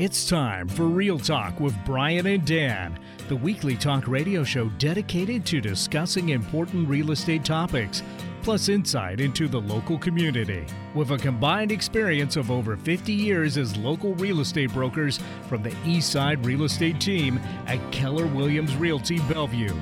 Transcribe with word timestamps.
It's 0.00 0.26
time 0.26 0.66
for 0.66 0.84
Real 0.84 1.18
Talk 1.18 1.60
with 1.60 1.76
Brian 1.84 2.26
and 2.26 2.42
Dan, 2.46 2.98
the 3.28 3.36
weekly 3.36 3.76
talk 3.76 4.08
radio 4.08 4.42
show 4.42 4.70
dedicated 4.78 5.44
to 5.44 5.60
discussing 5.60 6.30
important 6.30 6.88
real 6.88 7.10
estate 7.10 7.44
topics, 7.44 8.02
plus 8.40 8.70
insight 8.70 9.20
into 9.20 9.46
the 9.46 9.60
local 9.60 9.98
community. 9.98 10.64
With 10.94 11.10
a 11.10 11.18
combined 11.18 11.70
experience 11.70 12.36
of 12.36 12.50
over 12.50 12.78
50 12.78 13.12
years 13.12 13.58
as 13.58 13.76
local 13.76 14.14
real 14.14 14.40
estate 14.40 14.72
brokers 14.72 15.20
from 15.50 15.62
the 15.62 15.72
Eastside 15.84 16.46
Real 16.46 16.64
Estate 16.64 16.98
team 16.98 17.38
at 17.66 17.92
Keller 17.92 18.26
Williams 18.26 18.74
Realty 18.76 19.18
Bellevue. 19.28 19.76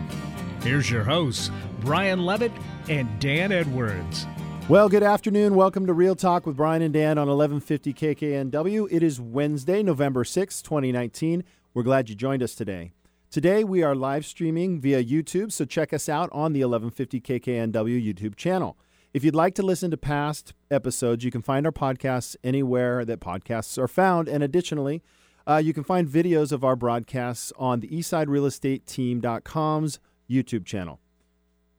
Here's 0.64 0.90
your 0.90 1.04
hosts, 1.04 1.52
Brian 1.78 2.26
Levitt 2.26 2.50
and 2.88 3.08
Dan 3.20 3.52
Edwards. 3.52 4.26
Well, 4.68 4.88
good 4.90 5.02
afternoon. 5.02 5.54
Welcome 5.54 5.86
to 5.86 5.94
Real 5.94 6.14
Talk 6.14 6.44
with 6.44 6.58
Brian 6.58 6.82
and 6.82 6.92
Dan 6.92 7.16
on 7.16 7.28
1150 7.28 7.94
KKNW. 7.94 8.86
It 8.90 9.02
is 9.02 9.18
Wednesday, 9.18 9.82
November 9.82 10.24
6, 10.24 10.60
2019. 10.60 11.42
We're 11.72 11.82
glad 11.82 12.10
you 12.10 12.14
joined 12.14 12.42
us 12.42 12.54
today. 12.54 12.92
Today, 13.30 13.64
we 13.64 13.82
are 13.82 13.94
live 13.94 14.26
streaming 14.26 14.78
via 14.78 15.02
YouTube, 15.02 15.52
so 15.52 15.64
check 15.64 15.94
us 15.94 16.06
out 16.06 16.28
on 16.32 16.52
the 16.52 16.60
1150 16.60 17.18
KKNW 17.18 17.72
YouTube 17.72 18.36
channel. 18.36 18.76
If 19.14 19.24
you'd 19.24 19.34
like 19.34 19.54
to 19.54 19.62
listen 19.62 19.90
to 19.90 19.96
past 19.96 20.52
episodes, 20.70 21.24
you 21.24 21.30
can 21.30 21.40
find 21.40 21.64
our 21.64 21.72
podcasts 21.72 22.36
anywhere 22.44 23.06
that 23.06 23.20
podcasts 23.20 23.78
are 23.78 23.88
found. 23.88 24.28
And 24.28 24.44
additionally, 24.44 25.02
uh, 25.46 25.62
you 25.64 25.72
can 25.72 25.82
find 25.82 26.06
videos 26.06 26.52
of 26.52 26.62
our 26.62 26.76
broadcasts 26.76 27.54
on 27.58 27.80
the 27.80 27.88
eastsiderealestateteam.com's 27.88 29.98
YouTube 30.28 30.66
channel. 30.66 31.00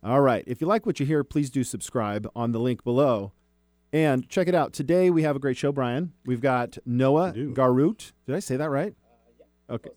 All 0.03 0.21
right. 0.21 0.44
If 0.48 0.62
you 0.62 0.67
like 0.67 0.85
what 0.85 0.99
you 0.99 1.05
hear, 1.05 1.23
please 1.23 1.49
do 1.49 1.63
subscribe 1.63 2.30
on 2.35 2.52
the 2.52 2.59
link 2.59 2.84
below. 2.84 3.34
And 3.91 4.30
check 4.30 4.48
it 4.48 4.55
out. 4.55 4.72
Today 4.72 5.09
we 5.09 5.23
have 5.23 5.36
a 5.36 5.39
great 5.39 5.58
show, 5.58 5.72
Brian. 5.72 6.14
We've 6.25 6.42
got 6.42 6.78
Noah 6.86 7.33
Garoutte. 7.33 8.11
Did 8.25 8.36
I 8.36 8.39
say 8.39 8.55
that 8.55 8.70
right? 8.70 8.94
Uh, 9.70 9.73
okay. 9.73 9.89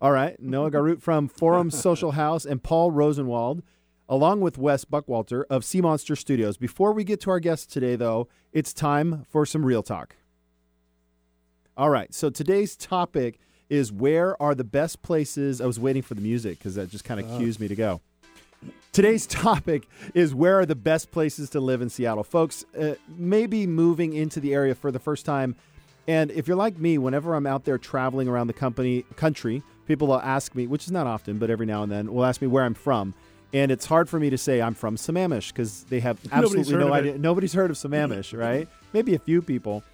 All 0.00 0.12
right. 0.12 0.38
Noah 0.38 0.70
Garoutte 0.70 1.02
from 1.02 1.28
Forum 1.28 1.70
Social 1.70 2.12
House 2.12 2.44
and 2.44 2.62
Paul 2.62 2.92
Rosenwald, 2.92 3.62
along 4.08 4.42
with 4.42 4.58
Wes 4.58 4.84
Buckwalter 4.84 5.44
of 5.50 5.62
Seamonster 5.62 6.16
Studios. 6.16 6.56
Before 6.56 6.92
we 6.92 7.02
get 7.04 7.20
to 7.22 7.30
our 7.30 7.40
guests 7.40 7.66
today, 7.66 7.96
though, 7.96 8.28
it's 8.52 8.72
time 8.72 9.24
for 9.28 9.44
some 9.44 9.64
real 9.64 9.82
talk. 9.82 10.16
All 11.76 11.90
right. 11.90 12.12
So 12.14 12.30
today's 12.30 12.76
topic 12.76 13.40
is 13.68 13.90
where 13.90 14.40
are 14.40 14.54
the 14.54 14.64
best 14.64 15.02
places? 15.02 15.60
I 15.60 15.66
was 15.66 15.80
waiting 15.80 16.02
for 16.02 16.14
the 16.14 16.20
music 16.20 16.58
because 16.58 16.74
that 16.76 16.90
just 16.90 17.04
kind 17.04 17.18
of 17.18 17.30
uh. 17.32 17.38
cues 17.38 17.58
me 17.58 17.66
to 17.66 17.74
go. 17.74 18.00
Today's 18.98 19.26
topic 19.28 19.86
is 20.12 20.34
where 20.34 20.58
are 20.58 20.66
the 20.66 20.74
best 20.74 21.12
places 21.12 21.50
to 21.50 21.60
live 21.60 21.82
in 21.82 21.88
Seattle? 21.88 22.24
Folks, 22.24 22.64
uh, 22.76 22.96
maybe 23.16 23.64
moving 23.64 24.12
into 24.12 24.40
the 24.40 24.52
area 24.52 24.74
for 24.74 24.90
the 24.90 24.98
first 24.98 25.24
time. 25.24 25.54
And 26.08 26.32
if 26.32 26.48
you're 26.48 26.56
like 26.56 26.78
me, 26.78 26.98
whenever 26.98 27.34
I'm 27.34 27.46
out 27.46 27.64
there 27.64 27.78
traveling 27.78 28.26
around 28.26 28.48
the 28.48 28.54
company 28.54 29.04
country, 29.14 29.62
people 29.86 30.08
will 30.08 30.20
ask 30.20 30.56
me, 30.56 30.66
which 30.66 30.84
is 30.84 30.90
not 30.90 31.06
often, 31.06 31.38
but 31.38 31.48
every 31.48 31.64
now 31.64 31.84
and 31.84 31.92
then, 31.92 32.12
will 32.12 32.24
ask 32.24 32.42
me 32.42 32.48
where 32.48 32.64
I'm 32.64 32.74
from. 32.74 33.14
And 33.52 33.70
it's 33.70 33.86
hard 33.86 34.08
for 34.08 34.18
me 34.18 34.30
to 34.30 34.38
say 34.38 34.60
I'm 34.60 34.74
from 34.74 34.96
Sammamish 34.96 35.52
because 35.52 35.84
they 35.84 36.00
have 36.00 36.18
absolutely 36.32 36.74
no 36.74 36.92
idea. 36.92 37.16
Nobody's 37.18 37.52
heard 37.52 37.70
of 37.70 37.76
Sammamish, 37.76 38.36
right? 38.46 38.68
Maybe 38.92 39.14
a 39.14 39.20
few 39.20 39.42
people. 39.42 39.84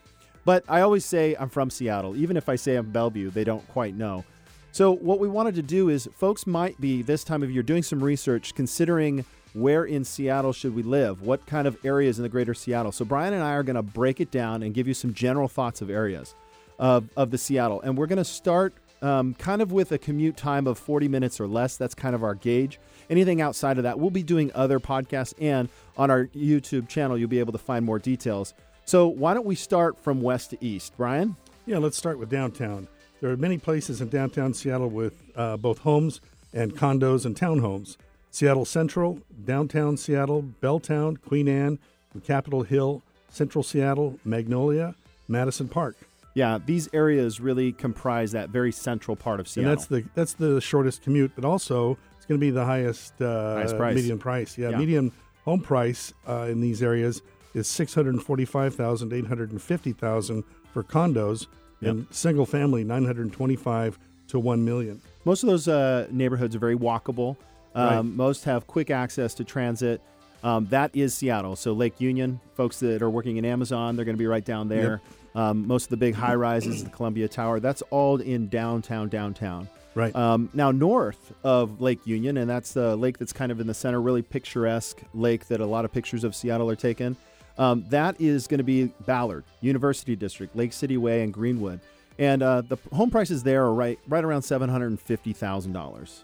But 0.47 0.65
I 0.67 0.81
always 0.81 1.05
say 1.05 1.37
I'm 1.39 1.51
from 1.51 1.69
Seattle. 1.69 2.17
Even 2.17 2.39
if 2.39 2.49
I 2.49 2.57
say 2.57 2.77
I'm 2.77 2.91
Bellevue, 2.91 3.29
they 3.29 3.45
don't 3.45 3.69
quite 3.69 3.95
know. 3.95 4.25
So, 4.75 4.91
what 4.91 5.21
we 5.21 5.29
wanted 5.29 5.55
to 5.55 5.63
do 5.63 5.89
is, 5.89 6.09
folks 6.17 6.49
might 6.49 6.81
be 6.81 7.01
this 7.01 7.23
time 7.23 7.45
of 7.45 7.51
year 7.53 7.63
doing 7.63 7.85
some 7.85 8.03
research, 8.03 8.57
considering 8.57 9.25
where 9.53 9.85
in 9.85 10.03
Seattle 10.03 10.53
should 10.53 10.75
we 10.75 10.83
live? 10.83 11.23
What 11.23 11.47
kind 11.47 11.69
of 11.69 11.79
areas 11.85 12.19
in 12.19 12.25
the 12.25 12.29
greater 12.29 12.55
Seattle? 12.55 12.91
So, 12.91 13.05
Brian 13.05 13.35
and 13.35 13.43
I 13.45 13.53
are 13.53 13.63
going 13.63 13.77
to 13.77 13.85
break 13.85 14.21
it 14.21 14.33
down 14.33 14.65
and 14.65 14.75
give 14.75 14.89
you 14.89 14.95
some 14.95 15.15
general 15.15 15.47
thoughts 15.47 15.81
of 15.81 15.91
areas 15.91 16.35
of, 16.81 17.09
of 17.17 17.31
the 17.31 17.39
Seattle. 17.39 17.83
And 17.83 17.97
we're 17.97 18.09
going 18.09 18.17
to 18.17 18.25
start 18.25 18.75
um, 19.01 19.35
kind 19.35 19.63
of 19.63 19.71
with 19.71 19.93
a 19.93 19.99
commute 19.99 20.37
time 20.37 20.67
of 20.67 20.77
40 20.77 21.07
minutes 21.07 21.39
or 21.39 21.47
less. 21.47 21.77
That's 21.77 21.95
kind 21.95 22.17
of 22.17 22.25
our 22.25 22.35
gauge. 22.35 22.81
Anything 23.09 23.41
outside 23.41 23.77
of 23.77 23.85
that, 23.85 24.01
we'll 24.01 24.11
be 24.11 24.25
doing 24.25 24.51
other 24.57 24.81
podcasts, 24.81 25.35
and 25.41 25.69
on 25.97 26.11
our 26.11 26.27
YouTube 26.35 26.89
channel, 26.89 27.17
you'll 27.17 27.29
be 27.29 27.39
able 27.39 27.53
to 27.53 27.59
find 27.59 27.87
more 27.87 28.01
details. 28.01 28.55
So, 28.87 29.07
why 29.07 29.35
don't 29.35 29.47
we 29.47 29.55
start 29.55 30.01
from 30.01 30.21
west 30.21 30.51
to 30.51 30.59
east? 30.61 30.95
Brian? 30.97 31.37
Yeah, 31.65 31.79
let's 31.79 31.97
start 31.97 32.19
with 32.19 32.29
downtown. 32.29 32.89
There 33.25 33.33
are 33.33 33.39
many 33.39 33.57
places 33.57 34.03
in 34.03 34.11
downtown 34.11 34.53
Seattle 34.53 34.91
with 34.91 35.23
uh, 35.35 35.57
both 35.57 35.79
homes 35.79 36.21
and 36.53 36.77
condos 36.77 37.25
and 37.25 37.35
townhomes. 37.35 37.97
Seattle 38.31 38.67
Central, 38.67 39.19
downtown 39.47 39.97
Seattle, 39.97 40.45
Belltown, 40.61 41.19
Queen 41.23 41.49
Anne, 41.49 41.79
Capitol 42.27 42.65
Hill, 42.65 43.03
Central 43.31 43.65
Seattle, 43.65 44.19
Magnolia, 44.27 44.95
Madison 45.27 45.69
Park. 45.69 45.97
Yeah, 46.35 46.59
these 46.67 46.91
areas 46.93 47.41
really 47.41 47.73
comprise 47.73 48.33
that 48.33 48.51
very 48.51 48.71
central 48.71 49.17
part 49.17 49.41
of 49.41 49.49
Seattle. 49.49 49.71
And 49.71 49.79
that's 49.79 49.89
the 49.89 50.05
that's 50.15 50.35
the 50.35 50.61
shortest 50.61 51.01
commute, 51.01 51.33
but 51.35 51.47
also 51.47 51.97
it's 52.19 52.27
going 52.27 52.39
to 52.39 52.47
be 52.47 52.51
the 52.51 52.67
highest, 52.67 53.23
uh, 53.23 53.55
highest 53.55 53.79
price. 53.79 53.95
median 53.97 54.19
price. 54.19 54.59
Yeah, 54.59 54.69
yeah. 54.69 54.77
median 54.77 55.13
home 55.47 55.61
price 55.61 56.13
uh, 56.29 56.49
in 56.51 56.61
these 56.61 56.83
areas 56.83 57.23
is 57.55 57.69
six 57.69 57.95
hundred 57.95 58.23
forty-five 58.23 58.75
thousand, 58.75 59.15
eight 59.15 59.29
hundred 59.29 59.63
fifty 59.63 59.95
thousand 59.95 60.45
for 60.75 60.83
condos, 60.83 61.47
Yep. 61.85 61.95
And 61.95 62.07
single 62.11 62.47
family, 62.47 62.85
925 62.85 63.99
to 64.29 64.39
1 64.39 64.65
million. 64.65 65.01
Most 65.25 65.43
of 65.43 65.49
those 65.49 65.69
uh, 65.69 66.07
neighborhoods 66.11 66.55
are 66.57 66.59
very 66.59 66.77
walkable. 66.77 67.37
Um, 67.75 67.89
right. 67.89 68.05
Most 68.05 68.45
have 68.45 68.67
quick 68.67 68.91
access 68.91 69.35
to 69.35 69.45
transit. 69.45 70.01
Um, 70.43 70.67
that 70.67 70.91
is 70.95 71.15
Seattle. 71.15 71.57
So 71.57 71.73
Lake 71.73 72.01
Union, 72.01 72.39
folks 72.55 72.79
that 72.81 73.03
are 73.03 73.11
working 73.11 73.39
in 73.39 73.45
Amazon, 73.45 73.97
they're 73.97 74.05
going 74.05 74.17
to 74.17 74.23
be 74.23 74.27
right 74.27 74.45
down 74.45 74.69
there. 74.69 75.01
Yep. 75.35 75.37
Um, 75.37 75.67
most 75.67 75.85
of 75.85 75.91
the 75.91 75.97
big 75.97 76.15
high 76.15 76.35
rises, 76.35 76.85
the 76.85 76.91
Columbia 76.91 77.27
Tower, 77.27 77.59
that's 77.59 77.83
all 77.91 78.21
in 78.21 78.49
downtown, 78.49 79.09
downtown. 79.09 79.69
Right. 79.95 80.15
Um, 80.15 80.51
now, 80.55 80.71
north 80.71 81.33
of 81.43 81.81
Lake 81.81 82.07
Union, 82.07 82.37
and 82.37 82.49
that's 82.49 82.73
the 82.73 82.95
lake 82.97 83.19
that's 83.19 83.33
kind 83.33 83.51
of 83.51 83.61
in 83.61 83.67
the 83.67 83.75
center, 83.75 84.01
really 84.01 84.23
picturesque 84.23 85.01
lake 85.13 85.47
that 85.49 85.61
a 85.61 85.67
lot 85.67 85.85
of 85.85 85.93
pictures 85.93 86.25
of 86.25 86.35
Seattle 86.37 86.69
are 86.71 86.77
taken. 86.77 87.17
Um, 87.57 87.85
that 87.91 88.21
is 88.21 88.47
going 88.47 88.59
to 88.59 88.65
be 88.65 88.87
Ballard, 89.07 89.45
University 89.61 90.17
District, 90.17 90.55
Lake 90.57 90.73
City 90.73 90.97
Way, 90.97 91.23
and 91.23 91.33
Greenwood. 91.33 91.81
And 92.19 92.43
uh, 92.43 92.63
the 92.63 92.77
home 92.93 93.11
prices 93.11 93.43
there 93.43 93.65
are 93.65 93.75
right 93.75 93.99
right 94.07 94.25
around 94.25 94.43
seven 94.43 94.69
hundred 94.69 94.89
and 94.89 95.01
fifty 95.01 95.33
thousand 95.33 95.73
dollars. 95.73 96.23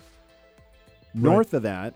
North 1.14 1.54
of 1.54 1.62
that, 1.62 1.94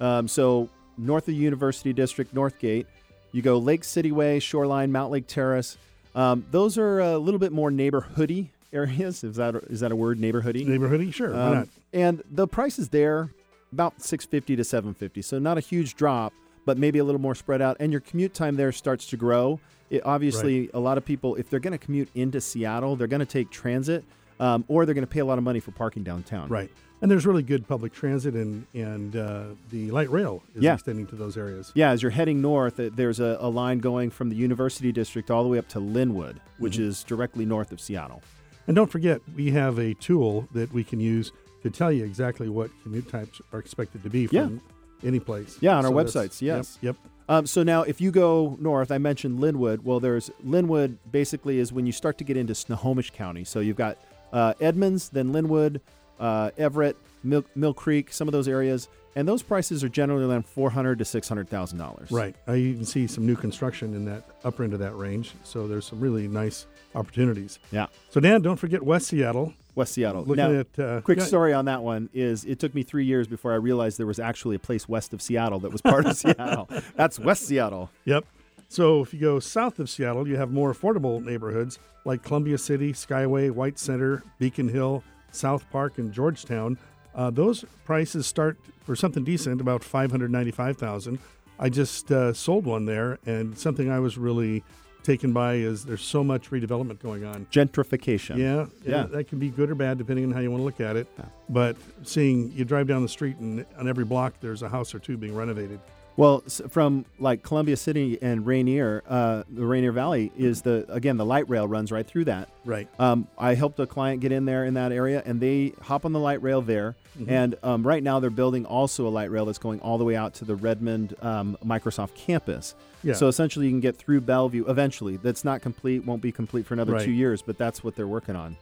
um, 0.00 0.28
so 0.28 0.68
north 0.96 1.26
of 1.26 1.34
University 1.34 1.92
District, 1.92 2.32
Northgate, 2.32 2.86
you 3.32 3.42
go 3.42 3.58
Lake 3.58 3.82
City 3.82 4.12
Way, 4.12 4.38
Shoreline, 4.38 4.92
Mountlake 4.92 5.26
Terrace. 5.26 5.76
Um, 6.14 6.44
those 6.50 6.78
are 6.78 7.00
a 7.00 7.18
little 7.18 7.40
bit 7.40 7.50
more 7.50 7.70
neighborhoody 7.70 8.48
areas. 8.72 9.24
Is 9.24 9.36
that 9.36 9.56
is 9.68 9.80
that 9.80 9.90
a 9.90 9.96
word? 9.96 10.20
Neighborhoody. 10.20 10.64
Neighborhoody, 10.66 11.12
sure. 11.12 11.32
Why 11.32 11.38
um, 11.38 11.54
not? 11.54 11.68
And 11.92 12.22
the 12.30 12.46
prices 12.46 12.90
there 12.90 13.30
about 13.72 14.00
six 14.02 14.24
fifty 14.24 14.54
to 14.54 14.64
seven 14.64 14.94
fifty. 14.94 15.22
So 15.22 15.38
not 15.38 15.58
a 15.58 15.60
huge 15.60 15.96
drop 15.96 16.32
but 16.64 16.78
maybe 16.78 16.98
a 16.98 17.04
little 17.04 17.20
more 17.20 17.34
spread 17.34 17.60
out. 17.60 17.76
And 17.80 17.92
your 17.92 18.00
commute 18.00 18.34
time 18.34 18.56
there 18.56 18.72
starts 18.72 19.06
to 19.06 19.16
grow. 19.16 19.60
It, 19.90 20.02
obviously, 20.04 20.60
right. 20.60 20.70
a 20.74 20.80
lot 20.80 20.98
of 20.98 21.04
people, 21.04 21.34
if 21.36 21.50
they're 21.50 21.60
going 21.60 21.78
to 21.78 21.84
commute 21.84 22.08
into 22.14 22.40
Seattle, 22.40 22.96
they're 22.96 23.06
going 23.06 23.20
to 23.20 23.26
take 23.26 23.50
transit 23.50 24.04
um, 24.40 24.64
or 24.68 24.84
they're 24.84 24.94
going 24.94 25.06
to 25.06 25.10
pay 25.10 25.20
a 25.20 25.24
lot 25.24 25.38
of 25.38 25.44
money 25.44 25.60
for 25.60 25.70
parking 25.70 26.02
downtown. 26.02 26.48
Right. 26.48 26.70
And 27.00 27.10
there's 27.10 27.26
really 27.26 27.42
good 27.42 27.66
public 27.66 27.92
transit, 27.92 28.34
and 28.34 28.64
and 28.74 29.16
uh, 29.16 29.46
the 29.70 29.90
light 29.90 30.08
rail 30.08 30.40
is 30.54 30.62
yeah. 30.62 30.74
extending 30.74 31.08
to 31.08 31.16
those 31.16 31.36
areas. 31.36 31.72
Yeah, 31.74 31.90
as 31.90 32.00
you're 32.00 32.12
heading 32.12 32.40
north, 32.40 32.78
uh, 32.78 32.90
there's 32.94 33.18
a, 33.18 33.38
a, 33.40 33.48
line 33.48 33.80
going 33.80 34.10
from 34.10 34.28
the 34.28 34.36
University 34.36 34.92
District 34.92 35.28
all 35.28 35.42
the 35.42 35.48
way 35.48 35.58
up 35.58 35.68
to 35.70 35.80
Lynnwood, 35.80 36.36
which 36.58 36.74
mm-hmm. 36.74 36.84
is 36.84 37.02
directly 37.02 37.44
north 37.44 37.72
of 37.72 37.80
Seattle. 37.80 38.22
And 38.68 38.76
don't 38.76 38.88
forget, 38.88 39.20
we 39.34 39.50
have 39.50 39.80
a 39.80 39.94
tool 39.94 40.48
that 40.52 40.72
we 40.72 40.84
can 40.84 41.00
use 41.00 41.32
to 41.64 41.70
tell 41.70 41.90
you 41.90 42.04
exactly 42.04 42.48
what 42.48 42.70
commute 42.84 43.08
types 43.08 43.40
are 43.52 43.58
expected 43.58 44.04
to 44.04 44.08
be 44.08 44.28
from 44.28 44.36
yeah 44.38 44.72
any 45.04 45.20
place. 45.20 45.58
Yeah, 45.60 45.76
on 45.76 45.84
so 45.84 45.88
our 45.88 46.04
websites. 46.04 46.40
Yes. 46.42 46.78
Yep. 46.80 46.96
yep. 47.02 47.12
Um, 47.28 47.46
so 47.46 47.62
now, 47.62 47.82
if 47.82 48.00
you 48.00 48.10
go 48.10 48.56
north, 48.60 48.90
I 48.90 48.98
mentioned 48.98 49.38
Lynnwood. 49.38 49.82
Well, 49.82 50.00
there's 50.00 50.30
Lynnwood. 50.44 50.98
Basically, 51.10 51.58
is 51.58 51.72
when 51.72 51.86
you 51.86 51.92
start 51.92 52.18
to 52.18 52.24
get 52.24 52.36
into 52.36 52.54
Snohomish 52.54 53.10
County. 53.10 53.44
So 53.44 53.60
you've 53.60 53.76
got 53.76 53.98
uh, 54.32 54.54
Edmonds, 54.60 55.08
then 55.08 55.32
Lynnwood, 55.32 55.80
uh, 56.18 56.50
Everett, 56.58 56.96
Mill, 57.22 57.44
Mill 57.54 57.74
Creek, 57.74 58.12
some 58.12 58.28
of 58.28 58.32
those 58.32 58.48
areas, 58.48 58.88
and 59.14 59.28
those 59.28 59.42
prices 59.42 59.84
are 59.84 59.88
generally 59.88 60.24
around 60.24 60.46
four 60.46 60.70
hundred 60.70 60.98
to 60.98 61.04
six 61.04 61.28
hundred 61.28 61.48
thousand 61.48 61.78
dollars. 61.78 62.10
Right. 62.10 62.34
I 62.46 62.56
even 62.56 62.84
see 62.84 63.06
some 63.06 63.26
new 63.26 63.36
construction 63.36 63.94
in 63.94 64.04
that 64.06 64.24
upper 64.44 64.64
end 64.64 64.72
of 64.72 64.80
that 64.80 64.96
range. 64.96 65.32
So 65.44 65.68
there's 65.68 65.86
some 65.86 66.00
really 66.00 66.28
nice 66.28 66.66
opportunities. 66.94 67.58
Yeah. 67.70 67.86
So 68.10 68.20
Dan, 68.20 68.42
don't 68.42 68.56
forget 68.56 68.82
West 68.82 69.08
Seattle. 69.08 69.54
West 69.74 69.94
Seattle. 69.94 70.24
Looking 70.24 70.52
now, 70.52 70.60
at 70.60 70.78
uh, 70.78 71.00
quick 71.00 71.20
story 71.20 71.52
on 71.52 71.64
that 71.64 71.82
one 71.82 72.10
is 72.12 72.44
it 72.44 72.58
took 72.58 72.74
me 72.74 72.82
three 72.82 73.04
years 73.04 73.26
before 73.26 73.52
I 73.52 73.56
realized 73.56 73.98
there 73.98 74.06
was 74.06 74.18
actually 74.18 74.56
a 74.56 74.58
place 74.58 74.88
west 74.88 75.12
of 75.12 75.22
Seattle 75.22 75.60
that 75.60 75.72
was 75.72 75.80
part 75.80 76.06
of 76.06 76.16
Seattle. 76.16 76.68
That's 76.94 77.18
West 77.18 77.46
Seattle. 77.46 77.90
Yep. 78.04 78.26
So 78.68 79.02
if 79.02 79.12
you 79.12 79.20
go 79.20 79.38
south 79.38 79.78
of 79.78 79.90
Seattle, 79.90 80.26
you 80.26 80.36
have 80.36 80.50
more 80.50 80.72
affordable 80.72 81.22
neighborhoods 81.22 81.78
like 82.04 82.22
Columbia 82.22 82.58
City, 82.58 82.92
Skyway, 82.92 83.50
White 83.50 83.78
Center, 83.78 84.22
Beacon 84.38 84.68
Hill, 84.68 85.04
South 85.30 85.68
Park, 85.70 85.98
and 85.98 86.12
Georgetown. 86.12 86.78
Uh, 87.14 87.30
those 87.30 87.64
prices 87.84 88.26
start 88.26 88.58
for 88.80 88.96
something 88.96 89.24
decent 89.24 89.60
about 89.60 89.84
five 89.84 90.10
hundred 90.10 90.30
ninety-five 90.30 90.76
thousand. 90.76 91.18
I 91.58 91.68
just 91.68 92.10
uh, 92.10 92.32
sold 92.32 92.64
one 92.64 92.86
there, 92.86 93.18
and 93.26 93.56
something 93.56 93.90
I 93.90 94.00
was 94.00 94.18
really 94.18 94.64
taken 95.02 95.32
by 95.32 95.54
is 95.54 95.84
there's 95.84 96.02
so 96.02 96.22
much 96.22 96.50
redevelopment 96.50 97.00
going 97.00 97.24
on. 97.24 97.46
Gentrification. 97.50 98.36
Yeah, 98.38 98.66
Yeah. 98.84 99.04
That 99.04 99.28
can 99.28 99.38
be 99.38 99.48
good 99.48 99.70
or 99.70 99.74
bad 99.74 99.98
depending 99.98 100.24
on 100.26 100.30
how 100.32 100.40
you 100.40 100.50
want 100.50 100.60
to 100.60 100.64
look 100.64 100.80
at 100.80 100.96
it. 100.96 101.06
But 101.48 101.76
seeing 102.04 102.52
you 102.52 102.64
drive 102.64 102.86
down 102.88 103.02
the 103.02 103.08
street 103.08 103.36
and 103.38 103.64
on 103.78 103.88
every 103.88 104.04
block 104.04 104.34
there's 104.40 104.62
a 104.62 104.68
house 104.68 104.94
or 104.94 104.98
two 104.98 105.16
being 105.16 105.34
renovated. 105.34 105.80
Well, 106.16 106.40
from 106.68 107.06
like 107.18 107.42
Columbia 107.42 107.76
City 107.76 108.18
and 108.20 108.46
Rainier, 108.46 109.02
uh, 109.08 109.44
the 109.48 109.64
Rainier 109.64 109.92
Valley 109.92 110.30
is 110.36 110.60
the 110.60 110.84
again 110.92 111.16
the 111.16 111.24
light 111.24 111.48
rail 111.48 111.66
runs 111.66 111.90
right 111.90 112.06
through 112.06 112.26
that. 112.26 112.50
Right. 112.66 112.86
Um, 112.98 113.28
I 113.38 113.54
helped 113.54 113.80
a 113.80 113.86
client 113.86 114.20
get 114.20 114.30
in 114.30 114.44
there 114.44 114.64
in 114.66 114.74
that 114.74 114.92
area, 114.92 115.22
and 115.24 115.40
they 115.40 115.72
hop 115.80 116.04
on 116.04 116.12
the 116.12 116.20
light 116.20 116.42
rail 116.42 116.60
there. 116.60 116.96
And 117.28 117.56
um, 117.62 117.86
right 117.86 118.02
now, 118.02 118.20
they're 118.20 118.30
building 118.30 118.64
also 118.64 119.06
a 119.06 119.10
light 119.10 119.30
rail 119.30 119.44
that's 119.44 119.58
going 119.58 119.80
all 119.80 119.98
the 119.98 120.04
way 120.04 120.16
out 120.16 120.32
to 120.34 120.46
the 120.46 120.54
Redmond 120.56 121.14
um, 121.20 121.58
Microsoft 121.64 122.14
campus. 122.14 122.74
Yeah. 123.02 123.12
So 123.14 123.28
essentially, 123.28 123.66
you 123.66 123.72
can 123.72 123.80
get 123.80 123.96
through 123.98 124.22
Bellevue 124.22 124.64
eventually. 124.66 125.16
That's 125.18 125.44
not 125.44 125.60
complete; 125.60 126.04
won't 126.06 126.22
be 126.22 126.32
complete 126.32 126.66
for 126.66 126.74
another 126.74 126.92
Right. 126.94 127.04
two 127.04 127.10
years, 127.10 127.42
but 127.42 127.58
that's 127.58 127.82
what 127.84 127.96
they're 127.96 128.06
working 128.06 128.36
on. 128.36 128.56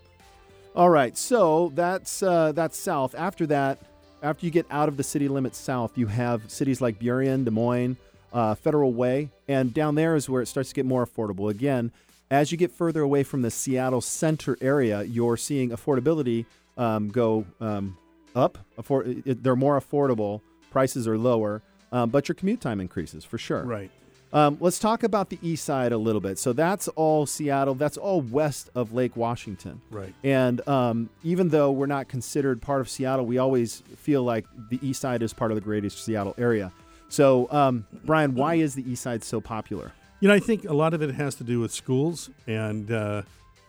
All 0.75 0.89
right, 0.89 1.17
so 1.17 1.73
that's 1.75 2.23
uh, 2.23 2.53
that's 2.53 2.77
south. 2.77 3.15
After 3.17 3.45
that, 3.49 3.79
after 4.23 4.47
you 4.47 4.53
get 4.53 4.67
out 4.71 4.89
of 4.89 4.97
the 4.97 5.03
city 5.03 5.29
limits 5.29 5.59
south, 5.59 5.97
you 5.97 6.07
have 6.07 6.51
cities 6.51 6.81
like 6.81 6.99
Burien, 6.99 7.45
Des 7.45 7.51
Moines, 7.51 7.97
uh, 8.33 8.55
Federal 8.55 8.93
Way, 8.93 9.31
and 9.49 9.73
down 9.75 9.95
there 9.95 10.15
is 10.15 10.29
where 10.29 10.43
it 10.43 10.47
starts 10.47 10.71
to 10.71 10.75
get 10.75 10.87
more 10.87 11.07
affordable. 11.07 11.51
Again, 11.51 11.93
as 12.31 12.53
you 12.53 12.59
get 12.59 12.71
further 12.71 13.03
away 13.03 13.23
from 13.23 13.43
the 13.43 13.51
Seattle 13.51 14.01
center 14.01 14.57
area, 14.61 15.03
you're 15.03 15.37
seeing 15.37 15.71
affordability 15.71 16.47
um, 16.77 17.09
go 17.09 17.45
um, 17.61 17.97
up. 18.35 18.59
Affor- 18.79 19.23
they're 19.43 19.57
more 19.57 19.81
affordable. 19.81 20.41
Prices 20.71 21.09
are 21.09 21.19
lower, 21.19 21.63
um, 21.91 22.11
but 22.11 22.29
your 22.29 22.37
commute 22.37 22.61
time 22.61 22.81
increases 22.81 23.25
for 23.25 23.39
sure. 23.39 23.65
Right. 23.65 23.91
Um, 24.33 24.59
let's 24.61 24.79
talk 24.79 25.03
about 25.03 25.29
the 25.31 25.39
east 25.43 25.65
side 25.65 25.93
a 25.93 25.99
little 25.99 26.21
bit. 26.21 26.39
So 26.39 26.53
that's 26.53 26.89
all 26.89 27.27
Seattle. 27.27 27.75
That's 27.75 27.97
all 27.97 28.21
west 28.21 28.71
of 28.75 28.93
Lake 28.93 29.17
Washington. 29.17 29.81
Right. 29.91 30.15
And 30.23 30.67
um, 30.69 31.11
even 31.25 31.49
though 31.49 31.73
we're 31.73 31.87
not 31.87 32.09
considered 32.09 32.63
part 32.63 32.81
of 32.81 32.89
Seattle, 32.89 33.27
we 33.27 33.39
always 33.39 33.83
feel 33.97 34.23
like 34.23 34.47
the 34.71 34.79
east 34.83 35.01
side 35.01 35.23
is 35.23 35.33
part 35.33 35.51
of 35.51 35.57
the 35.57 35.61
greater 35.61 35.91
Seattle 35.91 36.35
area. 36.39 36.73
So, 37.09 37.51
um, 37.51 37.87
Brian, 38.05 38.35
why 38.37 38.55
is 38.55 38.77
the 38.77 38.89
east 38.89 39.03
side 39.03 39.25
so 39.25 39.41
popular? 39.41 39.93
You 40.21 40.29
know, 40.29 40.35
I 40.35 40.39
think 40.39 40.65
a 40.65 40.75
lot 40.75 40.95
of 40.95 41.03
it 41.03 41.13
has 41.15 41.35
to 41.37 41.45
do 41.45 41.59
with 41.61 41.73
schools, 41.73 42.31
and 42.47 42.93
uh, 42.93 43.23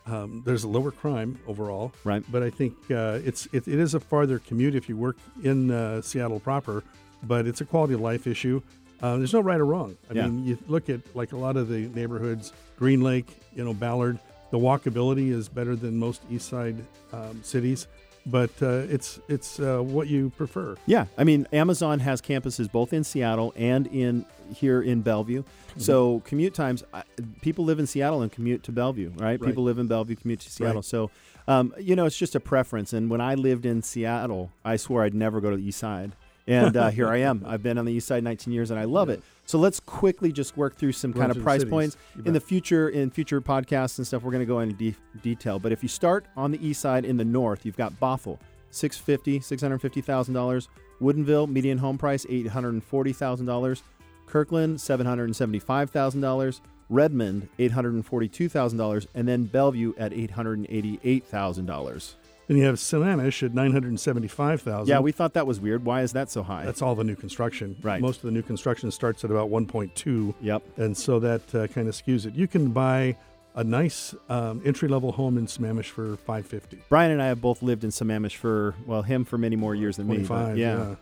um, 0.06 0.42
there's 0.44 0.64
a 0.64 0.68
lower 0.68 0.92
crime 0.92 1.40
overall. 1.48 1.92
Right. 2.04 2.22
But 2.30 2.42
I 2.44 2.50
think 2.50 2.74
uh, 2.90 3.18
it's 3.24 3.46
it, 3.52 3.66
it 3.66 3.80
is 3.80 3.94
a 3.94 4.00
farther 4.00 4.38
commute 4.38 4.76
if 4.76 4.88
you 4.88 4.96
work 4.96 5.16
in 5.42 5.72
uh, 5.72 6.02
Seattle 6.02 6.38
proper, 6.38 6.84
but 7.24 7.46
it's 7.48 7.60
a 7.60 7.64
quality 7.64 7.94
of 7.94 8.00
life 8.00 8.26
issue. 8.28 8.62
Uh, 9.02 9.16
there's 9.16 9.32
no 9.32 9.40
right 9.40 9.60
or 9.60 9.66
wrong. 9.66 9.96
I 10.10 10.14
Yeah. 10.14 10.28
mean, 10.28 10.44
you 10.46 10.58
look 10.68 10.88
at 10.88 11.00
like 11.14 11.32
a 11.32 11.36
lot 11.36 11.56
of 11.56 11.68
the 11.68 11.88
neighborhoods, 11.88 12.52
Green 12.78 13.00
Lake, 13.00 13.36
you 13.54 13.64
know, 13.64 13.74
Ballard. 13.74 14.18
The 14.50 14.58
walkability 14.58 15.30
is 15.32 15.48
better 15.48 15.74
than 15.74 15.96
most 15.96 16.22
East 16.30 16.48
Side 16.48 16.76
um, 17.12 17.40
cities, 17.42 17.88
but 18.26 18.50
uh, 18.62 18.84
it's 18.88 19.18
it's 19.28 19.58
uh, 19.58 19.78
what 19.80 20.08
you 20.08 20.30
prefer. 20.36 20.76
Yeah, 20.86 21.06
I 21.16 21.24
mean, 21.24 21.46
Amazon 21.52 21.98
has 22.00 22.20
campuses 22.20 22.70
both 22.70 22.92
in 22.92 23.02
Seattle 23.02 23.52
and 23.56 23.86
in 23.86 24.26
here 24.54 24.82
in 24.82 25.00
Bellevue. 25.00 25.42
So 25.78 26.20
commute 26.26 26.52
times, 26.52 26.84
I- 26.92 27.02
people 27.40 27.64
live 27.64 27.78
in 27.78 27.86
Seattle 27.86 28.20
and 28.20 28.30
commute 28.30 28.62
to 28.64 28.72
Bellevue, 28.72 29.08
right? 29.16 29.40
Right. 29.40 29.40
People 29.40 29.64
live 29.64 29.78
in 29.78 29.86
Bellevue, 29.86 30.16
commute 30.16 30.40
to 30.40 30.50
Seattle. 30.50 30.76
Right. 30.76 30.84
So, 30.84 31.10
um, 31.48 31.72
you 31.80 31.96
know, 31.96 32.04
it's 32.04 32.18
just 32.18 32.34
a 32.34 32.40
preference. 32.40 32.92
And 32.92 33.08
when 33.08 33.22
I 33.22 33.34
lived 33.36 33.64
in 33.64 33.80
Seattle, 33.80 34.50
I 34.66 34.76
swore 34.76 35.02
I'd 35.02 35.14
never 35.14 35.40
go 35.40 35.50
to 35.50 35.56
the 35.56 35.66
East 35.66 35.78
Side. 35.78 36.12
And 36.46 36.76
uh, 36.76 36.90
here 36.90 37.08
I 37.08 37.18
am. 37.18 37.44
I've 37.46 37.62
been 37.62 37.78
on 37.78 37.84
the 37.84 37.92
East 37.92 38.08
Side 38.08 38.24
19 38.24 38.52
years, 38.52 38.70
and 38.70 38.80
I 38.80 38.84
love 38.84 39.08
it. 39.08 39.22
So 39.44 39.58
let's 39.58 39.80
quickly 39.80 40.32
just 40.32 40.56
work 40.56 40.76
through 40.76 40.92
some 40.92 41.12
Run 41.12 41.28
kind 41.28 41.36
of 41.36 41.42
price 41.42 41.60
cities. 41.60 41.70
points 41.70 41.96
in 42.24 42.32
the 42.32 42.40
future. 42.40 42.88
In 42.88 43.10
future 43.10 43.40
podcasts 43.40 43.98
and 43.98 44.06
stuff, 44.06 44.22
we're 44.22 44.30
going 44.32 44.42
to 44.42 44.46
go 44.46 44.60
into 44.60 44.74
de- 44.74 44.96
detail. 45.22 45.58
But 45.58 45.72
if 45.72 45.82
you 45.82 45.88
start 45.88 46.26
on 46.36 46.50
the 46.50 46.66
East 46.66 46.80
Side 46.80 47.04
in 47.04 47.16
the 47.16 47.24
north, 47.24 47.64
you've 47.66 47.76
got 47.76 47.92
Bothell, 48.00 48.38
650 48.70 49.40
$650,000. 49.40 50.68
Woodinville, 51.00 51.48
median 51.48 51.78
home 51.78 51.98
price, 51.98 52.24
$840,000. 52.26 53.82
Kirkland, 54.26 54.78
$775,000. 54.78 56.60
Redmond, 56.88 57.48
$842,000. 57.58 59.06
And 59.14 59.28
then 59.28 59.44
Bellevue 59.44 59.92
at 59.98 60.12
$888,000. 60.12 62.14
Then 62.52 62.60
you 62.60 62.66
have 62.66 62.74
Sammamish 62.74 63.42
at 63.42 63.54
nine 63.54 63.72
hundred 63.72 63.98
seventy-five 63.98 64.60
thousand. 64.60 64.88
Yeah, 64.88 65.00
we 65.00 65.10
thought 65.10 65.32
that 65.32 65.46
was 65.46 65.58
weird. 65.58 65.86
Why 65.86 66.02
is 66.02 66.12
that 66.12 66.30
so 66.30 66.42
high? 66.42 66.66
That's 66.66 66.82
all 66.82 66.94
the 66.94 67.02
new 67.02 67.16
construction. 67.16 67.76
Right. 67.80 67.98
Most 67.98 68.16
of 68.18 68.24
the 68.24 68.30
new 68.30 68.42
construction 68.42 68.90
starts 68.90 69.24
at 69.24 69.30
about 69.30 69.48
1.2, 69.48 70.34
yep. 70.42 70.62
and 70.76 70.94
so 70.94 71.18
that 71.20 71.54
uh, 71.54 71.66
kind 71.68 71.88
of 71.88 71.94
skews 71.94 72.26
it. 72.26 72.34
You 72.34 72.46
can 72.46 72.70
buy 72.72 73.16
a 73.54 73.64
nice 73.64 74.14
um, 74.28 74.60
entry-level 74.66 75.12
home 75.12 75.38
in 75.38 75.46
Sammamish 75.46 75.86
for 75.86 76.18
550. 76.18 76.82
Brian 76.90 77.10
and 77.10 77.22
I 77.22 77.28
have 77.28 77.40
both 77.40 77.62
lived 77.62 77.84
in 77.84 77.90
Sammamish 77.90 78.36
for, 78.36 78.74
well, 78.84 79.00
him 79.00 79.24
for 79.24 79.38
many 79.38 79.56
more 79.56 79.74
years 79.74 79.96
than 79.96 80.08
me. 80.08 80.18
but 80.18 80.26
25. 80.26 80.58
yeah. 80.58 80.76
yeah. 80.76 80.94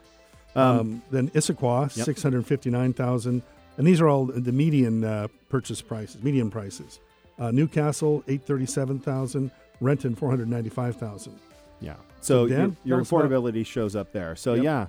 Um, 0.55 0.79
Um, 0.79 1.03
then 1.11 1.31
Issaquah, 1.31 1.97
Yep. 1.97 2.05
659,000, 2.07 3.43
and 3.77 3.87
these 3.87 4.01
are 4.01 4.07
all 4.07 4.27
the 4.27 4.53
median 4.53 5.03
uh, 5.03 5.27
purchase 5.49 5.83
prices, 5.83 6.23
median 6.23 6.49
prices. 6.49 7.01
Uh, 7.41 7.51
Newcastle, 7.51 8.23
837,000. 8.29 9.51
Renton, 9.81 10.15
495,000. 10.15 11.39
Yeah. 11.81 11.95
So 12.21 12.47
Dan, 12.47 12.77
your, 12.85 12.99
your 12.99 13.01
us 13.01 13.11
about- 13.11 13.25
affordability 13.31 13.65
shows 13.67 13.97
up 13.97 14.13
there. 14.13 14.37
So 14.37 14.55
Yep. 14.55 14.65
yeah. 14.65 14.87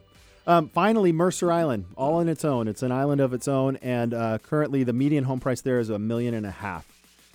Um, 0.48 0.70
finally, 0.70 1.12
Mercer 1.12 1.52
Island, 1.52 1.86
all 1.96 2.16
on 2.16 2.28
its 2.28 2.44
own. 2.44 2.68
It's 2.68 2.82
an 2.82 2.92
island 2.92 3.22
of 3.22 3.32
its 3.32 3.48
own, 3.48 3.76
and 3.78 4.12
uh, 4.14 4.40
currently 4.40 4.84
the 4.84 4.92
median 4.92 5.26
home 5.26 5.40
price 5.40 5.62
there 5.62 5.80
is 5.80 5.90
a 5.92 6.00
million 6.00 6.34
and 6.34 6.46
a 6.48 6.52
half. 6.52 6.88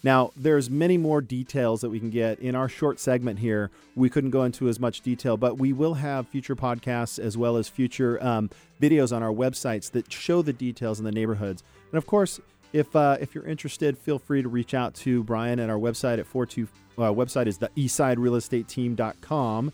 Now, 0.03 0.32
there's 0.37 0.69
many 0.69 0.99
more 0.99 1.20
details 1.20 1.81
that 1.81 1.88
we 1.91 1.99
can 2.00 2.11
get 2.11 2.38
in 2.41 2.55
our 2.56 2.69
short 2.69 2.99
segment 3.00 3.38
here. 3.38 3.70
We 3.94 4.11
couldn't 4.11 4.31
go 4.31 4.43
into 4.43 4.69
as 4.69 4.79
much 4.81 5.00
detail, 5.02 5.37
but 5.37 5.56
we 5.56 5.73
will 5.73 5.94
have 5.94 6.29
future 6.29 6.55
podcasts 6.56 7.19
as 7.19 7.37
well 7.38 7.56
as 7.56 7.69
future 7.69 8.23
um, 8.23 8.50
videos 8.82 9.14
on 9.14 9.23
our 9.23 9.32
websites 9.32 9.91
that 9.93 10.12
show 10.12 10.43
the 10.43 10.52
details 10.52 10.99
in 10.99 11.05
the 11.05 11.12
neighborhoods. 11.12 11.62
And 11.93 11.99
of 11.99 12.06
course, 12.06 12.41
if 12.76 12.94
uh, 12.94 13.17
if 13.20 13.34
you're 13.34 13.46
interested, 13.46 13.96
feel 13.96 14.19
free 14.19 14.43
to 14.43 14.49
reach 14.49 14.75
out 14.75 14.94
to 14.96 15.25
Brian 15.25 15.58
at 15.58 15.70
our 15.70 15.78
website 15.78 16.19
at 16.19 16.26
42 16.26 16.69
uh, 16.99 17.02
website 17.05 17.46
is 17.46 17.58
the 17.58 17.69
eastsiderealestateteam.com. 17.70 19.73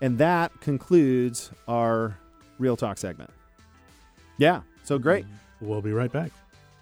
And 0.00 0.18
that 0.18 0.60
concludes 0.60 1.50
our 1.66 2.16
Real 2.58 2.76
Talk 2.76 2.98
segment. 2.98 3.30
Yeah. 4.38 4.62
So 4.84 4.98
great. 4.98 5.24
We'll 5.60 5.82
be 5.82 5.92
right 5.92 6.12
back. 6.12 6.30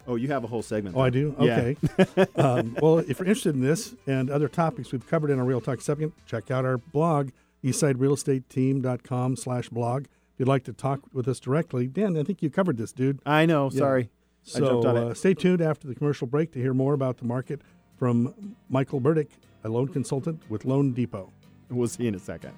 Oh, 0.07 0.17
you 0.17 0.29
have 0.29 0.45
a 0.45 0.47
whole 0.47 0.63
segment. 0.63 0.97
Oh, 0.97 1.01
I 1.01 1.11
do? 1.11 1.35
Yeah. 1.39 1.73
Okay. 1.97 2.27
um, 2.37 2.77
well, 2.83 2.99
if 2.99 3.19
you're 3.19 3.29
interested 3.29 3.55
in 3.55 3.61
this 3.61 3.95
and 4.07 4.31
other 4.31 4.49
topics 4.49 4.93
we've 4.93 5.07
covered 5.07 5.31
in 5.31 5.39
our 5.39 5.45
Real 5.45 5.61
Talk 5.61 5.81
segment, 5.81 6.13
check 6.27 6.51
out 6.51 6.65
our 6.65 6.79
blog, 6.79 7.31
eastsiderealestateteam.com 7.65 9.37
slash 9.37 9.69
blog. 9.69 10.05
If 10.05 10.41
you'd 10.41 10.49
like 10.49 10.65
to 10.65 10.73
talk 10.73 11.01
with 11.13 11.29
us 11.29 11.39
directly, 11.39 11.87
Dan, 11.87 12.19
I 12.19 12.25
think 12.25 12.43
you 12.43 12.51
covered 12.51 12.79
this, 12.79 12.93
dude. 12.93 13.21
I 13.25 13.47
know. 13.47 13.71
Yeah. 13.73 13.79
Sorry. 13.79 14.11
I 14.47 14.59
So 14.59 14.67
jumped 14.67 14.87
on 14.87 14.97
it. 14.97 15.05
uh, 15.05 15.15
stay 15.15 15.35
tuned 15.35 15.61
after 15.61 15.87
the 15.87 15.95
commercial 15.95 16.27
break 16.27 16.53
to 16.53 16.59
hear 16.59 16.75
more 16.75 16.95
about 16.95 17.19
the 17.19 17.25
market 17.25 17.61
from 17.97 18.57
Michael 18.69 19.01
Burdick, 19.01 19.31
a 19.65 19.69
loan 19.69 19.89
consultant 19.89 20.43
with 20.49 20.65
Loan 20.65 20.93
Depot. 20.93 21.33
We'll 21.71 21.89
see 21.89 22.03
you 22.05 22.09
in 22.09 22.15
a 22.15 22.19
second. 22.19 22.53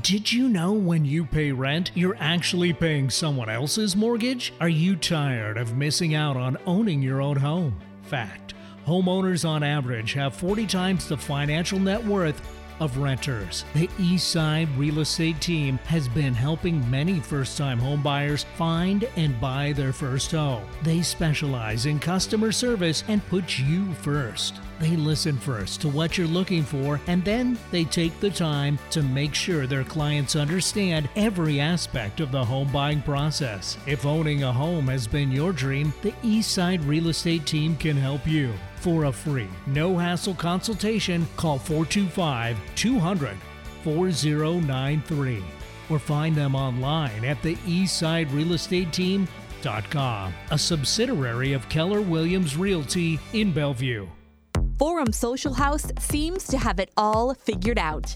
Did 0.00 0.32
you 0.32 0.48
know 0.48 0.72
when 0.72 1.04
you 1.04 1.24
pay 1.24 1.52
rent, 1.52 1.90
you're 1.94 2.16
actually 2.18 2.72
paying 2.72 3.10
someone 3.10 3.48
else's 3.48 3.94
mortgage? 3.94 4.52
Are 4.60 4.68
you 4.68 4.96
tired 4.96 5.56
of 5.58 5.76
missing 5.76 6.14
out 6.14 6.36
on 6.36 6.56
owning 6.66 7.02
your 7.02 7.20
own 7.20 7.36
home? 7.36 7.78
Fact 8.02 8.54
homeowners 8.86 9.48
on 9.48 9.62
average 9.62 10.12
have 10.14 10.34
40 10.34 10.66
times 10.66 11.08
the 11.08 11.16
financial 11.16 11.78
net 11.78 12.04
worth 12.04 12.40
of 12.80 12.98
renters. 12.98 13.64
The 13.74 13.86
Eastside 13.98 14.68
Real 14.76 15.00
Estate 15.00 15.40
Team 15.40 15.78
has 15.86 16.08
been 16.08 16.34
helping 16.34 16.88
many 16.90 17.20
first 17.20 17.56
time 17.56 17.80
homebuyers 17.80 18.44
find 18.56 19.08
and 19.16 19.40
buy 19.40 19.72
their 19.72 19.92
first 19.92 20.32
home. 20.32 20.64
They 20.82 21.00
specialize 21.02 21.86
in 21.86 22.00
customer 22.00 22.50
service 22.50 23.04
and 23.06 23.26
put 23.28 23.58
you 23.58 23.92
first. 23.94 24.56
They 24.80 24.96
listen 24.96 25.36
first 25.36 25.80
to 25.82 25.88
what 25.88 26.18
you're 26.18 26.26
looking 26.26 26.64
for 26.64 27.00
and 27.06 27.24
then 27.24 27.56
they 27.70 27.84
take 27.84 28.18
the 28.18 28.30
time 28.30 28.80
to 28.90 29.02
make 29.02 29.34
sure 29.34 29.66
their 29.66 29.84
clients 29.84 30.34
understand 30.34 31.08
every 31.14 31.60
aspect 31.60 32.18
of 32.18 32.32
the 32.32 32.44
home 32.44 32.72
buying 32.72 33.02
process. 33.02 33.78
If 33.86 34.04
owning 34.04 34.42
a 34.42 34.52
home 34.52 34.88
has 34.88 35.06
been 35.06 35.30
your 35.30 35.52
dream, 35.52 35.94
the 36.02 36.12
Eastside 36.24 36.84
Real 36.84 37.08
Estate 37.08 37.46
Team 37.46 37.76
can 37.76 37.96
help 37.96 38.26
you. 38.26 38.52
For 38.82 39.04
a 39.04 39.12
free, 39.12 39.48
no 39.66 39.96
hassle 39.96 40.34
consultation, 40.34 41.24
call 41.36 41.56
425 41.56 42.58
200 42.74 43.36
4093 43.84 45.44
or 45.88 46.00
find 46.00 46.34
them 46.34 46.56
online 46.56 47.24
at 47.24 47.40
the 47.42 47.54
eastsiderealestateteam.com, 47.54 50.34
a 50.50 50.58
subsidiary 50.58 51.52
of 51.52 51.68
Keller 51.68 52.00
Williams 52.00 52.56
Realty 52.56 53.20
in 53.32 53.52
Bellevue. 53.52 54.08
Forum 54.80 55.12
Social 55.12 55.54
House 55.54 55.86
seems 56.00 56.48
to 56.48 56.58
have 56.58 56.80
it 56.80 56.90
all 56.96 57.34
figured 57.34 57.78
out. 57.78 58.12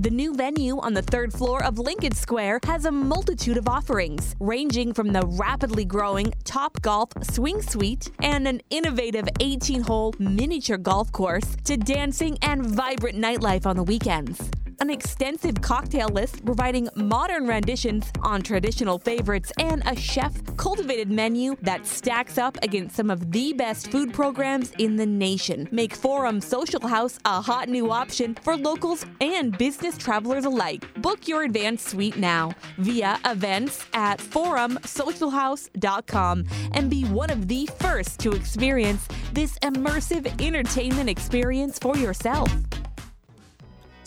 The 0.00 0.10
new 0.10 0.32
venue 0.32 0.78
on 0.78 0.94
the 0.94 1.02
third 1.02 1.32
floor 1.32 1.64
of 1.64 1.80
Lincoln 1.80 2.14
Square 2.14 2.60
has 2.66 2.84
a 2.84 2.92
multitude 2.92 3.56
of 3.56 3.68
offerings, 3.68 4.36
ranging 4.38 4.94
from 4.94 5.08
the 5.08 5.26
rapidly 5.26 5.84
growing 5.84 6.32
Top 6.44 6.80
Golf 6.82 7.10
Swing 7.22 7.60
Suite 7.62 8.08
and 8.22 8.46
an 8.46 8.60
innovative 8.70 9.26
18 9.40 9.80
hole 9.80 10.14
miniature 10.20 10.78
golf 10.78 11.10
course 11.10 11.56
to 11.64 11.76
dancing 11.76 12.38
and 12.42 12.64
vibrant 12.64 13.18
nightlife 13.18 13.66
on 13.66 13.74
the 13.74 13.82
weekends 13.82 14.40
an 14.80 14.90
extensive 14.90 15.60
cocktail 15.60 16.08
list 16.08 16.44
providing 16.44 16.88
modern 16.94 17.46
renditions 17.46 18.10
on 18.22 18.42
traditional 18.42 18.98
favorites, 18.98 19.52
and 19.58 19.82
a 19.86 19.94
chef 19.96 20.34
cultivated 20.56 21.10
menu 21.10 21.56
that 21.62 21.86
stacks 21.86 22.38
up 22.38 22.56
against 22.62 22.96
some 22.96 23.10
of 23.10 23.32
the 23.32 23.52
best 23.52 23.90
food 23.90 24.12
programs 24.12 24.72
in 24.78 24.96
the 24.96 25.06
nation. 25.06 25.68
Make 25.72 25.94
Forum 25.94 26.40
Social 26.40 26.86
House 26.86 27.18
a 27.24 27.40
hot 27.40 27.68
new 27.68 27.90
option 27.90 28.36
for 28.42 28.56
locals 28.56 29.04
and 29.20 29.58
business 29.58 29.98
travelers 29.98 30.44
alike. 30.44 30.84
Book 31.02 31.26
your 31.28 31.42
advanced 31.42 31.88
suite 31.88 32.16
now 32.16 32.52
via 32.78 33.18
events 33.24 33.84
at 33.94 34.18
forumsocialhouse.com 34.18 36.44
and 36.72 36.90
be 36.90 37.04
one 37.04 37.30
of 37.30 37.48
the 37.48 37.66
first 37.78 38.20
to 38.20 38.32
experience 38.32 39.06
this 39.32 39.58
immersive 39.60 40.40
entertainment 40.40 41.10
experience 41.10 41.78
for 41.78 41.96
yourself. 41.96 42.50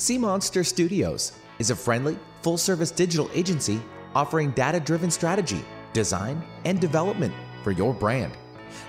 Seamonster 0.01 0.65
Studios 0.65 1.33
is 1.59 1.69
a 1.69 1.75
friendly, 1.75 2.17
full 2.41 2.57
service 2.57 2.89
digital 2.89 3.29
agency 3.35 3.79
offering 4.15 4.49
data 4.53 4.79
driven 4.79 5.11
strategy, 5.11 5.63
design, 5.93 6.43
and 6.65 6.81
development 6.81 7.31
for 7.63 7.69
your 7.69 7.93
brand. 7.93 8.35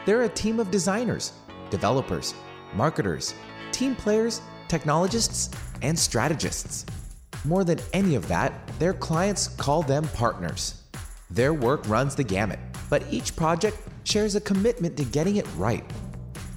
They're 0.07 0.23
a 0.23 0.29
team 0.31 0.59
of 0.59 0.71
designers, 0.71 1.35
developers, 1.69 2.33
marketers, 2.75 3.35
team 3.73 3.95
players, 3.95 4.41
technologists, 4.69 5.51
and 5.83 5.99
strategists. 5.99 6.87
More 7.45 7.63
than 7.63 7.79
any 7.93 8.15
of 8.15 8.27
that, 8.29 8.67
their 8.79 8.95
clients 8.95 9.49
call 9.49 9.83
them 9.83 10.09
partners. 10.15 10.83
Their 11.31 11.53
work 11.53 11.87
runs 11.91 12.15
the 12.15 12.25
gamut, 12.25 12.59
but 12.89 13.05
each 13.11 13.37
project 13.37 13.77
shares 14.05 14.35
a 14.35 14.41
commitment 14.41 14.97
to 14.97 15.05
getting 15.05 15.37
it 15.37 15.47
right. 15.59 15.85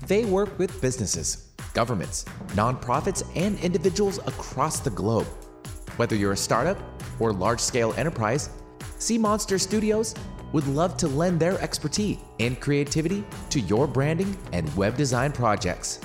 They 0.08 0.24
work 0.24 0.58
with 0.58 0.80
businesses 0.80 1.45
governments, 1.76 2.26
nonprofits, 2.54 3.22
and 3.36 3.60
individuals 3.60 4.18
across 4.26 4.80
the 4.80 4.90
globe. 4.90 5.28
Whether 5.98 6.16
you're 6.16 6.32
a 6.32 6.38
startup 6.38 6.80
or 7.20 7.32
large 7.32 7.60
scale 7.60 7.94
enterprise, 7.98 8.50
Seamonster 8.98 9.60
Studios 9.60 10.16
would 10.52 10.66
love 10.68 10.98
to 10.98 11.08
lend 11.08 11.40
their 11.40 11.62
expertise 11.62 12.18
and 12.40 12.60
creativity 12.60 13.24
to 13.50 13.60
your 13.60 13.88
branding 13.88 14.36
and 14.54 14.76
web 14.76 14.98
design 14.98 15.32
projects. 15.32 16.00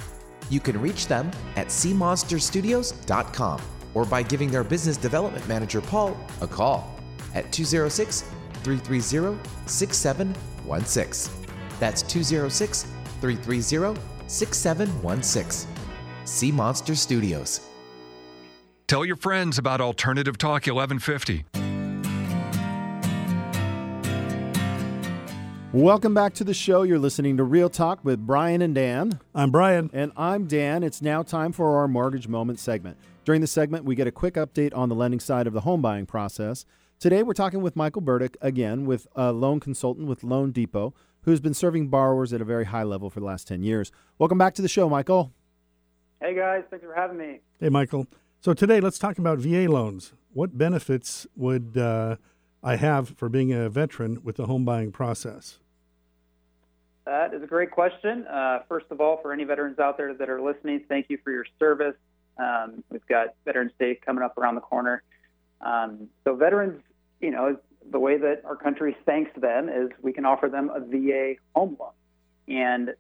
You 0.51 0.61
can 0.61 0.81
reach 0.81 1.07
them 1.07 1.31
at 1.57 1.69
seamonsterstudios.com 1.69 3.63
or 3.95 4.05
by 4.05 4.23
giving 4.23 4.51
their 4.51 4.65
business 4.65 4.97
development 4.97 5.47
manager 5.49 5.81
Paul 5.81 6.17
a 6.41 6.47
call 6.47 6.95
at 7.35 7.51
206 7.53 8.23
330 8.63 9.39
6716. 9.67 11.33
That's 11.79 12.03
206 12.03 12.83
330 13.21 14.10
6716. 14.31 15.69
Seamonster 16.23 16.97
Studios. 16.97 17.63
Tell 18.87 19.05
your 19.05 19.17
friends 19.17 19.59
about 19.59 19.81
Alternative 19.81 20.39
Talk 20.39 20.69
1150. 20.69 21.47
Welcome 25.73 26.15
back 26.15 26.35
to 26.35 26.45
the 26.45 26.55
show. 26.55 26.83
You're 26.83 27.01
listening 27.01 27.39
to 27.39 27.45
Real 27.45 27.69
Talk 27.69 28.05
with 28.05 28.25
Brian 28.25 28.63
and 28.63 28.73
Dan. 28.73 29.19
I'm 29.35 29.51
Brian. 29.51 29.91
And 29.93 30.13
I'm 30.17 30.47
Dan. 30.47 30.85
It's 30.85 31.03
now 31.03 31.25
time 31.25 31.51
for 31.51 31.79
our 31.79 31.89
Mortgage 31.89 32.29
Moment 32.29 32.61
segment. 32.61 32.99
During 33.25 33.41
the 33.41 33.49
segment, 33.49 33.85
we 33.85 33.97
get 33.97 34.07
a 34.07 34.13
quick 34.13 34.35
update 34.35 34.77
on 34.77 34.89
the 34.89 34.95
lending 34.95 35.19
side 35.19 35.49
of 35.49 35.55
the 35.55 35.63
home 35.63 35.83
buying 35.83 36.07
process. 36.07 36.65
Today, 37.01 37.25
we're 37.25 37.33
talking 37.33 37.63
with 37.63 37.75
Michael 37.75 38.03
Burdick 38.03 38.37
again, 38.41 38.85
with 38.87 39.09
a 39.17 39.33
loan 39.33 39.59
consultant 39.59 40.07
with 40.07 40.23
Loan 40.23 40.53
Depot 40.53 40.95
who's 41.23 41.41
been 41.41 41.55
serving 41.55 41.89
borrowers 41.89 42.33
at 42.33 42.41
a 42.41 42.45
very 42.45 42.67
high 42.67 42.83
level 42.83 43.11
for 43.11 43.21
the 43.21 43.27
last 43.27 43.47
10 43.49 43.63
years. 43.63 43.93
Welcome 44.19 44.39
back 44.39 44.55
to 44.55 44.63
the 44.63 44.69
show, 44.69 44.89
Michael. 44.89 45.33
Hey, 46.21 46.35
guys. 46.35 46.65
Thanks 46.71 46.85
for 46.85 46.95
having 46.95 47.19
me. 47.19 47.41
Hey, 47.59 47.69
Michael. 47.69 48.07
So 48.41 48.55
today, 48.55 48.81
let's 48.81 48.99
talk 48.99 49.19
about 49.19 49.39
VA 49.39 49.71
loans. 49.71 50.13
What 50.33 50.57
benefits 50.57 51.27
would 51.37 51.77
uh, 51.77 52.17
I 52.63 52.77
have 52.77 53.11
for 53.11 53.29
being 53.29 53.53
a 53.53 53.69
veteran 53.69 54.23
with 54.23 54.37
the 54.37 54.47
home 54.47 54.65
buying 54.65 54.93
process? 54.93 55.59
That 57.07 57.35
is 57.35 57.43
a 57.43 57.47
great 57.47 57.71
question. 57.71 58.27
Uh, 58.27 58.61
first 58.69 58.87
of 58.91 59.01
all, 59.01 59.19
for 59.23 59.33
any 59.33 59.45
veterans 59.45 59.79
out 59.79 59.97
there 59.97 60.15
that 60.15 60.31
are 60.31 60.41
listening, 60.41 60.85
thank 60.89 61.07
you 61.09 61.19
for 61.25 61.33
your 61.33 61.47
service. 61.59 61.97
Um, 62.39 62.85
we've 62.91 63.07
got 63.09 63.35
Veterans 63.45 63.73
Day 63.79 63.99
coming 64.05 64.23
up 64.23 64.39
around 64.39 64.55
the 64.55 64.61
corner. 64.61 65.03
Um, 65.61 66.09
so, 66.25 66.35
veterans, 66.35 66.81
you 67.21 67.31
know, 67.31 67.59
the 67.89 67.99
way 67.99 68.19
that 68.19 68.43
our 68.45 68.57
country 68.57 68.97
thanks 69.07 69.31
them 69.41 69.69
is 69.69 69.91
we 70.03 70.13
can 70.13 70.25
offer 70.25 70.49
them 70.49 70.71
a 70.75 70.81
VA 70.81 71.35
home 71.55 71.77
loan, 71.79 71.91
and 72.49 72.95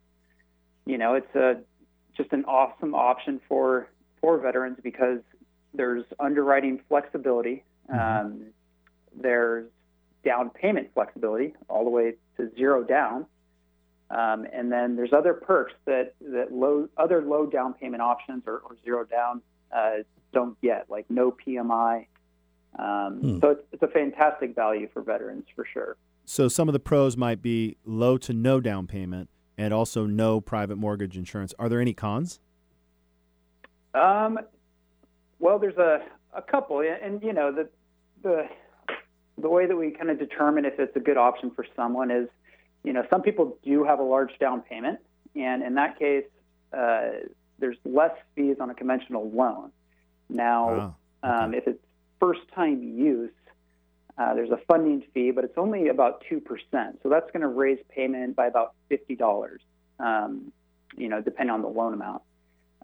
you 0.86 0.98
know 0.98 1.14
it's 1.14 1.34
a 1.34 1.60
just 2.16 2.32
an 2.32 2.44
awesome 2.44 2.94
option 2.94 3.40
for 3.48 3.88
for 4.20 4.38
veterans 4.38 4.78
because 4.82 5.20
there's 5.74 6.04
underwriting 6.18 6.80
flexibility, 6.88 7.62
mm-hmm. 7.90 8.26
um, 8.26 8.42
there's 9.14 9.66
down 10.24 10.50
payment 10.50 10.90
flexibility 10.94 11.54
all 11.68 11.84
the 11.84 11.90
way 11.90 12.14
to 12.36 12.50
zero 12.56 12.82
down, 12.82 13.26
um, 14.10 14.46
and 14.52 14.72
then 14.72 14.96
there's 14.96 15.12
other 15.12 15.34
perks 15.34 15.74
that 15.84 16.14
that 16.20 16.52
low 16.52 16.88
other 16.96 17.22
low 17.22 17.46
down 17.46 17.74
payment 17.74 18.02
options 18.02 18.42
or, 18.46 18.58
or 18.58 18.76
zero 18.84 19.04
down 19.04 19.40
uh, 19.72 19.98
don't 20.32 20.60
get, 20.60 20.86
like 20.88 21.06
no 21.08 21.32
PMI, 21.32 22.06
um, 22.78 23.18
hmm. 23.20 23.38
So 23.40 23.50
it's, 23.50 23.62
it's 23.72 23.82
a 23.82 23.88
fantastic 23.88 24.54
value 24.54 24.88
for 24.92 25.02
veterans 25.02 25.44
for 25.54 25.66
sure. 25.70 25.96
So 26.24 26.48
some 26.48 26.68
of 26.68 26.72
the 26.72 26.80
pros 26.80 27.16
might 27.16 27.42
be 27.42 27.76
low 27.84 28.16
to 28.18 28.32
no 28.32 28.60
down 28.60 28.86
payment 28.86 29.28
and 29.58 29.74
also 29.74 30.06
no 30.06 30.40
private 30.40 30.76
mortgage 30.76 31.16
insurance. 31.16 31.52
Are 31.58 31.68
there 31.68 31.80
any 31.80 31.92
cons? 31.92 32.40
Um, 33.94 34.38
well, 35.38 35.58
there's 35.58 35.76
a, 35.76 36.02
a 36.34 36.42
couple, 36.42 36.80
and 36.80 37.22
you 37.22 37.32
know 37.32 37.50
the 37.52 37.68
the 38.22 38.48
the 39.38 39.48
way 39.48 39.66
that 39.66 39.76
we 39.76 39.90
kind 39.90 40.10
of 40.10 40.18
determine 40.18 40.64
if 40.64 40.78
it's 40.78 40.94
a 40.96 41.00
good 41.00 41.16
option 41.16 41.50
for 41.50 41.66
someone 41.74 42.10
is, 42.10 42.28
you 42.84 42.92
know, 42.92 43.04
some 43.10 43.22
people 43.22 43.58
do 43.64 43.84
have 43.84 43.98
a 43.98 44.02
large 44.02 44.38
down 44.38 44.60
payment, 44.60 45.00
and 45.34 45.62
in 45.62 45.74
that 45.74 45.98
case, 45.98 46.24
uh, 46.76 47.08
there's 47.58 47.76
less 47.84 48.12
fees 48.34 48.56
on 48.60 48.70
a 48.70 48.74
conventional 48.74 49.30
loan. 49.30 49.72
Now, 50.28 50.96
wow. 51.22 51.44
um, 51.44 51.54
if 51.54 51.66
it's 51.66 51.82
first 52.20 52.40
time 52.54 52.82
use, 52.82 53.30
uh, 54.18 54.34
there's 54.34 54.50
a 54.50 54.58
funding 54.68 55.02
fee, 55.14 55.30
but 55.30 55.44
it's 55.44 55.56
only 55.56 55.88
about 55.88 56.22
2%. 56.30 56.42
So 57.02 57.08
that's 57.08 57.30
going 57.30 57.40
to 57.40 57.48
raise 57.48 57.78
payment 57.88 58.36
by 58.36 58.46
about 58.46 58.74
$50, 58.90 59.56
um, 59.98 60.52
you 60.96 61.08
know, 61.08 61.20
depending 61.20 61.52
on 61.52 61.62
the 61.62 61.68
loan 61.68 61.94
amount. 61.94 62.22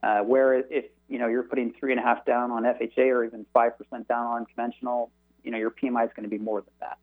Uh, 0.02 0.20
where 0.20 0.54
if, 0.54 0.86
you 1.08 1.18
know, 1.18 1.26
you're 1.26 1.42
putting 1.42 1.72
three 1.78 1.90
and 1.90 2.00
a 2.00 2.02
half 2.02 2.24
down 2.24 2.50
on 2.50 2.64
FHA 2.64 3.08
or 3.10 3.24
even 3.24 3.46
5% 3.54 3.72
down 4.08 4.26
on 4.26 4.46
conventional, 4.46 5.10
you 5.42 5.50
know, 5.50 5.58
your 5.58 5.70
PMI 5.70 6.04
is 6.04 6.10
going 6.14 6.28
to 6.28 6.28
be 6.28 6.38
more 6.38 6.60
than 6.60 6.72
that. 6.80 6.98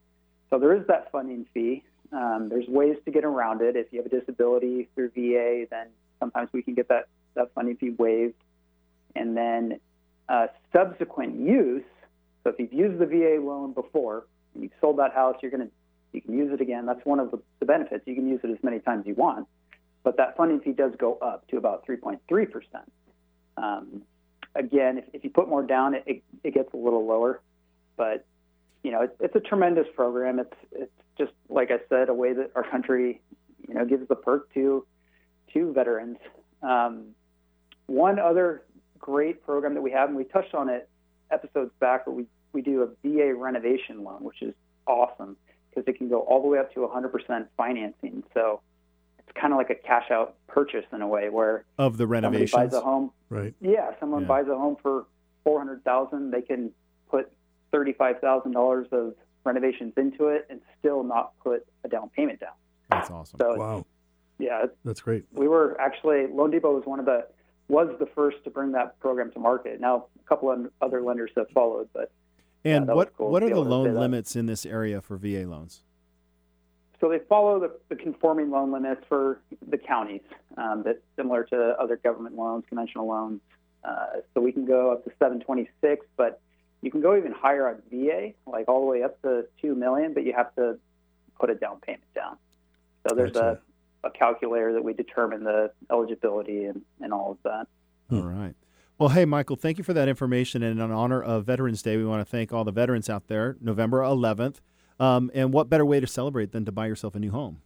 So 0.50 0.60
there 0.60 0.76
is 0.76 0.86
that 0.88 1.12
funding 1.12 1.46
fee. 1.54 1.84
Um, 2.12 2.50
there's 2.50 2.68
ways 2.68 2.98
to 3.06 3.12
get 3.12 3.26
around 3.26 3.62
it. 3.62 3.76
If 3.76 3.88
you 3.92 4.02
have 4.02 4.12
a 4.12 4.20
disability 4.20 4.88
through 4.94 5.10
VA, 5.10 5.66
then 5.70 5.88
sometimes 6.20 6.50
we 6.54 6.62
can 6.62 6.76
get 6.76 6.88
that, 6.90 7.08
that 7.34 7.54
funding 7.56 7.76
fee 7.78 7.90
waived. 7.92 8.36
And 9.16 9.36
then 9.36 9.80
uh, 10.30 10.48
subsequent 10.72 11.40
use, 11.40 11.84
so 12.44 12.50
if 12.50 12.60
you've 12.60 12.74
used 12.74 13.00
the 13.00 13.06
VA 13.06 13.40
loan 13.42 13.74
before 13.74 14.26
and 14.54 14.64
you've 14.64 14.74
sold 14.82 15.00
that 15.00 15.14
house, 15.14 15.38
you're 15.42 15.52
going 15.52 15.68
to 15.68 15.72
you 16.12 16.22
can 16.22 16.38
use 16.38 16.52
it 16.54 16.62
again. 16.62 16.86
That's 16.86 17.04
one 17.06 17.20
of 17.20 17.32
the, 17.32 17.40
the 17.60 17.66
benefits. 17.66 18.04
You 18.06 18.14
can 18.14 18.28
use 18.28 18.40
it 18.44 18.52
as 18.52 18.58
many 18.62 18.78
times 18.80 19.02
as 19.02 19.08
you 19.08 19.16
want, 19.16 19.48
but 20.04 20.18
that 20.18 20.38
funding 20.38 20.60
fee 20.60 20.72
does 20.72 20.92
go 21.00 21.16
up 21.16 21.48
to 21.48 21.58
about 21.58 21.88
3.3 21.88 22.20
percent. 22.52 22.92
Um, 23.58 24.04
again, 24.54 25.00
if, 25.00 25.06
if 25.14 25.24
you 25.24 25.32
put 25.32 25.50
more 25.50 25.64
down, 25.64 25.96
it, 25.96 26.04
it, 26.06 26.24
it 26.44 26.54
gets 26.54 26.72
a 26.74 26.78
little 26.78 27.06
lower, 27.06 27.42
but 27.98 28.26
you 28.84 28.92
know 28.92 29.02
it, 29.02 29.16
it's 29.20 29.36
a 29.36 29.40
tremendous 29.40 29.88
program. 29.96 30.40
It's 30.40 30.54
it's 30.72 30.92
just 31.18 31.32
like 31.50 31.72
I 31.72 31.80
said, 31.90 32.10
a 32.10 32.14
way 32.14 32.34
that 32.34 32.52
our 32.56 32.64
country 32.70 33.22
you 33.68 33.74
know 33.74 33.86
gives 33.86 34.08
the 34.08 34.16
perk 34.16 34.54
to 34.54 34.86
to 35.54 35.74
veterans. 35.74 36.18
Um, 36.62 37.16
one 37.88 38.20
other 38.20 38.64
great 39.00 39.44
program 39.46 39.74
that 39.74 39.82
we 39.82 39.92
have, 39.92 40.10
and 40.10 40.18
we 40.18 40.24
touched 40.24 40.54
on 40.54 40.70
it 40.70 40.90
episodes 41.32 41.72
back 41.80 42.08
where 42.08 42.16
we, 42.16 42.26
we 42.54 42.62
do 42.62 42.84
a 42.84 42.88
VA 43.08 43.34
renovation 43.36 44.04
loan, 44.04 44.24
which 44.24 44.42
is 44.42 44.54
awesome 44.88 45.36
because 45.70 45.88
it 45.88 45.98
can 45.98 46.08
go 46.08 46.20
all 46.22 46.42
the 46.42 46.48
way 46.48 46.60
up 46.60 46.74
to 46.74 46.82
100% 46.82 47.48
financing. 47.58 48.24
So 48.34 48.62
it's 49.20 49.32
kind 49.40 49.54
of 49.54 49.58
like 49.58 49.70
a 49.70 49.76
cash 49.76 50.12
out 50.12 50.36
purchase 50.48 50.86
in 50.94 51.02
a 51.02 51.08
way 51.08 51.30
where 51.30 51.66
of 51.78 51.98
the 51.98 52.08
renovations. 52.08 52.52
buys 52.52 52.74
a 52.74 52.82
home. 52.82 53.12
Right. 53.30 53.54
Yeah, 53.60 53.92
someone 54.00 54.22
yeah. 54.22 54.28
buys 54.28 54.48
a 54.48 54.56
home 54.56 54.78
for 54.82 55.06
400,000, 55.44 56.32
they 56.32 56.42
can 56.42 56.72
put 57.10 57.32
$35,000 57.74 58.92
of 58.92 59.16
renovations 59.44 59.94
into 59.98 60.28
it 60.28 60.46
and 60.50 60.62
still 60.80 61.04
not 61.04 61.34
put 61.44 61.66
a 61.84 61.90
down 61.90 62.10
payment 62.16 62.40
down. 62.40 62.54
That's 62.90 63.10
awesome. 63.10 63.40
So 63.40 63.56
wow. 63.56 63.86
Yeah, 64.40 64.66
that's 64.84 65.02
great. 65.02 65.26
We 65.32 65.48
were 65.48 65.80
actually 65.80 66.28
Loan 66.28 66.52
Depot 66.52 66.74
was 66.74 66.86
one 66.86 67.00
of 67.00 67.06
the 67.06 67.28
was 67.68 67.88
the 68.00 68.06
first 68.08 68.44
to 68.44 68.50
bring 68.50 68.72
that 68.74 69.00
program 69.00 69.32
to 69.32 69.40
market. 69.40 69.80
Now, 69.80 70.08
a 70.20 70.28
couple 70.28 70.52
of 70.52 70.70
other 70.82 71.02
lenders 71.02 71.32
have 71.38 71.50
followed, 71.52 71.88
but 71.94 72.12
and 72.66 72.88
yeah, 72.88 72.94
what 72.94 73.16
cool 73.18 73.30
what 73.30 73.44
are 73.44 73.50
the 73.50 73.60
loan 73.60 73.94
limits 73.96 74.36
in 74.36 74.46
this 74.46 74.66
area 74.66 75.02
for 75.02 75.18
VA 75.18 75.46
loans? 75.48 75.84
So 77.00 77.10
they 77.10 77.20
follow 77.20 77.60
the, 77.60 77.72
the 77.90 77.96
conforming 77.98 78.50
loan 78.50 78.72
limits 78.72 79.02
for 79.10 79.42
the 79.68 79.78
counties, 79.78 80.22
um, 80.56 80.84
that's 80.86 81.00
similar 81.18 81.44
to 81.46 81.76
other 81.78 81.98
government 81.98 82.36
loans, 82.36 82.64
conventional 82.70 83.08
loans. 83.08 83.42
Uh, 83.84 84.22
so 84.34 84.40
we 84.40 84.54
can 84.54 84.66
go 84.66 84.94
up 84.94 85.04
to 85.04 85.10
726, 85.20 86.06
but 86.16 86.40
you 86.82 86.90
can 86.90 87.02
go 87.02 87.18
even 87.18 87.34
higher 87.34 87.68
on 87.68 87.82
VA, 87.92 88.32
like 88.48 88.70
all 88.70 88.80
the 88.80 88.86
way 88.86 89.04
up 89.04 89.22
to 89.24 89.46
two 89.62 89.76
million, 89.76 90.14
but 90.14 90.24
you 90.24 90.32
have 90.32 90.56
to 90.56 90.78
put 91.38 91.50
a 91.50 91.56
down 91.56 91.82
payment 91.82 92.04
down. 92.16 92.38
So 93.08 93.16
there's 93.16 93.34
Gotcha. 93.34 93.60
a, 94.04 94.08
a 94.08 94.12
calculator 94.12 94.72
that 94.74 94.84
we 94.84 94.94
determine 94.94 95.44
the 95.44 95.72
eligibility 95.92 96.66
and, 96.66 96.84
and 97.02 97.12
all 97.12 97.32
of 97.32 97.38
that. 97.44 97.68
All 98.12 98.24
right. 98.24 98.56
Well, 99.04 99.10
hey, 99.10 99.26
Michael, 99.26 99.58
thank 99.58 99.78
you 99.78 99.84
for 99.84 99.92
that 99.92 100.08
information. 100.08 100.64
And 100.64 100.80
in 100.80 100.92
honor 100.94 101.22
of 101.22 101.44
Veterans 101.44 101.82
Day, 101.82 101.98
we 101.98 102.06
want 102.06 102.22
to 102.22 102.26
thank 102.26 102.54
all 102.54 102.64
the 102.64 102.72
veterans 102.72 103.10
out 103.10 103.28
there, 103.28 103.58
November 103.60 104.00
11th. 104.00 104.62
Um, 104.98 105.30
and 105.34 105.52
what 105.52 105.68
better 105.68 105.86
way 105.86 106.00
to 106.00 106.08
celebrate 106.08 106.54
than 106.54 106.64
to 106.64 106.72
buy 106.72 106.88
yourself 106.88 107.14
a 107.14 107.20
new 107.20 107.32
home? 107.32 107.60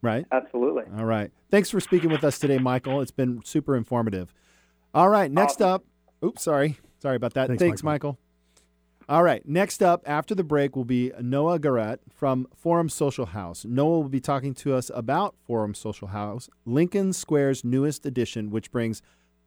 Right? 0.00 0.26
Absolutely. 0.30 0.84
All 0.96 1.06
right. 1.06 1.32
Thanks 1.50 1.70
for 1.70 1.80
speaking 1.80 2.08
with 2.08 2.22
us 2.22 2.38
today, 2.38 2.58
Michael. 2.58 3.00
It's 3.00 3.10
been 3.10 3.40
super 3.44 3.74
informative. 3.74 4.32
All 4.94 5.08
right. 5.08 5.28
Next 5.28 5.60
Awesome. 5.60 5.66
up, 5.66 5.84
oops, 6.24 6.44
sorry. 6.44 6.78
Sorry 7.00 7.16
about 7.16 7.34
that. 7.34 7.48
Thanks, 7.48 7.60
Thanks, 7.60 7.82
Michael. 7.82 8.16
All 9.08 9.24
right. 9.24 9.44
Next 9.48 9.82
up, 9.82 10.04
after 10.06 10.36
the 10.36 10.44
break, 10.44 10.76
will 10.76 10.84
be 10.84 11.10
Noah 11.20 11.58
Garrett 11.58 12.00
from 12.14 12.46
Forum 12.54 12.88
Social 12.88 13.26
House. 13.26 13.64
Noah 13.64 14.02
will 14.02 14.08
be 14.08 14.20
talking 14.20 14.54
to 14.54 14.74
us 14.74 14.88
about 14.94 15.34
Forum 15.44 15.74
Social 15.74 16.06
House, 16.06 16.48
Lincoln 16.64 17.12
Square's 17.12 17.64
newest 17.64 18.06
edition, 18.06 18.50
which 18.50 18.70
brings 18.70 19.02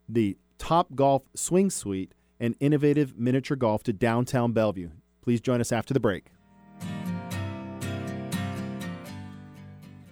the 0.10 0.36
Top 0.58 0.96
Golf 0.96 1.24
Swing 1.36 1.70
Suite 1.70 2.14
and 2.40 2.56
innovative 2.60 3.18
miniature 3.18 3.58
golf 3.58 3.84
to 3.84 3.94
downtown 3.94 4.52
Bellevue. 4.52 4.90
Please 5.22 5.42
join 5.42 5.62
us 5.62 5.72
after 5.72 5.94
the 5.94 6.00
break. 6.00 6.28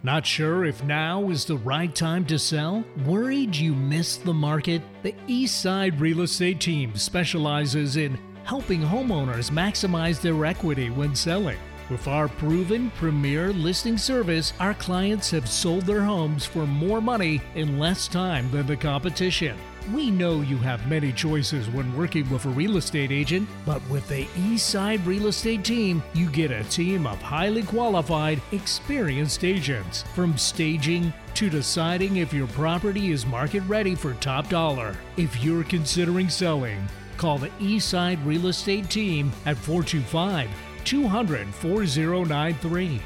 Not 0.04 0.26
sure 0.26 0.66
if 0.66 0.84
now 0.84 1.30
is 1.30 1.46
the 1.46 1.58
right 1.58 1.94
time 1.94 2.26
to 2.26 2.40
sell? 2.40 2.84
Worried 3.06 3.56
you 3.56 3.76
missed 3.76 4.26
the 4.26 4.34
market? 4.34 4.82
The 5.04 5.14
Eastside 5.28 6.00
Real 6.00 6.22
Estate 6.22 6.60
Team 6.60 6.96
specializes 6.96 7.98
in 7.98 8.18
helping 8.44 8.82
homeowners 8.82 9.52
maximize 9.52 10.20
their 10.20 10.44
equity 10.44 10.90
when 10.90 11.16
selling. 11.16 11.60
With 11.92 12.08
our 12.08 12.30
proven 12.30 12.90
premier 12.92 13.54
listing 13.54 13.98
service, 13.98 14.54
our 14.60 14.74
clients 14.74 15.30
have 15.32 15.48
sold 15.48 15.86
their 15.86 16.02
homes 16.02 16.46
for 16.46 16.66
more 16.66 17.02
money 17.02 17.42
in 17.54 17.78
less 17.78 18.08
time 18.08 18.50
than 18.50 18.66
the 18.66 18.78
competition. 18.78 19.56
We 19.90 20.12
know 20.12 20.42
you 20.42 20.58
have 20.58 20.88
many 20.88 21.12
choices 21.12 21.68
when 21.70 21.98
working 21.98 22.30
with 22.30 22.46
a 22.46 22.50
real 22.50 22.78
estate 22.78 23.12
agent, 23.12 23.50
but 23.66 23.82
with 23.90 24.08
the 24.08 24.26
Eastside 24.38 25.06
Real 25.06 25.28
Estate 25.28 25.66
Team, 25.66 26.04
you 26.14 26.30
get 26.30 26.52
a 26.52 26.64
team 26.66 27.08
of 27.08 27.20
highly 27.22 27.64
qualified, 27.64 28.42
experienced 28.52 29.44
agents. 29.44 30.04
From 30.14 30.38
staging 30.38 31.12
to 31.34 31.50
deciding 31.50 32.18
if 32.18 32.32
your 32.32 32.48
property 32.48 33.12
is 33.12 33.26
market 33.26 33.62
ready 33.62 33.96
for 33.96 34.14
top 34.16 34.48
dollar. 34.50 34.96
If 35.18 35.44
you're 35.44 35.64
considering 35.64 36.30
selling, 36.30 36.88
call 37.18 37.40
the 37.40 37.50
Eastside 37.60 38.24
Real 38.26 38.48
Estate 38.48 38.90
Team 38.90 39.32
at 39.46 39.58
425 39.58 40.50
200 40.86 41.54
4093 41.56 43.02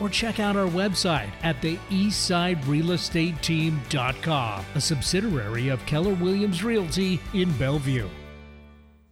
or 0.00 0.08
check 0.08 0.40
out 0.40 0.56
our 0.56 0.68
website 0.68 1.28
at 1.42 1.60
the 1.62 1.76
eastsiderealestateteam.com, 1.90 4.64
a 4.74 4.80
subsidiary 4.80 5.68
of 5.68 5.84
Keller 5.86 6.14
Williams 6.14 6.64
Realty 6.64 7.20
in 7.34 7.52
Bellevue. 7.58 8.08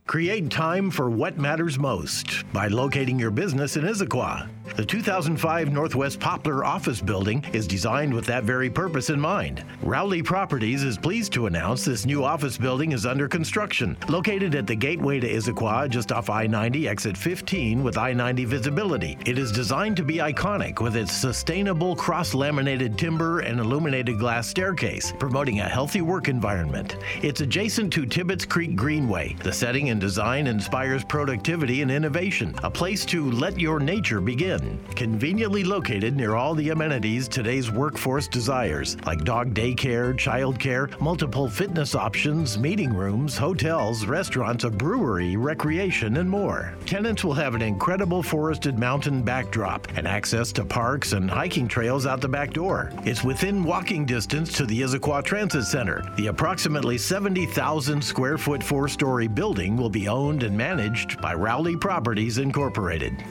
Create 0.07 0.51
time 0.51 0.91
for 0.91 1.11
what 1.11 1.37
matters 1.37 1.79
most 1.79 2.51
by 2.53 2.69
locating 2.69 3.19
your 3.19 3.33
business 3.33 3.77
in 3.77 3.85
Issaquah. 3.85 4.49
The 4.75 4.85
2005 4.85 5.73
Northwest 5.73 6.21
Poplar 6.21 6.65
office 6.65 7.01
building 7.01 7.43
is 7.53 7.67
designed 7.67 8.13
with 8.13 8.27
that 8.27 8.45
very 8.45 8.69
purpose 8.69 9.09
in 9.09 9.19
mind. 9.19 9.65
Rowley 9.81 10.23
Properties 10.23 10.83
is 10.83 10.99
pleased 10.99 11.33
to 11.35 11.47
announce 11.47 11.85
this 11.85 12.05
new 12.05 12.25
office 12.25 12.59
building 12.59 12.93
is 12.93 13.07
under 13.07 13.29
construction. 13.29 13.97
Located 14.09 14.55
at 14.55 14.67
the 14.67 14.75
gateway 14.75 15.21
to 15.21 15.29
Issaquah, 15.29 15.89
just 15.89 16.13
off 16.13 16.29
I 16.29 16.47
90, 16.47 16.89
exit 16.89 17.17
15, 17.17 17.85
with 17.85 17.97
I 17.97 18.13
90 18.13 18.45
visibility. 18.45 19.17
It 19.25 19.39
is 19.39 19.53
designed 19.53 19.97
to 19.99 20.03
be 20.03 20.17
iconic 20.17 20.81
with 20.81 20.97
its 20.97 21.13
sustainable 21.13 21.97
cross 21.97 22.35
laminated 22.35 22.99
timber 22.99 23.41
and 23.41 23.61
illuminated 23.61 24.19
glass 24.19 24.49
staircase, 24.49 25.13
promoting 25.19 25.61
a 25.61 25.69
healthy 25.69 26.03
work 26.03 26.29
environment. 26.29 26.97
It's 27.23 27.41
adjacent 27.41 27.93
to 27.95 28.05
Tibbetts 28.05 28.45
Creek 28.45 28.77
Greenway. 28.77 29.37
The 29.43 29.53
setting 29.53 29.89
and 29.89 30.01
design 30.01 30.49
inspires 30.49 31.05
productivity 31.05 31.81
and 31.81 31.91
innovation, 31.91 32.55
a 32.63 32.71
place 32.71 33.07
to 33.07 33.31
let 33.31 33.59
your 33.59 33.81
nature 33.81 34.21
begin. 34.21 34.56
Conveniently 34.95 35.65
located 35.65 36.17
near 36.17 36.35
all 36.35 36.55
the 36.55 36.71
amenities 36.71 37.29
today's 37.29 37.71
workforce 37.71 38.29
desires, 38.29 38.97
like 39.07 39.25
dog 39.25 39.55
daycare, 39.55 40.15
childcare, 40.15 40.99
multiple 41.01 41.49
fitness 41.49 41.95
options, 41.95 42.59
meeting 42.59 42.93
rooms, 42.93 43.37
hotels, 43.37 44.07
restaurants, 44.07 44.65
a 44.65 44.71
brewery, 44.71 45.37
recreation, 45.37 46.17
and 46.17 46.29
more. 46.29 46.75
Tenants 46.87 47.25
will 47.25 47.35
have 47.35 47.55
an 47.55 47.63
incredible 47.63 48.23
forested 48.23 48.79
mountain 48.79 49.23
backdrop 49.23 49.87
and 49.97 50.07
access 50.07 50.53
to 50.53 50.65
parks 50.65 51.13
and 51.13 51.31
hiking 51.31 51.69
trails 51.69 52.07
out 52.07 52.21
the 52.21 52.29
back 52.29 52.53
door. 52.53 52.93
It's 53.05 53.25
within 53.25 53.65
walking 53.65 54.07
distance 54.07 54.53
to 54.55 54.67
the 54.67 54.81
Issaquah 54.81 55.25
Transit 55.25 55.65
Center. 55.65 56.03
The 56.17 56.29
approximately 56.29 56.99
70,000 56.99 58.03
square 58.03 58.39
foot 58.39 58.63
four 58.63 58.89
story 58.89 59.29
building 59.29 59.77
will 59.77 59.91
be 59.91 60.09
owned 60.09 60.43
and 60.43 60.57
managed 60.57 61.21
by 61.21 61.35
Rowley 61.35 61.77
Properties 61.77 62.39
Incorporated. 62.39 63.23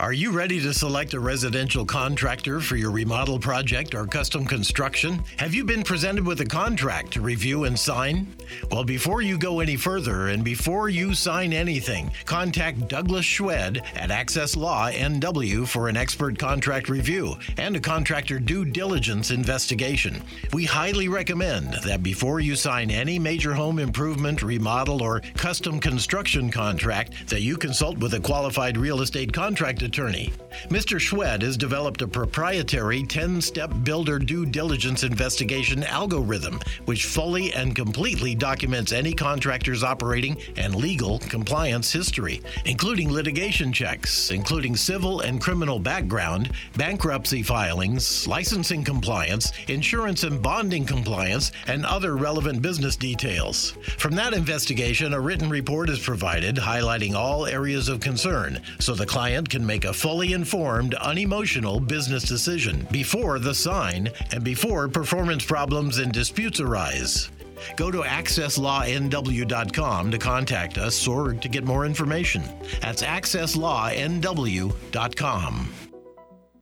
Are 0.00 0.14
you 0.14 0.30
ready 0.30 0.58
to 0.62 0.72
select 0.72 1.12
a 1.12 1.20
residential 1.20 1.84
contractor 1.84 2.60
for 2.60 2.76
your 2.76 2.90
remodel 2.90 3.38
project 3.38 3.94
or 3.94 4.06
custom 4.06 4.46
construction? 4.46 5.22
Have 5.36 5.52
you 5.52 5.62
been 5.62 5.82
presented 5.82 6.26
with 6.26 6.40
a 6.40 6.46
contract 6.46 7.12
to 7.12 7.20
review 7.20 7.64
and 7.64 7.78
sign? 7.78 8.34
Well, 8.70 8.82
before 8.82 9.20
you 9.20 9.36
go 9.36 9.60
any 9.60 9.76
further 9.76 10.28
and 10.28 10.42
before 10.42 10.88
you 10.88 11.12
sign 11.12 11.52
anything, 11.52 12.10
contact 12.24 12.88
Douglas 12.88 13.26
Schwed 13.26 13.82
at 13.94 14.10
Access 14.10 14.56
Law 14.56 14.90
NW 14.90 15.68
for 15.68 15.90
an 15.90 15.98
expert 15.98 16.38
contract 16.38 16.88
review 16.88 17.36
and 17.58 17.76
a 17.76 17.80
contractor 17.80 18.38
due 18.38 18.64
diligence 18.64 19.30
investigation. 19.30 20.22
We 20.54 20.64
highly 20.64 21.08
recommend 21.08 21.74
that 21.84 22.02
before 22.02 22.40
you 22.40 22.56
sign 22.56 22.90
any 22.90 23.18
major 23.18 23.52
home 23.52 23.78
improvement, 23.78 24.42
remodel, 24.42 25.02
or 25.02 25.20
custom 25.36 25.78
construction 25.78 26.50
contract, 26.50 27.28
that 27.28 27.42
you 27.42 27.58
consult 27.58 27.98
with 27.98 28.14
a 28.14 28.20
qualified 28.20 28.78
real 28.78 29.02
estate 29.02 29.34
contract 29.34 29.82
attorney. 29.90 30.32
Mr. 30.68 31.00
Schwed 31.00 31.42
has 31.42 31.56
developed 31.56 32.00
a 32.02 32.06
proprietary 32.06 33.02
10 33.02 33.40
step 33.40 33.72
builder 33.82 34.20
due 34.20 34.46
diligence 34.46 35.02
investigation 35.02 35.82
algorithm, 35.82 36.60
which 36.84 37.06
fully 37.06 37.52
and 37.54 37.74
completely 37.74 38.36
documents 38.36 38.92
any 38.92 39.12
contractor's 39.12 39.82
operating 39.82 40.36
and 40.56 40.76
legal 40.76 41.18
compliance 41.18 41.92
history, 41.92 42.40
including 42.66 43.10
litigation 43.10 43.72
checks, 43.72 44.30
including 44.30 44.76
civil 44.76 45.22
and 45.22 45.40
criminal 45.40 45.80
background, 45.80 46.52
bankruptcy 46.76 47.42
filings, 47.42 48.28
licensing 48.28 48.84
compliance, 48.84 49.50
insurance 49.66 50.22
and 50.22 50.40
bonding 50.40 50.84
compliance, 50.84 51.50
and 51.66 51.84
other 51.84 52.16
relevant 52.16 52.62
business 52.62 52.94
details. 52.94 53.72
From 53.98 54.14
that 54.14 54.34
investigation, 54.34 55.14
a 55.14 55.20
written 55.20 55.50
report 55.50 55.90
is 55.90 55.98
provided 55.98 56.54
highlighting 56.54 57.14
all 57.14 57.46
areas 57.46 57.88
of 57.88 57.98
concern 57.98 58.60
so 58.78 58.94
the 58.94 59.06
client 59.06 59.48
can 59.48 59.66
make 59.66 59.79
a 59.84 59.92
fully 59.92 60.32
informed, 60.32 60.94
unemotional 60.94 61.80
business 61.80 62.24
decision 62.24 62.88
before 62.90 63.38
the 63.38 63.54
sign 63.54 64.08
and 64.32 64.42
before 64.42 64.88
performance 64.88 65.44
problems 65.44 65.98
and 65.98 66.10
disputes 66.12 66.60
arise. 66.60 67.30
Go 67.76 67.90
to 67.90 68.00
accesslawnw.com 68.02 70.10
to 70.10 70.18
contact 70.18 70.78
us 70.78 71.06
or 71.06 71.34
to 71.34 71.48
get 71.48 71.64
more 71.64 71.84
information. 71.86 72.42
That's 72.80 73.02
accesslawnw.com. 73.02 75.74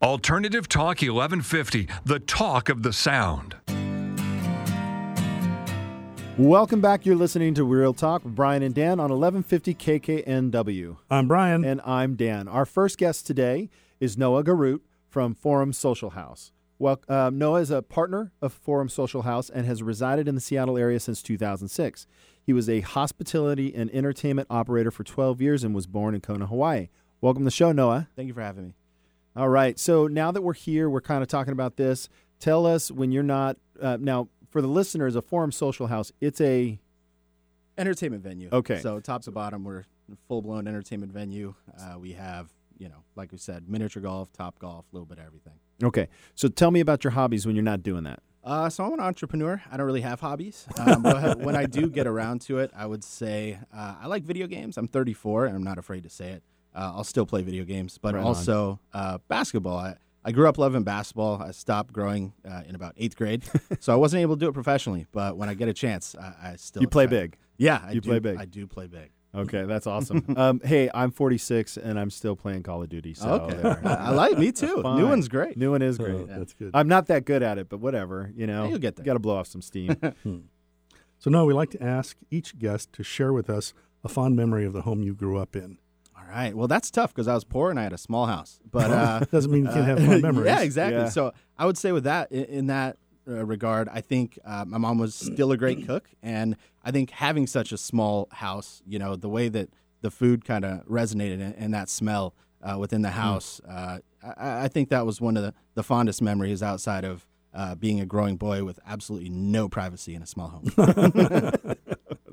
Alternative 0.01 0.69
Talk 0.69 1.03
1150, 1.03 1.89
the 2.05 2.21
talk 2.21 2.69
of 2.69 2.85
the 2.85 2.93
sound. 2.93 3.57
Welcome 6.39 6.81
back. 6.81 7.05
You're 7.05 7.17
listening 7.17 7.55
to 7.55 7.65
Real 7.65 7.93
Talk 7.93 8.23
with 8.23 8.37
Brian 8.37 8.63
and 8.63 8.73
Dan 8.73 9.01
on 9.01 9.11
1150 9.11 9.75
KKNW. 9.75 10.97
I'm 11.11 11.27
Brian. 11.27 11.65
And 11.65 11.81
I'm 11.81 12.15
Dan. 12.15 12.47
Our 12.47 12.65
first 12.65 12.97
guest 12.97 13.27
today 13.27 13.69
is 13.99 14.17
Noah 14.17 14.45
Garoutte 14.45 14.83
from 15.09 15.35
Forum 15.35 15.73
Social 15.73 16.11
House. 16.11 16.53
Well, 16.79 17.01
uh, 17.09 17.33
Noah 17.35 17.63
is 17.63 17.73
a 17.73 17.83
partner 17.83 18.31
of 18.41 18.53
Forum 18.53 18.89
Social 18.89 19.23
House 19.23 19.51
and 19.51 19.67
has 19.67 19.83
resided 19.83 20.29
in 20.29 20.37
the 20.37 20.41
Seattle 20.41 20.79
area 20.79 21.01
since 21.01 21.25
2006. 21.25 22.07
He 22.41 22.53
was 22.53 22.69
a 22.69 22.83
hospitality 22.83 23.75
and 23.75 23.91
entertainment 23.91 24.47
operator 24.49 24.93
for 24.93 25.03
12 25.03 25.43
years 25.43 25.65
and 25.65 25.75
was 25.75 25.89
born 25.89 26.15
in 26.15 26.21
Kona, 26.21 26.47
Hawaii. 26.47 26.89
Welcome 27.21 27.43
to 27.43 27.47
the 27.47 27.51
show, 27.51 27.73
Noah. 27.73 28.07
Thank 28.15 28.29
you 28.29 28.35
for 28.35 28.43
having 28.43 28.69
me. 28.69 28.75
All 29.35 29.49
right. 29.49 29.77
So 29.77 30.07
now 30.07 30.31
that 30.31 30.43
we're 30.43 30.53
here, 30.53 30.89
we're 30.89 31.01
kind 31.01 31.23
of 31.23 31.27
talking 31.27 31.53
about 31.53 31.77
this. 31.77 32.09
Tell 32.39 32.65
us 32.65 32.93
when 32.93 33.11
you're 33.11 33.25
not. 33.25 33.57
Uh, 33.83 33.97
now, 34.01 34.29
for 34.51 34.61
the 34.61 34.69
listeners, 34.69 35.17
a 35.17 35.23
forum 35.23 35.53
social 35.53 35.87
house. 35.87 36.13
It's 36.21 36.41
a 36.41 36.79
entertainment 37.77 38.23
venue. 38.23 38.49
Okay. 38.53 38.81
So 38.81 39.01
top 39.01 39.23
to 39.23 39.31
bottom, 39.31 39.65
we're 39.65 39.81
a 39.81 40.17
full 40.27 40.43
blown 40.43 40.67
entertainment 40.67 41.13
venue. 41.13 41.55
Uh, 41.79 41.99
we 41.99 42.13
have, 42.13 42.51
you 42.79 42.89
know, 42.89 43.05
like 43.17 43.33
we 43.33 43.39
said, 43.39 43.69
miniature 43.69 44.03
golf, 44.03 44.33
top 44.33 44.59
golf, 44.59 44.87
a 44.93 44.97
little 44.97 45.07
bit 45.07 45.19
of 45.19 45.27
everything. 45.27 45.55
okay. 45.83 46.09
So 46.35 46.49
tell 46.49 46.71
me 46.71 46.81
about 46.81 47.05
your 47.05 47.13
hobbies 47.13 47.47
when 47.47 47.55
you're 47.55 47.63
not 47.63 47.83
doing 47.83 48.05
that. 48.05 48.23
Uh, 48.45 48.71
so 48.71 48.85
I'm 48.85 48.93
an 48.95 49.01
entrepreneur. 49.01 49.61
I 49.71 49.77
don't 49.77 49.85
really 49.85 50.01
have 50.01 50.21
hobbies. 50.21 50.67
Um, 50.79 51.03
but 51.03 51.39
when 51.41 51.55
I 51.55 51.67
do 51.67 51.89
get 51.91 52.07
around 52.07 52.41
to 52.43 52.59
it, 52.61 52.71
I 52.75 52.87
would 52.87 53.05
say 53.05 53.59
uh, 53.75 53.97
I 54.01 54.07
like 54.07 54.23
video 54.23 54.47
games. 54.47 54.79
I'm 54.79 54.89
34 54.89 55.47
and 55.47 55.57
I'm 55.57 55.65
not 55.65 55.77
afraid 55.77 56.05
to 56.05 56.11
say 56.11 56.31
it. 56.31 56.43
Uh, 56.75 56.93
I'll 56.95 57.05
still 57.05 57.27
play 57.27 57.43
video 57.43 57.65
games, 57.65 57.99
but 57.99 58.15
Right 58.15 58.25
also 58.25 58.81
uh, 58.95 59.19
basketball. 59.29 59.79
I, 59.79 59.97
I 60.29 60.33
grew 60.33 60.47
up 60.47 60.59
loving 60.59 60.83
basketball. 60.83 61.41
I 61.43 61.53
stopped 61.53 61.91
growing 61.93 62.35
uh, 62.47 62.61
in 62.69 62.75
about 62.75 62.93
eighth 62.99 63.17
grade, 63.17 63.45
so 63.81 63.95
I 63.95 63.97
wasn't 63.97 64.21
able 64.21 64.37
to 64.37 64.41
do 64.41 64.49
it 64.49 64.53
professionally. 64.53 65.07
But 65.11 65.39
when 65.39 65.49
I 65.49 65.55
get 65.55 65.69
a 65.69 65.73
chance, 65.73 66.15
I, 66.21 66.51
I 66.51 66.57
still 66.57 66.83
You 66.83 66.89
play 66.89 67.07
try. 67.07 67.11
big. 67.21 67.37
Yeah, 67.57 67.81
I 67.83 67.93
You 67.93 68.03
do, 68.03 68.11
play 68.11 68.19
big. 68.19 68.37
I 68.39 68.45
do 68.45 68.67
play 68.67 68.89
big. 68.89 69.11
Okay, 69.35 69.65
that's 69.65 69.87
awesome. 69.87 70.25
um, 70.37 70.61
hey, 70.63 70.91
I'm 70.93 71.13
46 71.13 71.79
and 71.79 71.99
I'm 71.99 72.11
still 72.11 72.37
playing 72.37 72.63
Call 72.63 72.83
of 72.83 72.91
Duty. 72.91 73.15
So 73.15 73.27
okay. 73.31 73.69
I, 73.89 73.95
I 74.09 74.11
like 74.11 74.37
me 74.37 74.53
too. 74.53 74.83
New 74.83 75.09
one's 75.09 75.29
great. 75.29 75.57
New 75.57 75.71
one 75.71 75.81
is 75.81 75.99
Oh, 75.99 76.05
great. 76.05 76.29
That's 76.29 76.53
good. 76.53 76.73
I'm 76.75 76.89
not 76.89 77.07
that 77.07 77.25
good 77.25 77.43
at 77.43 77.57
it, 77.57 77.71
but 77.71 77.81
whatever. 77.81 78.31
You 78.37 78.47
know, 78.47 78.65
Yeah, 78.65 78.69
you'll 78.71 78.79
get 78.79 78.97
there. 78.97 79.05
Got 79.07 79.15
to 79.15 79.19
blow 79.21 79.37
off 79.37 79.47
some 79.47 79.63
steam. 79.63 79.97
So 81.19 81.31
now 81.31 81.45
we 81.47 81.53
like 81.53 81.71
to 81.71 81.83
ask 81.83 82.17
each 82.31 82.59
guest 82.59 82.93
to 82.93 83.03
share 83.03 83.33
with 83.33 83.49
us 83.51 83.73
a 84.05 84.09
fond 84.09 84.37
memory 84.37 84.65
of 84.65 84.73
the 84.73 84.83
home 84.83 85.03
you 85.03 85.15
grew 85.15 85.37
up 85.39 85.57
in. 85.57 85.79
All 86.29 86.35
right. 86.35 86.55
Well, 86.55 86.69
that's 86.69 86.91
tough 86.91 87.15
because 87.15 87.27
I 87.27 87.35
was 87.35 87.45
poor 87.45 87.71
and 87.71 87.81
I 87.81 87.85
had 87.85 87.93
a 87.95 87.99
small 87.99 88.27
house. 88.27 88.61
But 88.71 88.91
uh, 88.91 89.21
Doesn't 89.33 89.51
mean 89.51 89.65
you 89.65 89.71
can't 89.71 89.87
have 89.87 89.99
fond 90.07 90.23
memories. 90.23 90.47
yeah, 90.47 90.61
exactly. 90.61 90.99
Yeah. 91.03 91.09
So 91.09 91.33
I 91.57 91.65
would 91.65 91.79
say 91.79 91.93
with 91.93 92.05
that, 92.05 92.31
in, 92.31 92.45
in 92.45 92.67
that 92.67 92.97
uh, 93.27 93.45
regard, 93.47 93.89
I 93.89 94.01
think 94.03 94.39
uh, 94.45 94.65
my 94.67 94.79
mom 94.79 94.99
was 94.99 95.15
still 95.15 95.53
a 95.53 95.57
great 95.57 95.87
cook, 95.87 96.09
and 96.23 96.57
I 96.85 96.91
think 96.91 97.11
having 97.11 97.47
such 97.47 97.73
a 97.73 97.79
small 97.79 98.29
house, 98.33 98.83
you 98.87 98.99
know, 98.99 99.17
the 99.17 99.29
way 99.29 99.49
that 99.49 99.71
the 100.03 100.11
food 100.11 100.45
kind 100.45 100.65
of 100.65 100.87
resonated 100.87 101.41
and, 101.41 101.55
and 101.57 101.75
that 101.75 101.89
smell 101.89 102.35
uh, 102.63 102.77
within 102.79 103.03
the 103.03 103.11
house, 103.11 103.61
uh, 103.69 103.99
I, 104.23 104.65
I 104.65 104.69
think 104.69 104.89
that 104.91 105.05
was 105.07 105.21
one 105.21 105.37
of 105.37 105.43
the, 105.43 105.55
the 105.75 105.83
fondest 105.83 106.21
memories 106.23 106.63
outside 106.63 107.05
of. 107.05 107.27
Uh, 107.55 107.75
being 107.75 107.99
a 107.99 108.05
growing 108.05 108.37
boy 108.37 108.63
with 108.63 108.79
absolutely 108.87 109.31
no 109.31 109.71
privacy 109.71 110.15
in 110.15 110.23
a 110.23 110.27
small 110.27 110.49
home. 110.49 110.71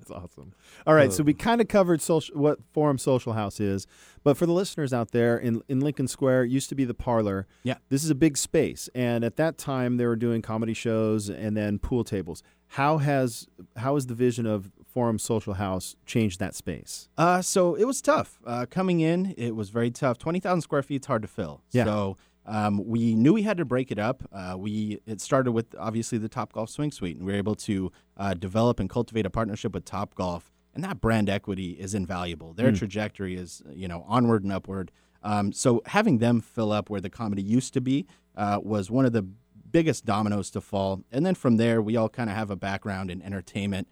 That's 0.07 0.23
awesome. 0.23 0.53
All 0.85 0.93
right, 0.93 1.11
so 1.11 1.23
we 1.23 1.33
kind 1.33 1.61
of 1.61 1.67
covered 1.67 2.01
social, 2.01 2.35
what 2.39 2.59
Forum 2.73 2.97
Social 2.97 3.33
House 3.33 3.59
is, 3.59 3.87
but 4.23 4.37
for 4.37 4.45
the 4.45 4.51
listeners 4.51 4.93
out 4.93 5.11
there, 5.11 5.37
in 5.37 5.61
in 5.67 5.79
Lincoln 5.79 6.07
Square 6.07 6.45
it 6.45 6.51
used 6.51 6.69
to 6.69 6.75
be 6.75 6.85
the 6.85 6.93
parlor. 6.93 7.47
Yeah. 7.63 7.75
this 7.89 8.03
is 8.03 8.09
a 8.09 8.15
big 8.15 8.37
space, 8.37 8.89
and 8.93 9.23
at 9.23 9.37
that 9.37 9.57
time 9.57 9.97
they 9.97 10.05
were 10.05 10.15
doing 10.15 10.41
comedy 10.41 10.73
shows 10.73 11.29
and 11.29 11.55
then 11.57 11.79
pool 11.79 12.03
tables. 12.03 12.43
How 12.67 12.97
has 12.99 13.47
how 13.77 13.95
has 13.95 14.07
the 14.07 14.15
vision 14.15 14.45
of 14.45 14.71
Forum 14.85 15.19
Social 15.19 15.55
House 15.55 15.95
changed 16.05 16.39
that 16.39 16.55
space? 16.55 17.09
Uh, 17.17 17.41
so 17.41 17.75
it 17.75 17.85
was 17.85 18.01
tough. 18.01 18.39
Uh, 18.45 18.65
coming 18.69 18.99
in, 18.99 19.33
it 19.37 19.55
was 19.55 19.69
very 19.69 19.91
tough. 19.91 20.17
Twenty 20.17 20.39
thousand 20.39 20.61
square 20.61 20.83
feet 20.83 21.03
is 21.03 21.07
hard 21.07 21.21
to 21.21 21.27
fill. 21.27 21.61
Yeah. 21.71 21.85
So 21.85 22.17
um, 22.45 22.85
we 22.85 23.15
knew 23.15 23.33
we 23.33 23.43
had 23.43 23.57
to 23.57 23.65
break 23.65 23.91
it 23.91 23.99
up. 23.99 24.23
Uh, 24.31 24.55
we 24.57 24.99
it 25.05 25.21
started 25.21 25.51
with 25.51 25.73
obviously 25.77 26.17
the 26.17 26.29
Top 26.29 26.53
Golf 26.53 26.69
Swing 26.69 26.91
Suite, 26.91 27.17
and 27.17 27.25
we 27.25 27.31
were 27.33 27.37
able 27.37 27.55
to 27.55 27.91
uh, 28.17 28.33
develop 28.33 28.79
and 28.79 28.89
cultivate 28.89 29.25
a 29.25 29.29
partnership 29.29 29.73
with 29.73 29.85
Top 29.85 30.15
Golf, 30.15 30.51
and 30.73 30.83
that 30.83 31.01
brand 31.01 31.29
equity 31.29 31.71
is 31.71 31.93
invaluable. 31.93 32.53
Their 32.53 32.71
trajectory 32.71 33.35
is 33.35 33.63
you 33.71 33.87
know 33.87 34.05
onward 34.07 34.43
and 34.43 34.51
upward. 34.51 34.91
Um, 35.23 35.51
so 35.51 35.81
having 35.87 36.19
them 36.19 36.39
fill 36.39 36.71
up 36.71 36.89
where 36.89 37.01
the 37.01 37.09
comedy 37.09 37.41
used 37.41 37.73
to 37.73 37.81
be 37.81 38.05
uh, 38.35 38.59
was 38.61 38.91
one 38.91 39.05
of 39.05 39.11
the 39.11 39.27
biggest 39.71 40.05
dominoes 40.05 40.51
to 40.51 40.61
fall. 40.61 41.03
And 41.11 41.25
then 41.25 41.35
from 41.35 41.57
there, 41.57 41.81
we 41.81 41.97
all 41.97 42.09
kind 42.09 42.29
of 42.29 42.35
have 42.35 42.51
a 42.51 42.55
background 42.55 43.09
in 43.09 43.21
entertainment. 43.23 43.87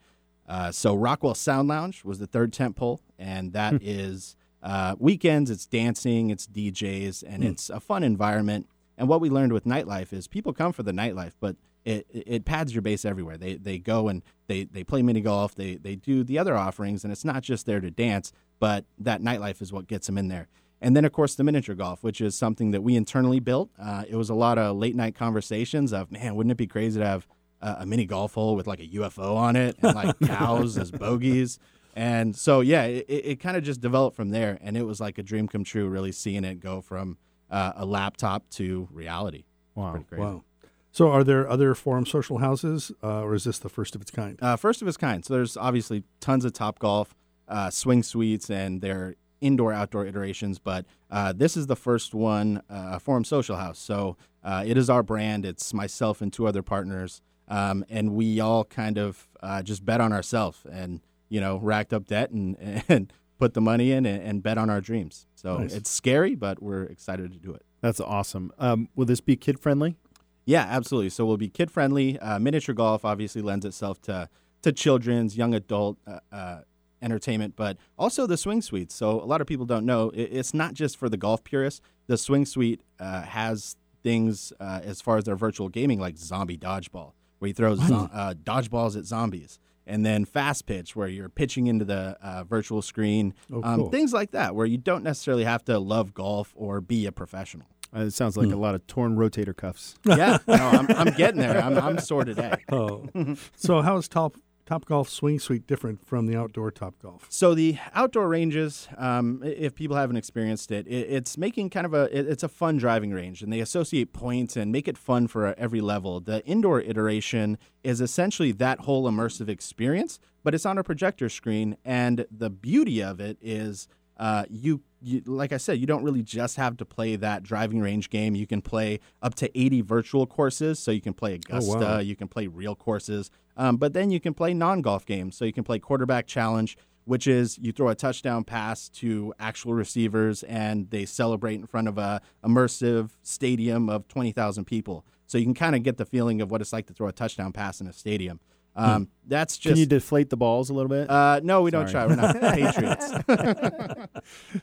Uh, 0.47 0.71
so 0.71 0.93
Rockwell 0.93 1.33
Sound 1.33 1.67
Lounge 1.67 2.03
was 2.03 2.19
the 2.19 2.27
third 2.27 2.53
tent 2.53 2.75
pole, 2.75 3.01
and 3.17 3.53
that 3.53 3.81
is 3.81 4.35
uh, 4.63 4.95
weekends. 4.97 5.51
It's 5.51 5.65
dancing, 5.65 6.29
it's 6.29 6.47
DJs, 6.47 7.23
and 7.27 7.43
it's 7.43 7.69
a 7.69 7.79
fun 7.79 8.03
environment. 8.03 8.67
And 8.97 9.07
what 9.07 9.21
we 9.21 9.29
learned 9.29 9.53
with 9.53 9.65
nightlife 9.65 10.13
is 10.13 10.27
people 10.27 10.53
come 10.53 10.71
for 10.71 10.83
the 10.83 10.91
nightlife, 10.91 11.33
but 11.39 11.55
it, 11.83 12.07
it, 12.09 12.45
pads 12.45 12.73
your 12.73 12.81
base 12.81 13.03
everywhere. 13.03 13.37
They 13.37 13.55
they 13.55 13.77
go 13.77 14.07
and 14.07 14.23
they, 14.47 14.63
they 14.63 14.83
play 14.83 15.01
mini 15.01 15.19
golf. 15.19 15.53
They 15.53 15.75
they 15.75 15.95
do 15.95 16.23
the 16.23 16.39
other 16.39 16.55
offerings, 16.55 17.03
and 17.03 17.11
it's 17.11 17.25
not 17.25 17.43
just 17.43 17.65
there 17.65 17.81
to 17.81 17.91
dance, 17.91 18.31
but 18.59 18.85
that 18.97 19.21
nightlife 19.21 19.61
is 19.61 19.73
what 19.73 19.87
gets 19.87 20.07
them 20.07 20.17
in 20.17 20.29
there. 20.29 20.47
And 20.83 20.97
then, 20.97 21.05
of 21.05 21.13
course, 21.13 21.35
the 21.35 21.45
miniature 21.45 21.75
golf, 21.75 22.03
which 22.03 22.19
is 22.19 22.35
something 22.35 22.71
that 22.71 22.81
we 22.81 22.97
internally 22.97 23.39
built. 23.39 23.69
Uh, 23.81 24.03
it 24.07 24.17
was 24.17 24.29
a 24.29 24.33
lot 24.33 24.57
of 24.57 24.75
late 24.75 24.95
night 24.95 25.15
conversations 25.15 25.93
of, 25.93 26.11
man, 26.11 26.35
wouldn't 26.35 26.51
it 26.51 26.57
be 26.57 26.67
crazy 26.67 26.99
to 26.99 27.05
have 27.05 27.25
uh, 27.61 27.77
a 27.79 27.85
mini 27.85 28.05
golf 28.05 28.33
hole 28.33 28.57
with 28.57 28.67
like 28.67 28.81
a 28.81 28.87
UFO 28.87 29.35
on 29.37 29.55
it 29.55 29.77
and 29.81 29.95
like 29.95 30.19
cows 30.25 30.77
as 30.77 30.91
bogeys? 30.91 31.57
And 31.93 32.35
so, 32.35 32.61
yeah, 32.61 32.83
it, 32.83 33.05
it, 33.07 33.25
it 33.25 33.39
kind 33.39 33.55
of 33.55 33.63
just 33.63 33.81
developed 33.81 34.15
from 34.15 34.29
there. 34.29 34.57
And 34.61 34.75
it 34.75 34.83
was 34.83 34.99
like 34.99 35.17
a 35.17 35.23
dream 35.23 35.47
come 35.47 35.63
true, 35.63 35.87
really 35.87 36.11
seeing 36.11 36.43
it 36.43 36.59
go 36.59 36.81
from 36.81 37.17
uh, 37.51 37.73
a 37.75 37.85
laptop 37.85 38.49
to 38.51 38.87
reality. 38.91 39.45
Wow. 39.75 39.91
Pretty 39.91 40.05
crazy. 40.05 40.21
Wow. 40.21 40.43
So 40.91 41.09
are 41.09 41.23
there 41.23 41.49
other 41.49 41.73
forum 41.73 42.05
social 42.05 42.37
houses, 42.37 42.91
uh, 43.01 43.21
or 43.21 43.33
is 43.33 43.45
this 43.45 43.57
the 43.57 43.69
first 43.69 43.95
of 43.95 44.01
its 44.01 44.11
kind? 44.11 44.37
Uh, 44.41 44.55
first 44.55 44.81
of 44.81 44.87
its 44.87 44.95
kind. 44.97 45.25
So 45.25 45.33
there's 45.33 45.57
obviously 45.57 46.03
tons 46.19 46.45
of 46.45 46.53
Top 46.53 46.77
Golf, 46.77 47.15
uh, 47.47 47.71
swing 47.71 48.03
suites, 48.03 48.49
and 48.51 48.79
their 48.79 49.15
indoor 49.41 49.73
outdoor 49.73 50.05
iterations. 50.05 50.59
But 50.59 50.85
uh, 51.09 51.33
this 51.33 51.57
is 51.57 51.65
the 51.65 51.75
first 51.75 52.13
one, 52.13 52.61
uh, 52.69 52.99
Forum 52.99 53.23
Social 53.23 53.55
House. 53.55 53.79
So 53.79 54.17
uh, 54.43 54.63
it 54.67 54.77
is 54.77 54.87
our 54.87 55.01
brand. 55.01 55.47
It's 55.47 55.73
myself 55.73 56.21
and 56.21 56.31
two 56.31 56.45
other 56.45 56.61
partners, 56.61 57.23
um, 57.47 57.83
and 57.89 58.13
we 58.13 58.39
all 58.39 58.63
kind 58.63 58.99
of 58.99 59.27
uh, 59.41 59.63
just 59.63 59.83
bet 59.83 59.99
on 59.99 60.13
ourselves 60.13 60.59
and 60.71 61.01
you 61.33 61.41
know 61.41 61.57
racked 61.57 61.93
up 61.93 62.05
debt 62.05 62.29
and 62.29 62.55
and 62.87 63.11
put 63.39 63.55
the 63.55 63.61
money 63.61 63.91
in 63.91 64.05
and, 64.05 64.21
and 64.23 64.43
bet 64.43 64.57
on 64.57 64.69
our 64.69 64.79
dreams. 64.79 65.25
So 65.35 65.57
Nice. 65.57 65.73
it's 65.73 65.89
scary, 65.89 66.35
but 66.35 66.61
we're 66.61 66.83
excited 66.83 67.31
to 67.33 67.39
do 67.39 67.51
it. 67.53 67.63
That's 67.81 67.99
awesome. 67.99 68.51
Um, 68.59 68.87
will 68.95 69.05
this 69.07 69.19
be 69.19 69.35
kid 69.35 69.59
friendly? 69.59 69.97
Yeah, 70.45 70.65
absolutely. 70.69 71.09
So 71.09 71.25
we'll 71.25 71.37
be 71.37 71.49
kid 71.49 71.71
friendly. 71.71 72.19
Uh, 72.19 72.37
miniature 72.39 72.75
golf 72.75 73.03
obviously 73.03 73.41
lends 73.41 73.65
itself 73.65 73.99
to 74.03 74.29
to 74.61 74.71
children's, 74.71 75.35
young 75.35 75.53
adult 75.55 75.97
uh, 76.07 76.19
uh, 76.31 76.59
entertainment, 77.01 77.55
but 77.57 77.77
also 77.97 78.27
the 78.27 78.37
swing 78.37 78.61
suites. 78.61 78.93
So 78.95 79.19
a 79.19 79.25
lot 79.25 79.41
of 79.41 79.47
people 79.47 79.65
don't 79.65 79.85
know 79.85 80.09
it, 80.11 80.29
it's 80.39 80.53
not 80.53 80.73
just 80.75 80.97
for 80.97 81.09
the 81.09 81.17
golf 81.17 81.43
purists. 81.43 81.81
The 82.07 82.17
swing 82.17 82.45
suite 82.45 82.81
uh, 82.99 83.23
has 83.23 83.75
things 84.03 84.53
uh, 84.59 84.81
as 84.83 85.01
far 85.01 85.17
as 85.17 85.23
their 85.23 85.35
virtual 85.35 85.67
gaming, 85.69 85.99
like 85.99 86.17
zombie 86.17 86.57
dodgeball, 86.57 87.13
where 87.39 87.47
you 87.47 87.53
throw 87.53 87.75
zo- 87.75 88.09
uh, 88.13 88.33
dodgeballs 88.35 88.95
at 88.97 89.05
zombies. 89.05 89.59
And 89.85 90.05
then 90.05 90.23
fast 90.25 90.65
pitch, 90.65 90.95
where 90.95 91.07
you're 91.09 91.27
pitching 91.29 91.67
into 91.67 91.83
the 91.85 92.17
uh, 92.21 92.43
virtual 92.45 92.81
screen, 92.81 93.33
Oh, 93.51 93.61
um, 93.63 93.89
things 93.89 94.13
like 94.13 94.31
that, 94.31 94.55
where 94.55 94.65
you 94.65 94.77
don't 94.77 95.03
necessarily 95.03 95.43
have 95.43 95.63
to 95.65 95.77
love 95.79 96.13
golf 96.13 96.53
or 96.55 96.79
be 96.79 97.05
a 97.05 97.11
professional. 97.11 97.67
Uh, 97.95 97.99
it 98.01 98.11
sounds 98.11 98.35
like 98.37 98.49
a 98.49 98.55
lot 98.55 98.73
of 98.75 98.87
torn 98.87 99.15
rotator 99.17 99.55
cuffs. 99.55 99.95
Yeah, 100.05 100.37
no, 100.47 100.55
I'm, 100.55 100.87
I'm 100.91 101.13
getting 101.13 101.39
there. 101.41 101.61
I'm, 101.61 101.77
I'm 101.77 101.99
sore 101.99 102.23
today. 102.25 102.55
Oh, 102.71 103.07
so 103.55 103.81
how 103.81 103.97
is 103.97 104.07
Top 104.07 104.35
Top 104.65 104.85
Golf 104.85 105.09
Swing 105.09 105.39
Suite 105.39 105.67
different 105.67 106.05
from 106.05 106.25
the 106.25 106.35
outdoor 106.37 106.71
Top 106.71 106.95
Golf? 107.01 107.25
So 107.29 107.53
the 107.53 107.77
outdoor 107.93 108.29
ranges, 108.29 108.87
um, 108.97 109.41
if 109.43 109.75
people 109.75 109.97
haven't 109.97 110.17
experienced 110.17 110.71
it, 110.71 110.87
it, 110.87 111.07
it's 111.09 111.37
making 111.37 111.69
kind 111.69 111.85
of 111.85 111.93
a 111.93 112.03
it's 112.17 112.43
a 112.43 112.47
fun 112.47 112.77
driving 112.77 113.11
range, 113.11 113.41
and 113.41 113.51
they 113.51 113.59
associate 113.59 114.13
points 114.13 114.55
and 114.55 114.71
make 114.71 114.87
it 114.87 114.97
fun 114.97 115.27
for 115.27 115.53
every 115.57 115.81
level. 115.81 116.19
The 116.19 116.45
indoor 116.45 116.81
iteration 116.81 117.57
is 117.83 117.99
essentially 117.99 118.51
that 118.53 118.81
whole 118.81 119.09
immersive 119.09 119.49
experience, 119.49 120.19
but 120.43 120.55
it's 120.55 120.65
on 120.65 120.77
a 120.77 120.83
projector 120.83 121.29
screen, 121.29 121.77
and 121.83 122.25
the 122.31 122.49
beauty 122.49 123.01
of 123.03 123.19
it 123.19 123.37
is. 123.41 123.87
Uh, 124.15 124.45
you, 124.47 124.79
you, 125.03 125.21
like 125.25 125.51
I 125.51 125.57
said, 125.57 125.79
you 125.79 125.85
don't 125.85 126.03
really 126.03 126.23
just 126.23 126.55
have 126.55 126.77
to 126.77 126.85
play 126.85 127.15
that 127.17 127.43
driving 127.43 127.81
range 127.81 128.09
game. 128.09 128.35
You 128.35 128.47
can 128.47 128.61
play 128.61 128.99
up 129.21 129.35
to 129.35 129.59
80 129.59 129.81
virtual 129.81 130.25
courses. 130.25 130.79
So 130.79 130.91
you 130.91 131.01
can 131.01 131.13
play 131.13 131.35
Augusta, 131.35 131.77
wow. 131.77 131.99
you 131.99 132.15
can 132.15 132.27
play 132.27 132.47
real 132.47 132.75
courses, 132.75 133.29
um, 133.57 133.77
but 133.77 133.93
then 133.93 134.09
you 134.09 134.19
can 134.19 134.33
play 134.33 134.53
non 134.53 134.81
golf 134.81 135.05
games. 135.05 135.35
So 135.35 135.45
you 135.45 135.53
can 135.53 135.63
play 135.63 135.79
quarterback 135.79 136.25
challenge, 136.25 136.77
which 137.05 137.27
is 137.27 137.57
you 137.57 137.71
throw 137.71 137.89
a 137.89 137.95
touchdown 137.95 138.43
pass 138.43 138.89
to 138.89 139.33
actual 139.39 139.73
receivers 139.73 140.43
and 140.43 140.89
they 140.89 141.05
celebrate 141.05 141.55
in 141.55 141.67
front 141.67 141.87
of 141.87 141.97
a 141.97 142.21
immersive 142.43 143.11
stadium 143.21 143.89
of 143.89 144.07
20,000 144.07 144.65
people. 144.65 145.05
So 145.27 145.37
you 145.37 145.45
can 145.45 145.53
kind 145.53 145.75
of 145.75 145.83
get 145.83 145.97
the 145.97 146.05
feeling 146.05 146.41
of 146.41 146.51
what 146.51 146.61
it's 146.61 146.73
like 146.73 146.87
to 146.87 146.93
throw 146.93 147.07
a 147.07 147.11
touchdown 147.11 147.51
pass 147.51 147.81
in 147.81 147.87
a 147.87 147.93
stadium. 147.93 148.39
Um, 148.75 149.07
That's 149.27 149.57
just. 149.57 149.71
Can 149.73 149.77
you 149.79 149.85
deflate 149.85 150.29
the 150.31 150.37
balls 150.37 150.69
a 150.69 150.73
little 150.73 150.89
bit? 150.89 151.09
uh, 151.09 151.39
no, 151.43 151.61
we 151.61 151.69
don't 151.71 151.87
try. 151.89 152.05
We're 152.07 152.15
not 152.15 152.39
Patriots. 152.41 153.13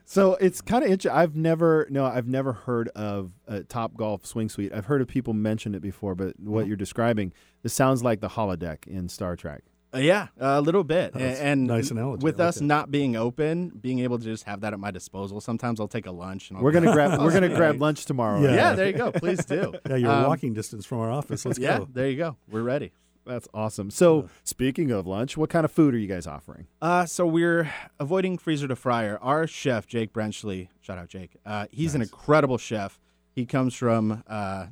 So 0.05 0.35
it's 0.35 0.61
kind 0.61 0.85
of 0.85 0.91
interesting. 0.91 1.19
I've 1.19 1.37
never 1.37 1.87
no, 1.91 2.05
I've 2.05 2.27
never 2.29 2.53
heard 2.53 2.89
of 2.89 3.33
a 3.47 3.63
Top 3.63 3.97
Golf 3.97 4.27
Swing 4.27 4.49
Suite. 4.49 4.73
I've 4.75 4.87
heard 4.87 5.01
of 5.01 5.09
people 5.09 5.33
mention 5.35 5.75
it 5.75 5.81
before, 5.83 6.15
but 6.15 6.39
what 6.41 6.67
you're 6.67 6.77
describing, 6.77 7.33
this 7.63 7.73
sounds 7.73 8.03
like 8.03 8.21
the 8.21 8.29
holodeck 8.31 8.87
in 8.87 9.09
Star 9.09 9.37
Trek. 9.37 9.63
Uh, 9.93 9.99
yeah, 9.99 10.29
a 10.39 10.61
little 10.61 10.85
bit. 10.85 11.13
That's 11.15 11.41
and 11.41 11.67
nice 11.67 11.91
analogy. 11.91 12.23
with 12.25 12.39
like 12.39 12.49
us 12.49 12.55
that. 12.57 12.65
not 12.65 12.91
being 12.93 13.17
open, 13.17 13.71
being 13.71 13.99
able 14.01 14.19
to 14.19 14.25
just 14.25 14.45
have 14.45 14.61
that 14.61 14.73
at 14.73 14.79
my 14.79 14.91
disposal. 14.93 15.41
Sometimes 15.41 15.81
I'll 15.81 15.89
take 15.89 16.07
a 16.07 16.13
lunch 16.13 16.49
and 16.51 16.59
I'll 16.59 16.65
We're 16.65 16.73
gonna 16.73 16.93
grab 16.93 17.21
we're 17.23 17.33
gonna 17.33 17.49
grab 17.49 17.81
lunch 17.81 18.05
tomorrow. 18.07 18.41
Yeah. 18.41 18.55
Yeah, 18.55 18.73
there 18.75 18.87
you 18.87 18.93
go. 18.93 19.11
Please 19.13 19.45
do. 19.45 19.75
Yeah, 19.89 19.97
you're 19.97 20.11
Um, 20.11 20.27
walking 20.27 20.55
distance 20.55 20.87
from 20.87 20.99
our 21.01 21.11
office. 21.11 21.45
Let's 21.45 21.59
Yeah, 21.59 21.79
go. 21.81 21.89
there 21.93 22.09
you 22.09 22.17
go. 22.17 22.37
We're 22.49 22.63
ready. 22.63 22.93
That's 23.27 23.49
awesome. 23.53 23.91
So, 23.91 24.29
speaking 24.45 24.91
of 24.91 25.07
lunch, 25.07 25.37
what 25.37 25.51
kind 25.51 25.65
of 25.65 25.71
food 25.71 25.95
are 25.95 25.99
you 25.99 26.07
guys 26.07 26.27
offering? 26.27 26.67
Uh, 26.81 27.07
so 27.07 27.27
we're 27.27 27.71
avoiding 27.99 28.39
freezer 28.39 28.67
to 28.69 28.77
fryer. 28.77 29.19
Our 29.21 29.47
chef, 29.47 29.87
Jake 29.87 30.13
Brenchley, 30.13 30.69
shout 30.81 30.99
out 30.99 31.09
Jake. 31.09 31.37
Uh, 31.45 31.67
he's 31.71 31.95
an 31.95 32.03
incredible 32.03 32.59
chef. 32.59 32.99
He 33.33 33.47
comes 33.47 33.75
from 33.75 34.25
uh, 34.27 34.67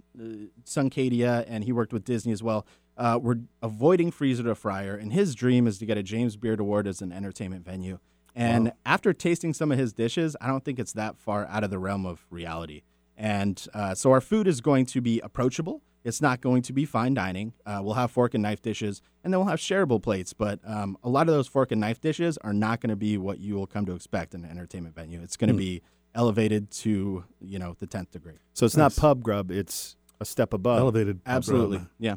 Suncadia, 0.65 1.45
and 1.47 1.65
he 1.65 1.73
worked 1.73 1.93
with 1.93 2.05
Disney 2.05 2.33
as 2.33 2.43
well. 2.43 2.67
Uh, 2.97 3.19
we're 3.23 3.39
avoiding 3.63 4.11
freezer 4.11 4.43
to 4.43 4.55
fryer, 4.55 4.97
and 4.97 5.13
his 5.13 5.35
dream 5.35 5.67
is 5.67 5.79
to 5.79 5.87
get 5.87 5.97
a 5.97 6.03
James 6.03 6.37
Beard 6.37 6.59
Award 6.59 6.87
as 6.89 7.01
an 7.01 7.13
entertainment 7.13 7.65
venue. 7.65 7.99
And 8.35 8.73
after 8.87 9.13
tasting 9.13 9.53
some 9.53 9.73
of 9.73 9.79
his 9.79 9.93
dishes, 9.93 10.37
I 10.41 10.47
don't 10.47 10.65
think 10.65 10.79
it's 10.79 10.93
that 10.93 11.19
far 11.19 11.47
out 11.47 11.65
of 11.65 11.71
the 11.71 11.79
realm 11.79 12.07
of 12.07 12.25
reality. 12.31 12.83
And 13.17 13.65
uh, 13.75 13.95
so 13.95 14.13
our 14.13 14.21
food 14.21 14.47
is 14.47 14.61
going 14.61 14.87
to 14.87 15.01
be 15.01 15.21
approachable. 15.21 15.83
It's 16.05 16.21
not 16.23 16.41
going 16.41 16.63
to 16.63 16.73
be 16.73 16.85
fine 16.85 17.15
dining. 17.15 17.53
Uh, 17.67 17.81
we'll 17.83 17.95
have 17.95 18.11
fork 18.11 18.35
and 18.35 18.43
knife 18.43 18.63
dishes, 18.63 19.03
and 19.25 19.33
then 19.33 19.41
we'll 19.41 19.49
have 19.49 19.59
shareable 19.59 20.03
plates. 20.03 20.33
But 20.33 20.61
um, 20.65 20.97
a 21.03 21.09
lot 21.09 21.29
of 21.29 21.35
those 21.35 21.49
fork 21.49 21.73
and 21.73 21.81
knife 21.81 22.01
dishes 22.01 22.39
are 22.39 22.53
not 22.53 22.81
going 22.81 22.91
to 22.91 22.97
be 22.97 23.19
what 23.19 23.41
you 23.41 23.55
will 23.55 23.67
come 23.67 23.85
to 23.87 23.93
expect 23.95 24.35
in 24.35 24.45
an 24.45 24.51
entertainment 24.51 24.95
venue. 24.95 25.21
It's 25.23 25.37
going 25.37 25.49
to 25.49 25.57
be 25.57 25.83
elevated 26.15 26.71
to 26.71 27.25
you 27.41 27.59
know 27.59 27.77
the 27.79 27.87
tenth 27.87 28.11
degree. 28.13 28.39
So, 28.55 28.65
it's 28.67 28.77
Nice. 28.77 28.97
not 28.97 29.01
pub 29.01 29.23
grub, 29.23 29.51
it's 29.51 29.97
a 30.21 30.25
step 30.25 30.53
above. 30.53 30.79
Elevated. 30.81 31.21
Absolutely, 31.27 31.79
program. 31.79 31.91
yeah. 31.99 32.15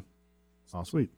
Sweet. 0.84 1.10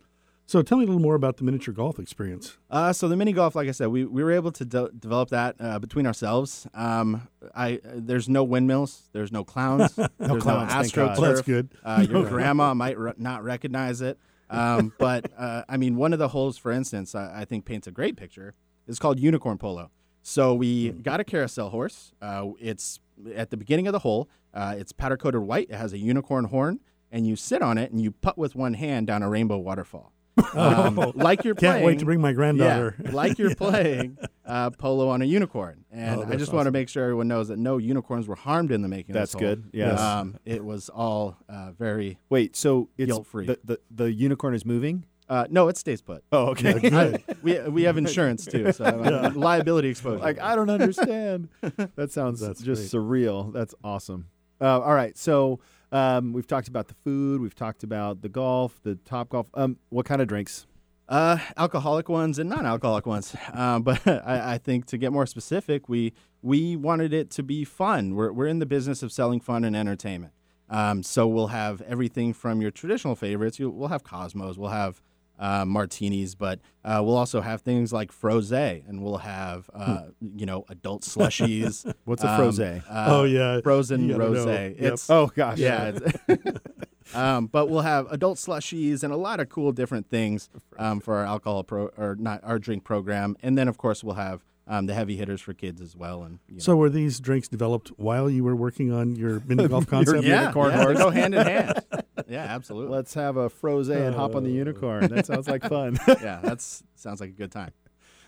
So 0.46 0.60
tell 0.62 0.76
me 0.78 0.84
a 0.84 0.86
little 0.86 1.00
more 1.00 1.14
about 1.14 1.38
the 1.38 1.44
miniature 1.44 1.72
golf 1.72 1.98
experience. 1.98 2.58
Uh, 2.70 2.92
so 2.92 3.08
the 3.08 3.16
mini 3.16 3.32
golf, 3.32 3.54
like 3.54 3.66
I 3.66 3.70
said, 3.70 3.88
we, 3.88 4.04
we 4.04 4.22
were 4.22 4.32
able 4.32 4.52
to 4.52 4.64
de- 4.64 4.90
develop 4.90 5.30
that 5.30 5.56
uh, 5.58 5.78
between 5.78 6.06
ourselves. 6.06 6.66
Um, 6.74 7.28
I 7.54 7.80
there's 7.82 8.28
no 8.28 8.44
windmills, 8.44 9.08
there's 9.12 9.32
no 9.32 9.42
clowns, 9.42 9.94
there's 9.96 10.08
clowns, 10.18 10.46
no 10.46 10.66
thank 10.66 10.92
astroturf. 10.92 11.18
Well, 11.18 11.32
that's 11.32 11.42
good. 11.42 11.70
Uh, 11.82 12.06
your 12.08 12.24
grandma 12.28 12.74
might 12.74 12.98
re- 12.98 13.14
not 13.16 13.42
recognize 13.42 14.02
it, 14.02 14.18
um, 14.50 14.92
but 14.98 15.32
uh, 15.36 15.64
I 15.68 15.78
mean, 15.78 15.96
one 15.96 16.12
of 16.12 16.18
the 16.18 16.28
holes, 16.28 16.58
for 16.58 16.70
instance, 16.72 17.14
I, 17.14 17.40
I 17.40 17.44
think 17.46 17.64
paints 17.64 17.86
a 17.86 17.90
great 17.90 18.16
picture. 18.16 18.54
Is 18.86 18.98
called 18.98 19.18
unicorn 19.18 19.56
polo. 19.56 19.90
So 20.22 20.52
we 20.52 20.90
got 20.90 21.18
a 21.18 21.24
carousel 21.24 21.70
horse. 21.70 22.12
Uh, 22.20 22.48
it's 22.60 23.00
at 23.34 23.50
the 23.50 23.56
beginning 23.56 23.86
of 23.86 23.94
the 23.94 24.00
hole. 24.00 24.28
Uh, 24.52 24.74
it's 24.76 24.92
powder 24.92 25.16
coated 25.16 25.40
white. 25.40 25.70
It 25.70 25.76
has 25.76 25.94
a 25.94 25.98
unicorn 25.98 26.44
horn, 26.44 26.80
and 27.10 27.26
you 27.26 27.34
sit 27.34 27.62
on 27.62 27.78
it 27.78 27.90
and 27.92 28.00
you 28.02 28.10
putt 28.10 28.36
with 28.36 28.54
one 28.54 28.74
hand 28.74 29.06
down 29.06 29.22
a 29.22 29.30
rainbow 29.30 29.56
waterfall. 29.56 30.12
Um, 30.54 31.12
like 31.14 31.44
you're 31.44 31.54
Oh. 31.54 31.60
Can't 31.60 31.74
playing, 31.74 31.84
wait 31.86 31.98
to 32.00 32.04
bring 32.04 32.20
my 32.20 32.32
granddaughter. 32.32 32.96
yeah, 33.02 33.10
like 33.12 33.38
you're 33.38 33.54
playing 33.56 34.18
uh, 34.46 34.70
polo 34.70 35.08
on 35.08 35.22
a 35.22 35.24
unicorn. 35.24 35.84
And 35.92 36.20
Oh, 36.20 36.22
I 36.22 36.26
that's 36.26 36.38
just 36.40 36.52
want 36.52 36.66
to 36.66 36.70
make 36.72 36.88
sure 36.88 37.02
everyone 37.04 37.28
knows 37.28 37.48
that 37.48 37.58
no 37.58 37.78
unicorns 37.78 38.26
were 38.28 38.34
harmed 38.36 38.70
in 38.72 38.82
the 38.82 38.88
making. 38.88 39.12
of 39.14 39.20
That's 39.20 39.32
this 39.32 39.40
hole. 39.40 39.50
good, 39.56 39.70
yes. 39.72 39.98
Um, 40.00 40.36
it 40.44 40.64
was 40.64 40.88
all 40.88 41.36
uh, 41.48 41.70
very. 41.78 42.18
Wait, 42.30 42.56
so 42.56 42.88
it's 42.98 43.06
Guilt-free. 43.08 43.46
The, 43.46 43.58
the, 43.64 43.80
the 43.90 44.12
unicorn 44.12 44.54
is 44.54 44.64
moving? 44.64 45.06
Uh, 45.28 45.46
no, 45.50 45.68
it 45.68 45.76
stays 45.76 46.02
put. 46.02 46.22
Oh, 46.32 46.48
okay. 46.48 46.78
Good. 46.78 47.22
We 47.42 47.58
we 47.60 47.82
have 47.84 47.96
insurance 47.96 48.44
too, 48.46 48.72
so 48.72 48.84
uh, 48.84 49.30
liability 49.34 49.88
exposure. 49.88 50.18
like, 50.22 50.38
I 50.40 50.54
don't 50.56 50.70
understand. 50.70 51.48
that 51.96 52.10
sounds 52.12 52.40
That's 52.40 52.60
just 52.62 52.92
surreal. 52.92 53.52
That's 53.52 53.74
awesome. 53.84 54.26
Uh, 54.60 54.80
all 54.80 54.94
right. 54.94 55.16
So, 55.18 55.60
um, 55.94 56.32
we've 56.32 56.46
talked 56.46 56.66
about 56.66 56.88
the 56.88 56.94
food, 56.94 57.40
we've 57.40 57.54
talked 57.54 57.84
about 57.84 58.20
the 58.20 58.28
golf, 58.28 58.80
the 58.82 58.96
top 58.96 59.28
golf. 59.28 59.46
Um, 59.54 59.78
what 59.90 60.04
kind 60.04 60.20
of 60.20 60.26
drinks? 60.26 60.66
Uh, 61.08 61.38
alcoholic 61.56 62.08
ones 62.08 62.38
and 62.38 62.50
non-alcoholic 62.50 63.06
ones. 63.06 63.36
Um, 63.52 63.82
but 63.82 64.04
I, 64.08 64.54
I 64.54 64.58
think 64.58 64.86
to 64.86 64.98
get 64.98 65.12
more 65.12 65.26
specific, 65.26 65.88
we 65.88 66.12
we 66.42 66.74
wanted 66.74 67.12
it 67.12 67.30
to 67.32 67.44
be 67.44 67.64
fun. 67.64 68.16
We're 68.16 68.32
we're 68.32 68.48
in 68.48 68.58
the 68.58 68.66
business 68.66 69.04
of 69.04 69.12
selling 69.12 69.38
fun 69.38 69.64
and 69.64 69.76
entertainment. 69.76 70.32
Um, 70.68 71.04
so 71.04 71.28
we'll 71.28 71.48
have 71.48 71.80
everything 71.82 72.32
from 72.32 72.60
your 72.60 72.72
traditional 72.72 73.14
favorites. 73.14 73.60
You, 73.60 73.70
we'll 73.70 73.90
have 73.90 74.02
Cosmos. 74.02 74.56
We'll 74.56 74.70
have 74.70 75.00
uh, 75.38 75.64
martinis, 75.64 76.34
but 76.34 76.60
uh, 76.84 77.00
we'll 77.04 77.16
also 77.16 77.40
have 77.40 77.62
things 77.62 77.92
like 77.92 78.12
frosé, 78.12 78.88
and 78.88 79.02
we'll 79.02 79.18
have 79.18 79.68
uh, 79.74 80.04
you 80.20 80.46
know 80.46 80.64
adult 80.68 81.02
slushies. 81.02 81.90
What's 82.04 82.22
a 82.22 82.30
Um, 82.30 82.48
uh, 82.88 83.06
Oh, 83.08 83.24
yeah. 83.24 83.60
frozen 83.62 84.08
You 84.08 84.16
gotta 84.18 84.30
know. 84.30 84.46
rosé. 84.46 84.80
Yep. 84.80 84.92
It's 84.92 85.10
Oh, 85.10 85.30
gosh. 85.34 85.58
yeah. 85.58 85.88
it's- 85.88 86.38
um, 87.14 87.46
but 87.46 87.68
we'll 87.68 87.82
have 87.82 88.10
adult 88.10 88.38
slushies 88.38 89.02
and 89.02 89.12
a 89.12 89.16
lot 89.16 89.38
of 89.40 89.48
cool 89.48 89.72
different 89.72 90.08
things 90.08 90.48
um, 90.78 91.00
for 91.00 91.16
our 91.16 91.24
alcohol 91.24 91.62
pro 91.62 91.86
or 91.98 92.16
not 92.18 92.40
our 92.44 92.58
drink 92.58 92.84
program, 92.84 93.36
and 93.42 93.58
then 93.58 93.68
of 93.68 93.76
course 93.76 94.02
we'll 94.02 94.14
have 94.14 94.44
um, 94.66 94.86
the 94.86 94.94
heavy 94.94 95.16
hitters 95.16 95.42
for 95.42 95.52
kids 95.52 95.80
as 95.82 95.94
well. 95.94 96.22
And 96.22 96.38
you 96.48 96.54
know. 96.54 96.60
So 96.60 96.76
were 96.76 96.88
these 96.88 97.20
drinks 97.20 97.48
developed 97.48 97.88
while 97.96 98.30
you 98.30 98.42
were 98.44 98.56
working 98.56 98.90
on 98.92 99.14
your 99.16 99.42
mini 99.46 99.68
golf 99.68 99.86
concept? 99.86 100.24
yeah, 100.24 100.42
unicorn 100.42 100.70
yeah, 100.70 100.84
they 100.86 100.94
go 100.94 101.10
hand 101.10 101.34
in 101.34 101.46
hand. 101.46 101.82
Yeah, 102.28 102.44
absolutely. 102.44 102.94
Let's 102.94 103.14
have 103.14 103.36
a 103.36 103.50
frosé 103.50 104.06
and 104.06 104.14
hop 104.14 104.34
on 104.34 104.44
the 104.44 104.50
unicorn. 104.50 105.08
That 105.08 105.26
sounds 105.26 105.48
like 105.48 105.62
fun. 105.68 105.98
yeah, 106.08 106.40
that 106.42 106.60
sounds 106.94 107.20
like 107.20 107.30
a 107.30 107.32
good 107.32 107.52
time. 107.52 107.72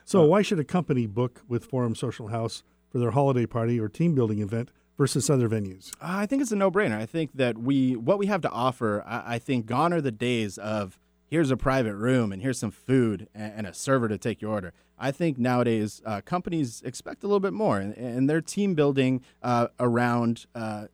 So 0.04 0.24
why 0.24 0.42
should 0.42 0.60
a 0.60 0.64
company 0.64 1.06
book 1.06 1.42
with 1.48 1.64
Forum 1.64 1.94
Social 1.94 2.28
House 2.28 2.62
for 2.90 2.98
their 2.98 3.10
holiday 3.10 3.46
party 3.46 3.80
or 3.80 3.88
team 3.88 4.14
building 4.14 4.40
event 4.40 4.70
versus 4.96 5.28
other 5.28 5.48
venues? 5.48 5.92
Uh, 6.00 6.18
I 6.18 6.26
think 6.26 6.42
it's 6.42 6.52
a 6.52 6.56
no-brainer. 6.56 6.96
I 6.96 7.06
think 7.06 7.32
that 7.34 7.58
we 7.58 7.96
what 7.96 8.18
we 8.18 8.26
have 8.26 8.40
to 8.42 8.50
offer. 8.50 9.02
I, 9.06 9.34
I 9.34 9.38
think 9.38 9.66
gone 9.66 9.92
are 9.92 10.00
the 10.00 10.12
days 10.12 10.58
of 10.58 10.98
here's 11.28 11.50
a 11.50 11.56
private 11.56 11.94
room 11.94 12.32
and 12.32 12.40
here's 12.40 12.58
some 12.58 12.70
food 12.70 13.28
and, 13.34 13.52
and 13.56 13.66
a 13.66 13.74
server 13.74 14.08
to 14.08 14.18
take 14.18 14.40
your 14.40 14.52
order. 14.52 14.72
I 14.98 15.10
think 15.10 15.38
nowadays 15.38 16.00
uh, 16.06 16.20
companies 16.22 16.82
expect 16.82 17.22
a 17.22 17.26
little 17.26 17.40
bit 17.40 17.52
more, 17.52 17.78
and, 17.78 17.94
and 17.96 18.30
they're 18.30 18.40
team 18.40 18.74
building 18.74 19.22
uh, 19.42 19.68
around 19.78 20.46
uh, 20.54 20.86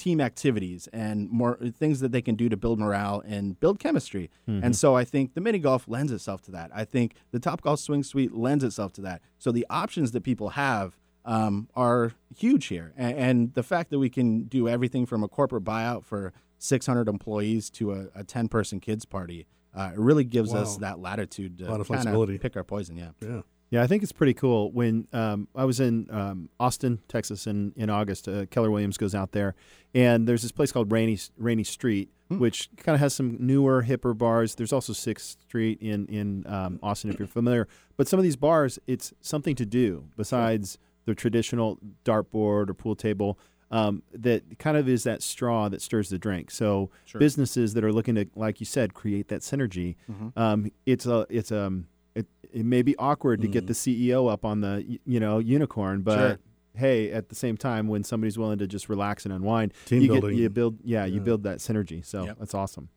team 0.00 0.20
activities 0.20 0.88
and 0.94 1.30
more 1.30 1.58
things 1.78 2.00
that 2.00 2.10
they 2.10 2.22
can 2.22 2.34
do 2.34 2.48
to 2.48 2.56
build 2.56 2.78
morale 2.78 3.22
and 3.26 3.60
build 3.60 3.78
chemistry. 3.78 4.30
And 4.46 4.74
so 4.74 4.96
I 4.96 5.04
think 5.04 5.34
the 5.34 5.40
mini 5.42 5.58
golf 5.58 5.86
lends 5.86 6.10
itself 6.10 6.40
to 6.42 6.50
that. 6.52 6.70
I 6.74 6.84
think 6.84 7.14
the 7.30 7.38
Top 7.38 7.60
Golf 7.60 7.80
Swing 7.80 8.02
Suite 8.02 8.32
lends 8.32 8.64
itself 8.64 8.92
to 8.94 9.02
that. 9.02 9.20
So 9.38 9.52
the 9.52 9.66
options 9.68 10.12
that 10.12 10.22
people 10.22 10.50
have 10.50 10.96
um, 11.26 11.68
are 11.76 12.12
huge 12.34 12.66
here. 12.66 12.92
And, 12.96 13.18
and 13.18 13.54
the 13.54 13.62
fact 13.62 13.90
that 13.90 13.98
we 13.98 14.08
can 14.08 14.44
do 14.44 14.68
everything 14.68 15.04
from 15.04 15.22
a 15.22 15.28
corporate 15.28 15.64
buyout 15.64 16.04
for 16.04 16.32
600 16.58 17.06
employees 17.08 17.68
to 17.70 17.92
a, 17.92 18.06
a 18.14 18.24
10 18.24 18.48
person 18.48 18.80
kids 18.80 19.04
party, 19.04 19.46
uh, 19.74 19.90
it 19.92 19.98
really 19.98 20.24
gives 20.24 20.52
us 20.54 20.78
that 20.78 20.98
latitude 20.98 21.58
to 21.58 21.68
A 21.68 21.70
lot 21.72 21.86
flexibility. 21.86 22.38
pick 22.38 22.56
our 22.56 22.64
poison. 22.64 22.96
Yeah. 22.96 23.10
Yeah. 23.20 23.42
Yeah, 23.70 23.82
I 23.84 23.86
think 23.86 24.02
it's 24.02 24.12
pretty 24.12 24.34
cool. 24.34 24.72
When 24.72 25.06
um, 25.12 25.46
I 25.54 25.64
was 25.64 25.78
in 25.78 26.08
um, 26.10 26.48
Austin, 26.58 27.00
Texas, 27.06 27.46
in 27.46 27.72
in 27.76 27.88
August, 27.88 28.26
uh, 28.28 28.46
Keller 28.46 28.70
Williams 28.70 28.98
goes 28.98 29.14
out 29.14 29.30
there, 29.32 29.54
and 29.94 30.26
there's 30.26 30.42
this 30.42 30.50
place 30.52 30.72
called 30.72 30.90
Rainy 30.90 31.18
Rainy 31.38 31.62
Street, 31.64 32.10
which 32.38 32.68
kind 32.76 32.94
of 32.94 33.00
has 33.00 33.14
some 33.14 33.36
newer, 33.38 33.84
hipper 33.84 34.16
bars. 34.16 34.56
There's 34.56 34.72
also 34.72 34.92
Sixth 34.92 35.40
Street 35.42 35.80
in 35.80 36.06
in 36.06 36.44
um, 36.48 36.80
Austin, 36.82 37.10
if 37.10 37.18
you're 37.20 37.28
familiar. 37.28 37.68
But 37.96 38.08
some 38.08 38.18
of 38.18 38.24
these 38.24 38.36
bars, 38.36 38.78
it's 38.88 39.12
something 39.20 39.54
to 39.56 39.66
do 39.66 40.08
besides 40.16 40.76
the 41.06 41.14
traditional 41.14 41.78
dartboard 42.04 42.70
or 42.70 42.74
pool 42.74 42.96
table. 42.96 43.38
Um, 43.72 44.02
that 44.12 44.58
kind 44.58 44.76
of 44.76 44.88
is 44.88 45.04
that 45.04 45.22
straw 45.22 45.68
that 45.68 45.80
stirs 45.80 46.08
the 46.08 46.18
drink. 46.18 46.50
So 46.50 46.90
businesses 47.20 47.74
that 47.74 47.84
are 47.84 47.92
looking 47.92 48.16
to, 48.16 48.26
like 48.34 48.58
you 48.58 48.66
said, 48.66 48.94
create 48.94 49.28
that 49.28 49.42
synergy. 49.42 49.94
Um, 50.36 50.72
it's 50.86 51.06
a 51.06 51.24
it's 51.30 51.52
um 51.52 51.86
it, 52.14 52.26
it 52.52 52.64
may 52.64 52.82
be 52.82 52.96
awkward 52.96 53.40
to 53.42 53.48
get 53.48 53.66
the 53.66 53.72
CEO 53.72 54.30
up 54.30 54.44
on 54.44 54.60
the 54.60 54.98
you 55.04 55.20
know 55.20 55.38
unicorn, 55.38 56.02
but 56.02 56.16
Sure. 56.18 56.38
hey, 56.74 57.10
at 57.12 57.28
the 57.28 57.34
same 57.34 57.56
time, 57.56 57.86
when 57.88 58.02
somebody's 58.04 58.36
willing 58.38 58.58
to 58.58 58.66
just 58.66 58.88
relax 58.88 59.24
and 59.24 59.32
unwind, 59.34 59.72
Team 59.86 60.02
you 60.02 60.08
building. 60.08 60.30
Get, 60.36 60.42
you 60.42 60.50
build 60.50 60.78
yeah, 60.84 61.04
you 61.04 61.20
build 61.20 61.42
that 61.44 61.58
synergy. 61.58 62.04
So 62.04 62.24
Yep. 62.24 62.38
that's 62.38 62.54
awesome. 62.54 62.88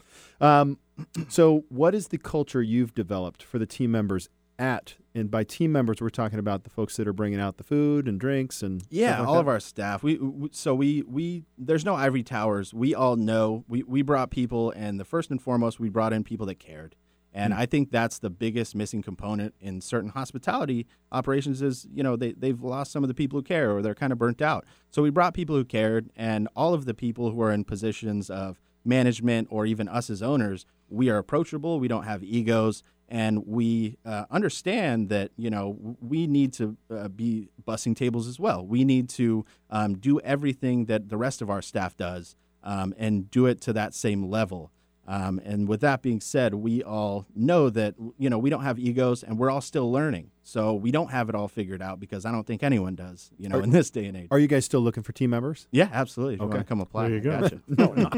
Um, 0.42 0.78
so 1.30 1.66
what 1.70 1.94
is 1.96 2.08
the 2.10 2.18
culture 2.18 2.62
you've 2.62 2.94
developed 2.94 3.44
for 3.44 3.60
the 3.60 3.66
team 3.66 3.92
members 3.92 4.30
at? 4.60 4.96
And 5.16 5.30
by 5.30 5.44
team 5.44 5.72
members, 5.72 6.02
we're 6.02 6.10
talking 6.10 6.40
about 6.40 6.64
the 6.64 6.72
folks 6.72 6.98
that 6.98 7.08
are 7.08 7.14
bringing 7.14 7.40
out 7.40 7.58
the 7.58 7.64
food 7.64 8.08
and 8.08 8.20
drinks 8.20 8.64
and 8.64 8.82
Yeah, 8.90 9.20
like 9.20 9.28
all 9.28 9.36
that? 9.36 9.40
of 9.42 9.48
our 9.48 9.60
staff. 9.60 10.02
We, 10.02 10.18
we 10.18 10.50
so 10.52 10.74
we 10.74 11.04
we 11.04 11.44
there's 11.58 11.86
no 11.86 11.94
ivory 11.94 12.24
towers. 12.24 12.74
We 12.74 12.96
all 12.96 13.16
know 13.16 13.64
we 13.68 13.84
we 13.84 14.02
brought 14.02 14.32
people, 14.32 14.72
and 14.72 15.00
the 15.00 15.06
first 15.06 15.30
and 15.30 15.40
foremost, 15.40 15.80
we 15.80 15.90
brought 15.90 16.14
in 16.14 16.24
people 16.24 16.48
that 16.48 16.56
cared. 16.60 16.96
And 17.34 17.54
I 17.54 17.66
think 17.66 17.90
that's 17.90 18.20
the 18.20 18.30
biggest 18.30 18.76
missing 18.76 19.02
component 19.02 19.56
in 19.60 19.82
certain 19.82 20.12
hospitality 20.12 20.86
operations 21.12 21.62
is, 21.62 21.88
you 21.92 22.04
know, 22.04 22.16
they, 22.16 22.34
they've 22.34 22.62
lost 22.62 22.92
some 22.92 23.04
of 23.04 23.08
the 23.08 23.14
people 23.14 23.40
who 23.40 23.44
care 23.44 23.76
or 23.76 23.82
they're 23.82 23.96
kind 23.96 24.14
of 24.14 24.20
burnt 24.20 24.42
out. 24.42 24.66
So 24.92 25.02
we 25.02 25.10
brought 25.10 25.34
people 25.34 25.56
who 25.56 25.66
cared 25.66 26.12
and 26.16 26.48
all 26.56 26.74
of 26.74 26.86
the 26.86 26.94
people 26.94 27.32
who 27.32 27.42
are 27.42 27.52
in 27.52 27.64
positions 27.64 28.30
of 28.30 28.60
management 28.86 29.48
or 29.50 29.66
even 29.66 29.88
us 29.88 30.10
as 30.10 30.22
owners, 30.22 30.66
we 30.90 31.10
are 31.10 31.18
approachable. 31.18 31.80
We 31.80 31.88
don't 31.88 32.04
have 32.04 32.24
egos 32.24 32.84
and 33.10 33.46
we 33.48 33.98
uh, 34.06 34.26
understand 34.30 35.10
that, 35.10 35.32
you 35.36 35.50
know, 35.50 35.98
we 36.02 36.28
need 36.28 36.54
to 36.54 36.78
uh, 36.90 37.08
be 37.08 37.50
bussing 37.66 37.96
tables 37.96 38.28
as 38.28 38.40
well. 38.40 38.66
We 38.66 38.84
need 38.84 39.10
to 39.10 39.46
um, 39.70 39.98
do 39.98 40.20
everything 40.22 40.86
that 40.86 41.10
the 41.10 41.18
rest 41.18 41.42
of 41.42 41.50
our 41.50 41.62
staff 41.62 41.98
does 41.98 42.36
um, 42.64 42.94
and 42.98 43.30
do 43.30 43.46
it 43.46 43.62
to 43.62 43.74
that 43.74 43.94
same 43.94 44.30
level. 44.30 44.72
Um, 45.06 45.42
and 45.44 45.68
with 45.68 45.82
that 45.82 46.02
being 46.02 46.22
said, 46.22 46.54
we 46.54 46.82
all 46.82 47.26
know 47.36 47.70
that 47.70 47.96
you 48.18 48.30
know 48.30 48.38
we 48.38 48.50
don't 48.50 48.64
have 48.64 48.80
egos, 48.80 49.22
and 49.24 49.38
we're 49.38 49.50
all 49.52 49.60
still 49.62 49.92
learning. 49.92 50.32
So 50.44 50.74
we 50.74 50.92
don't 50.92 51.12
have 51.12 51.28
it 51.30 51.36
all 51.36 51.48
figured 51.50 51.82
out 51.82 52.00
because 52.00 52.26
I 52.26 52.32
don't 52.32 52.46
think 52.48 52.64
anyone 52.64 52.96
does. 52.96 53.32
You 53.38 53.50
know, 53.50 53.60
in 53.60 53.72
this 53.72 53.90
day 53.90 54.06
and 54.06 54.16
age. 54.16 54.28
Are 54.32 54.40
you 54.40 54.48
guys 54.48 54.64
still 54.66 54.80
looking 54.82 55.04
for 55.04 55.12
team 55.12 55.30
members? 55.32 55.68
yeah, 55.72 55.90
absolutely. 55.92 56.36
If 56.36 56.40
you 56.40 56.46
Okay. 56.48 56.56
want 56.56 56.66
to 56.68 56.70
come 56.70 56.80
apply, 56.82 57.10
There 57.10 57.18
you 57.18 57.32
I 57.32 57.36
go. 57.36 57.42
gotcha. 57.42 57.62
No, 57.68 57.94
not. 57.94 58.14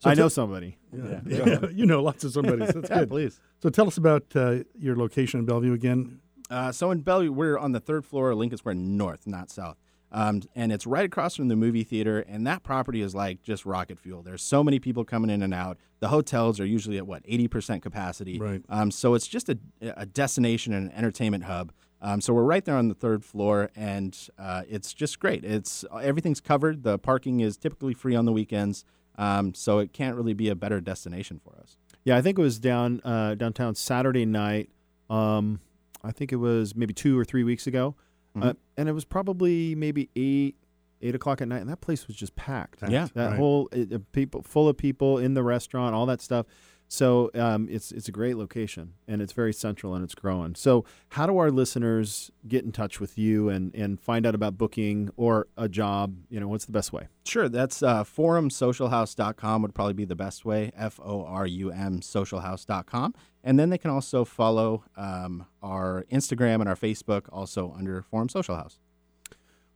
So 0.00 0.10
I 0.10 0.14
t- 0.14 0.20
know 0.20 0.28
somebody. 0.28 0.76
Yeah. 0.92 1.66
you 1.72 1.86
know 1.86 2.02
lots 2.02 2.24
of 2.24 2.32
somebody. 2.32 2.66
So 2.66 2.72
that's 2.80 2.90
Yeah, 2.90 2.98
good. 3.00 3.08
please. 3.10 3.40
So 3.62 3.70
tell 3.70 3.86
us 3.86 3.96
about 3.96 4.24
uh, 4.34 4.64
your 4.78 4.96
location 4.96 5.38
in 5.40 5.46
Bellevue 5.46 5.72
again. 5.72 6.20
Uh, 6.50 6.72
so 6.72 6.90
in 6.90 7.00
Bellevue, 7.00 7.32
we're 7.32 7.56
on 7.58 7.72
the 7.72 7.80
third 7.80 8.04
floor 8.04 8.30
of 8.30 8.38
Lincoln 8.38 8.58
Square 8.58 8.74
North, 8.74 9.26
not 9.26 9.50
South. 9.50 9.76
Um, 10.14 10.42
and 10.54 10.70
it's 10.70 10.86
right 10.86 11.04
across 11.04 11.34
from 11.34 11.48
the 11.48 11.56
movie 11.56 11.82
theater, 11.82 12.20
and 12.20 12.46
that 12.46 12.62
property 12.62 13.02
is 13.02 13.16
like 13.16 13.42
just 13.42 13.66
rocket 13.66 13.98
fuel. 13.98 14.22
There's 14.22 14.42
so 14.42 14.62
many 14.62 14.78
people 14.78 15.04
coming 15.04 15.28
in 15.28 15.42
and 15.42 15.52
out. 15.52 15.76
The 15.98 16.06
hotels 16.06 16.60
are 16.60 16.64
usually 16.64 16.98
at 16.98 17.06
what 17.06 17.24
80% 17.24 17.82
capacity. 17.82 18.38
Right. 18.38 18.62
Um, 18.68 18.92
so 18.92 19.14
it's 19.14 19.26
just 19.26 19.48
a, 19.48 19.58
a 19.82 20.06
destination 20.06 20.72
and 20.72 20.88
an 20.88 20.96
entertainment 20.96 21.44
hub. 21.44 21.72
Um, 22.00 22.20
so 22.20 22.32
we're 22.32 22.44
right 22.44 22.64
there 22.64 22.76
on 22.76 22.86
the 22.86 22.94
third 22.94 23.24
floor, 23.24 23.70
and 23.74 24.16
uh, 24.38 24.62
it's 24.68 24.94
just 24.94 25.18
great. 25.18 25.44
It's 25.44 25.84
everything's 26.00 26.40
covered. 26.40 26.84
The 26.84 26.96
parking 26.96 27.40
is 27.40 27.56
typically 27.56 27.94
free 27.94 28.14
on 28.14 28.24
the 28.24 28.32
weekends, 28.32 28.84
um, 29.18 29.52
so 29.52 29.80
it 29.80 29.92
can't 29.92 30.14
really 30.14 30.34
be 30.34 30.48
a 30.48 30.54
better 30.54 30.80
destination 30.80 31.40
for 31.42 31.56
us. 31.60 31.76
Yeah, 32.04 32.16
I 32.16 32.22
think 32.22 32.38
it 32.38 32.42
was 32.42 32.60
down 32.60 33.00
uh, 33.04 33.34
downtown 33.34 33.74
Saturday 33.74 34.26
night. 34.26 34.70
Um, 35.10 35.58
I 36.04 36.12
think 36.12 36.30
it 36.30 36.36
was 36.36 36.76
maybe 36.76 36.94
two 36.94 37.18
or 37.18 37.24
three 37.24 37.42
weeks 37.42 37.66
ago, 37.66 37.96
uh, 38.42 38.54
and 38.76 38.88
it 38.88 38.92
was 38.92 39.04
probably 39.04 39.74
maybe 39.74 40.10
eight 40.16 40.56
eight 41.00 41.14
o'clock 41.14 41.40
at 41.42 41.48
night, 41.48 41.60
and 41.60 41.68
that 41.68 41.80
place 41.80 42.06
was 42.06 42.16
just 42.16 42.34
packed. 42.34 42.82
Yeah. 42.88 43.08
that 43.14 43.30
Right. 43.30 43.36
whole 43.36 43.68
it, 43.72 43.92
uh, 43.92 43.98
people 44.12 44.42
full 44.42 44.68
of 44.68 44.76
people 44.76 45.18
in 45.18 45.34
the 45.34 45.42
restaurant, 45.42 45.94
all 45.94 46.06
that 46.06 46.20
stuff. 46.22 46.46
So 46.88 47.30
um, 47.34 47.68
it's 47.70 47.90
it's 47.92 48.08
a 48.08 48.12
great 48.12 48.36
location, 48.36 48.94
and 49.08 49.20
it's 49.20 49.32
very 49.32 49.52
central, 49.52 49.94
and 49.94 50.04
it's 50.04 50.14
growing. 50.14 50.54
So 50.54 50.84
how 51.10 51.26
do 51.26 51.38
our 51.38 51.50
listeners 51.50 52.30
get 52.46 52.64
in 52.64 52.72
touch 52.72 53.00
with 53.00 53.18
you 53.18 53.48
and 53.48 53.74
and 53.74 54.00
find 54.00 54.26
out 54.26 54.34
about 54.34 54.56
booking 54.56 55.10
or 55.16 55.48
a 55.56 55.68
job? 55.68 56.16
You 56.28 56.40
know, 56.40 56.48
what's 56.48 56.66
the 56.66 56.72
best 56.72 56.92
way? 56.92 57.08
Sure, 57.24 57.48
that's 57.48 57.82
uh, 57.82 58.04
forumsocialhouse.com 58.04 59.62
would 59.62 59.74
probably 59.74 59.94
be 59.94 60.04
the 60.04 60.16
best 60.16 60.44
way. 60.44 60.70
F 60.76 61.00
O 61.02 61.24
R 61.24 61.46
U 61.46 61.70
M 61.70 62.00
socialhouse.com. 62.00 63.14
And 63.46 63.58
then 63.58 63.68
they 63.68 63.78
can 63.78 63.90
also 63.90 64.24
follow 64.24 64.84
um, 64.96 65.46
our 65.62 66.06
Instagram 66.10 66.60
and 66.60 66.68
our 66.68 66.76
Facebook 66.76 67.24
also 67.30 67.74
under 67.76 68.02
Forum 68.02 68.30
Social 68.30 68.56
House. 68.56 68.78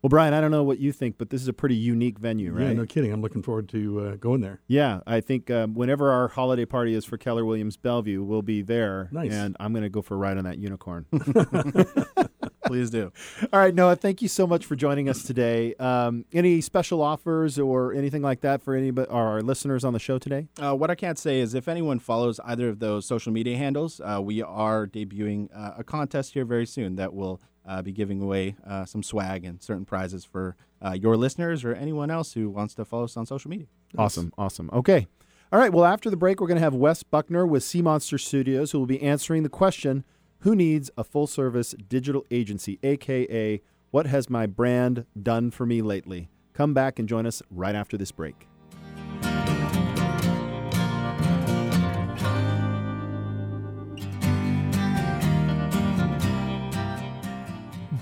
Well, 0.01 0.11
Brian, 0.11 0.33
I 0.33 0.41
don't 0.41 0.53
know 0.53 0.63
what 0.63 0.79
you 0.79 0.93
think, 0.93 1.19
but 1.19 1.31
this 1.31 1.43
is 1.43 1.49
a 1.49 1.53
pretty 1.53 1.75
unique 1.75 2.21
venue, 2.21 2.53
right? 2.53 2.69
Yeah, 2.69 2.73
no 2.75 2.87
kidding. 2.87 3.13
I'm 3.13 3.21
looking 3.21 3.43
forward 3.43 3.69
to 3.71 4.01
uh, 4.01 4.17
going 4.17 4.43
there. 4.43 4.61
Yeah, 4.69 5.01
I 5.09 5.21
think 5.21 5.51
um, 5.51 5.75
whenever 5.75 6.13
our 6.13 6.29
holiday 6.29 6.65
party 6.65 6.95
is 6.95 7.05
for 7.05 7.17
Keller 7.17 7.45
Williams 7.45 7.77
Bellevue, 7.77 8.23
we'll 8.23 8.43
be 8.43 8.63
there. 8.63 9.09
Nice. 9.11 9.33
And 9.33 9.57
I'm 9.59 9.73
going 9.73 9.83
to 9.83 9.89
go 9.89 10.01
for 10.01 10.15
a 10.15 10.19
ride 10.19 10.39
on 10.39 10.45
that 10.45 10.59
unicorn. 10.59 11.07
Please 12.67 12.91
do. 12.91 13.11
All 13.53 13.59
right, 13.59 13.75
Noah, 13.75 13.97
thank 13.97 14.23
you 14.23 14.29
so 14.29 14.47
much 14.47 14.67
for 14.67 14.77
joining 14.77 15.09
us 15.09 15.25
today. 15.25 15.75
Um, 15.77 16.27
any 16.33 16.61
special 16.61 17.03
offers 17.03 17.59
or 17.59 17.93
anything 17.93 18.23
like 18.23 18.43
that 18.43 18.63
for 18.63 18.75
any 18.75 18.91
of 18.91 18.99
our 19.11 19.43
listeners 19.43 19.85
on 19.85 19.95
the 19.95 19.99
show 19.99 20.19
today? 20.19 20.47
Uh, 20.63 20.75
what 20.75 20.91
I 20.91 20.95
can't 20.95 21.19
say 21.19 21.41
is 21.41 21.55
if 21.55 21.67
anyone 21.67 21.99
follows 21.99 22.39
either 22.45 22.69
of 22.69 22.79
those 22.79 23.05
social 23.05 23.33
media 23.33 23.57
handles, 23.57 24.01
uh, 24.05 24.21
we 24.23 24.43
are 24.43 24.87
debuting 24.87 25.49
uh, 25.53 25.73
a 25.79 25.83
contest 25.85 26.35
here 26.35 26.45
very 26.45 26.67
soon 26.67 26.97
that 26.97 27.15
will 27.15 27.41
uh, 27.69 27.83
be 27.83 27.93
giving 27.93 28.21
away 28.21 28.57
uh, 28.67 28.85
some 28.85 29.03
swag 29.03 29.45
and 29.45 29.63
certain 29.63 29.85
prizes 29.85 30.25
for 30.25 30.57
uh, 30.83 30.93
your 30.93 31.17
listeners 31.17 31.65
or 31.65 31.75
anyone 31.75 32.11
else 32.11 32.33
who 32.33 32.49
wants 32.49 32.75
to 32.75 32.85
follow 32.85 33.05
us 33.05 33.17
on 33.17 33.27
social 33.27 33.51
media. 33.51 33.67
Awesome, 33.97 34.33
awesome. 34.39 34.71
Okay. 34.73 35.07
All 35.53 35.59
right, 35.59 35.73
well, 35.73 35.85
after 35.85 36.11
the 36.11 36.17
break, 36.17 36.41
we're 36.41 36.47
going 36.47 36.57
to 36.59 36.65
have 36.65 36.75
Wes 36.75 37.03
Buckner 37.03 37.47
with 37.47 37.63
Seamonster 37.63 38.21
Studios, 38.21 38.73
who 38.73 38.79
will 38.79 38.87
be 38.87 39.03
answering 39.03 39.43
the 39.43 39.49
question 39.49 40.05
Who 40.41 40.55
needs 40.57 40.91
a 40.97 41.05
full 41.05 41.27
service 41.27 41.75
digital 41.89 42.25
agency, 42.31 42.79
AKA, 42.83 43.63
what 43.91 44.07
has 44.07 44.29
my 44.29 44.47
brand 44.47 45.07
done 45.21 45.51
for 45.51 45.65
me 45.65 45.81
lately? 45.81 46.29
Come 46.53 46.75
back 46.75 46.99
and 46.99 47.09
join 47.09 47.25
us 47.25 47.43
right 47.51 47.75
after 47.75 47.97
this 47.97 48.13
break. 48.13 48.47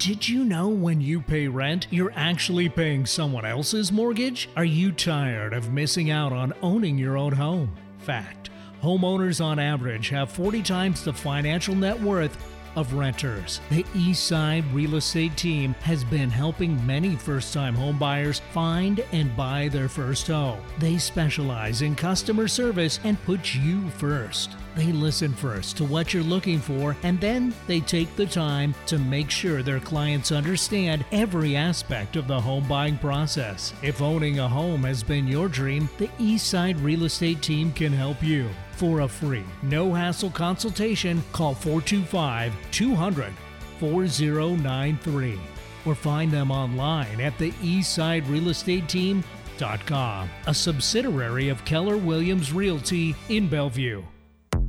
Did 0.06 0.28
you 0.28 0.44
know 0.44 0.68
when 0.68 1.00
you 1.00 1.20
pay 1.20 1.48
rent, 1.48 1.88
you're 1.90 2.12
actually 2.14 2.68
paying 2.68 3.06
someone 3.06 3.44
else's 3.44 3.90
mortgage? 3.90 4.48
Are 4.56 4.64
you 4.64 4.92
tired 4.92 5.52
of 5.52 5.72
missing 5.72 6.12
out 6.12 6.32
on 6.32 6.52
owning 6.62 6.96
your 6.96 7.18
own 7.18 7.32
home? 7.32 7.74
Fact 7.98 8.50
homeowners 8.80 9.44
on 9.44 9.58
average 9.58 10.10
have 10.10 10.30
40 10.30 10.62
times 10.62 11.02
the 11.02 11.12
financial 11.12 11.74
net 11.74 12.00
worth 12.00 12.38
of 12.76 12.94
renters. 12.94 13.60
The 13.70 13.84
Eastside 13.94 14.64
Real 14.72 14.96
Estate 14.96 15.36
team 15.36 15.74
has 15.82 16.04
been 16.04 16.30
helping 16.30 16.86
many 16.86 17.16
first 17.16 17.52
time 17.52 17.74
homebuyers 17.74 18.40
find 18.52 19.04
and 19.12 19.36
buy 19.36 19.68
their 19.68 19.88
first 19.88 20.28
home. 20.28 20.60
They 20.78 20.98
specialize 20.98 21.82
in 21.82 21.96
customer 21.96 22.46
service 22.46 23.00
and 23.04 23.22
put 23.24 23.54
you 23.54 23.88
first. 23.90 24.50
They 24.76 24.92
listen 24.92 25.32
first 25.32 25.78
to 25.78 25.84
what 25.84 26.12
you're 26.12 26.22
looking 26.22 26.58
for 26.60 26.94
and 27.02 27.18
then 27.18 27.54
they 27.66 27.80
take 27.80 28.14
the 28.14 28.26
time 28.26 28.74
to 28.86 28.98
make 28.98 29.30
sure 29.30 29.62
their 29.62 29.80
clients 29.80 30.32
understand 30.32 31.04
every 31.12 31.56
aspect 31.56 32.16
of 32.16 32.28
the 32.28 32.38
home 32.38 32.68
buying 32.68 32.98
process. 32.98 33.72
If 33.82 34.02
owning 34.02 34.38
a 34.38 34.48
home 34.48 34.84
has 34.84 35.02
been 35.02 35.26
your 35.26 35.48
dream, 35.48 35.88
the 35.96 36.08
Eastside 36.18 36.82
Real 36.84 37.04
Estate 37.04 37.40
team 37.40 37.72
can 37.72 37.92
help 37.92 38.22
you. 38.22 38.50
For 38.76 39.00
a 39.00 39.08
free, 39.08 39.44
no 39.62 39.92
hassle 39.94 40.30
consultation, 40.30 41.24
call 41.32 41.54
425 41.54 42.52
200 42.70 43.32
4093 43.80 45.40
or 45.86 45.94
find 45.94 46.30
them 46.30 46.50
online 46.50 47.18
at 47.20 47.38
the 47.38 47.52
eastsiderealestateteam.com, 47.52 50.30
a 50.46 50.54
subsidiary 50.54 51.48
of 51.48 51.64
Keller 51.64 51.96
Williams 51.96 52.52
Realty 52.52 53.16
in 53.28 53.48
Bellevue. 53.48 54.02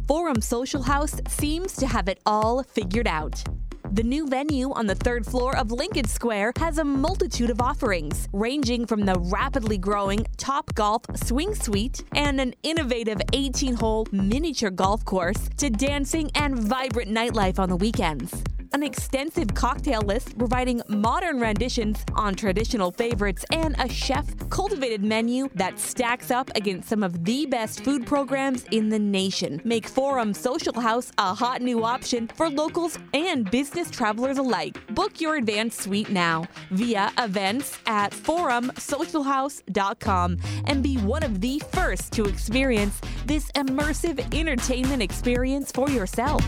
Forum 0.07 0.39
Social 0.39 0.83
House 0.83 1.19
seems 1.27 1.75
to 1.75 1.87
have 1.87 2.07
it 2.07 2.21
all 2.25 2.63
figured 2.63 3.07
out. 3.07 3.43
The 3.91 4.03
new 4.03 4.27
venue 4.27 4.73
on 4.73 4.85
the 4.85 4.95
third 4.95 5.25
floor 5.25 5.55
of 5.55 5.71
Lincoln 5.71 6.07
Square 6.07 6.53
has 6.57 6.77
a 6.77 6.83
multitude 6.83 7.49
of 7.49 7.61
offerings, 7.61 8.27
ranging 8.33 8.85
from 8.85 9.05
the 9.05 9.17
rapidly 9.17 9.77
growing 9.77 10.25
Topgolf 10.37 11.05
Swing 11.25 11.55
Suite 11.55 12.03
and 12.13 12.41
an 12.41 12.53
innovative 12.63 13.21
18 13.31 13.75
hole 13.75 14.05
miniature 14.11 14.71
golf 14.71 15.05
course 15.05 15.49
to 15.57 15.69
dancing 15.69 16.29
and 16.35 16.59
vibrant 16.59 17.09
nightlife 17.11 17.59
on 17.59 17.69
the 17.69 17.77
weekends. 17.77 18.43
An 18.73 18.83
extensive 18.83 19.53
cocktail 19.53 20.01
list 20.01 20.37
providing 20.37 20.81
modern 20.87 21.39
renditions 21.39 22.03
on 22.15 22.35
traditional 22.35 22.91
favorites 22.91 23.45
and 23.51 23.75
a 23.79 23.87
chef 23.89 24.25
cultivated 24.49 25.03
menu 25.03 25.49
that 25.55 25.79
stacks 25.79 26.29
up 26.31 26.51
against 26.55 26.89
some 26.89 27.03
of 27.03 27.23
the 27.23 27.45
best 27.45 27.83
food 27.83 28.05
programs 28.05 28.65
in 28.71 28.89
the 28.89 28.99
nation 28.99 29.61
make 29.63 29.87
Forum 29.87 30.33
Social 30.33 30.77
House 30.79 31.11
a 31.17 31.33
hot 31.33 31.61
new 31.61 31.83
option 31.83 32.27
for 32.35 32.49
locals 32.49 32.99
and 33.13 33.49
business 33.49 33.89
travelers 33.89 34.37
alike. 34.37 34.77
Book 34.93 35.21
your 35.21 35.37
advanced 35.37 35.81
suite 35.81 36.09
now 36.09 36.45
via 36.71 37.13
events 37.17 37.77
at 37.85 38.11
forumsocialhouse.com 38.11 40.37
and 40.65 40.83
be 40.83 40.97
one 40.97 41.23
of 41.23 41.39
the 41.41 41.61
first 41.71 42.11
to 42.13 42.25
experience 42.25 43.01
this 43.25 43.51
immersive 43.53 44.35
entertainment 44.35 45.01
experience 45.01 45.71
for 45.71 45.89
yourself. 45.89 46.45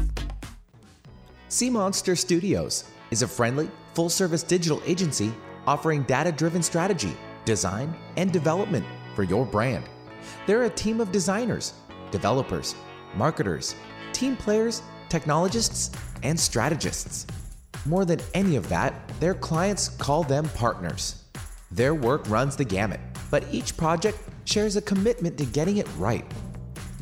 Seamonster 1.49 2.15
Studios 2.15 2.83
is 3.09 3.23
a 3.23 3.27
friendly, 3.27 3.71
full 3.95 4.09
service 4.09 4.43
digital 4.43 4.83
agency 4.85 5.33
offering 5.65 6.03
data 6.03 6.31
driven 6.31 6.61
strategy, 6.61 7.17
design, 7.43 7.95
and 8.17 8.31
development 8.31 8.85
for 9.15 9.23
your 9.23 9.47
brand. 9.47 9.83
They're 10.45 10.65
a 10.65 10.69
team 10.69 11.01
of 11.01 11.11
designers, 11.11 11.73
developers, 12.11 12.75
marketers, 13.15 13.73
team 14.13 14.37
players, 14.37 14.83
technologists, 15.09 15.89
and 16.21 16.39
strategists. 16.39 17.25
More 17.83 18.05
than 18.05 18.19
any 18.35 18.55
of 18.55 18.69
that, 18.69 18.93
their 19.19 19.33
clients 19.33 19.89
call 19.89 20.21
them 20.21 20.47
partners. 20.49 21.23
Their 21.71 21.95
work 21.95 22.29
runs 22.29 22.57
the 22.57 22.65
gamut, 22.65 22.99
but 23.31 23.43
each 23.51 23.75
project 23.75 24.19
shares 24.45 24.75
a 24.75 24.83
commitment 24.83 25.35
to 25.39 25.45
getting 25.45 25.77
it 25.77 25.87
right. 25.97 26.31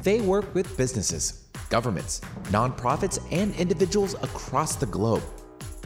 They 0.03 0.21
work 0.21 0.55
with 0.55 0.77
businesses, 0.77 1.46
governments, 1.69 2.21
nonprofits, 2.45 3.19
and 3.31 3.55
individuals 3.55 4.13
across 4.15 4.75
the 4.75 4.85
globe. 4.85 5.23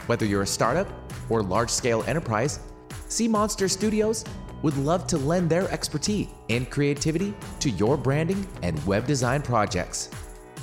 Whether 0.08 0.26
you're 0.26 0.42
a 0.42 0.48
startup 0.48 0.88
or 1.30 1.44
large 1.44 1.70
scale 1.70 2.04
enterprise, 2.08 2.60
Seamonster 3.08 3.70
Studios 3.70 4.24
would 4.62 4.78
love 4.78 5.08
to 5.08 5.18
lend 5.18 5.50
their 5.50 5.70
expertise 5.72 6.28
and 6.50 6.70
creativity 6.70 7.34
to 7.60 7.70
your 7.72 7.98
branding 7.98 8.48
and 8.62 8.84
web 8.86 9.08
design 9.08 9.42
projects. 9.42 10.10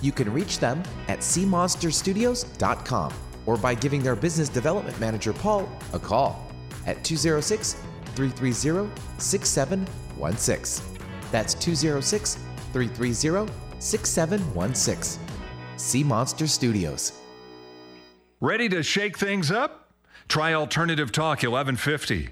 You 0.01 0.13
can 0.13 0.33
reach 0.33 0.61
them 0.61 0.83
at 1.09 1.19
seamonsterstudios.com 1.21 3.13
or 3.47 3.57
by 3.57 3.75
giving 3.75 4.03
their 4.03 4.15
business 4.15 4.49
development 4.49 4.99
manager, 5.01 5.33
Paul, 5.33 5.69
a 5.93 5.99
call 5.99 6.47
at 6.87 7.03
206 7.05 7.75
330 8.15 8.91
6716. 9.19 10.99
That's 11.31 11.55
206 11.55 12.39
330 12.73 13.68
6716. 13.81 15.23
Seamonster 15.77 16.49
Studios. 16.49 17.13
Ready 18.41 18.69
to 18.69 18.83
shake 18.83 19.17
things 19.17 19.51
up? 19.51 19.93
Try 20.27 20.53
Alternative 20.53 21.11
Talk 21.13 21.43
1150. 21.43 22.31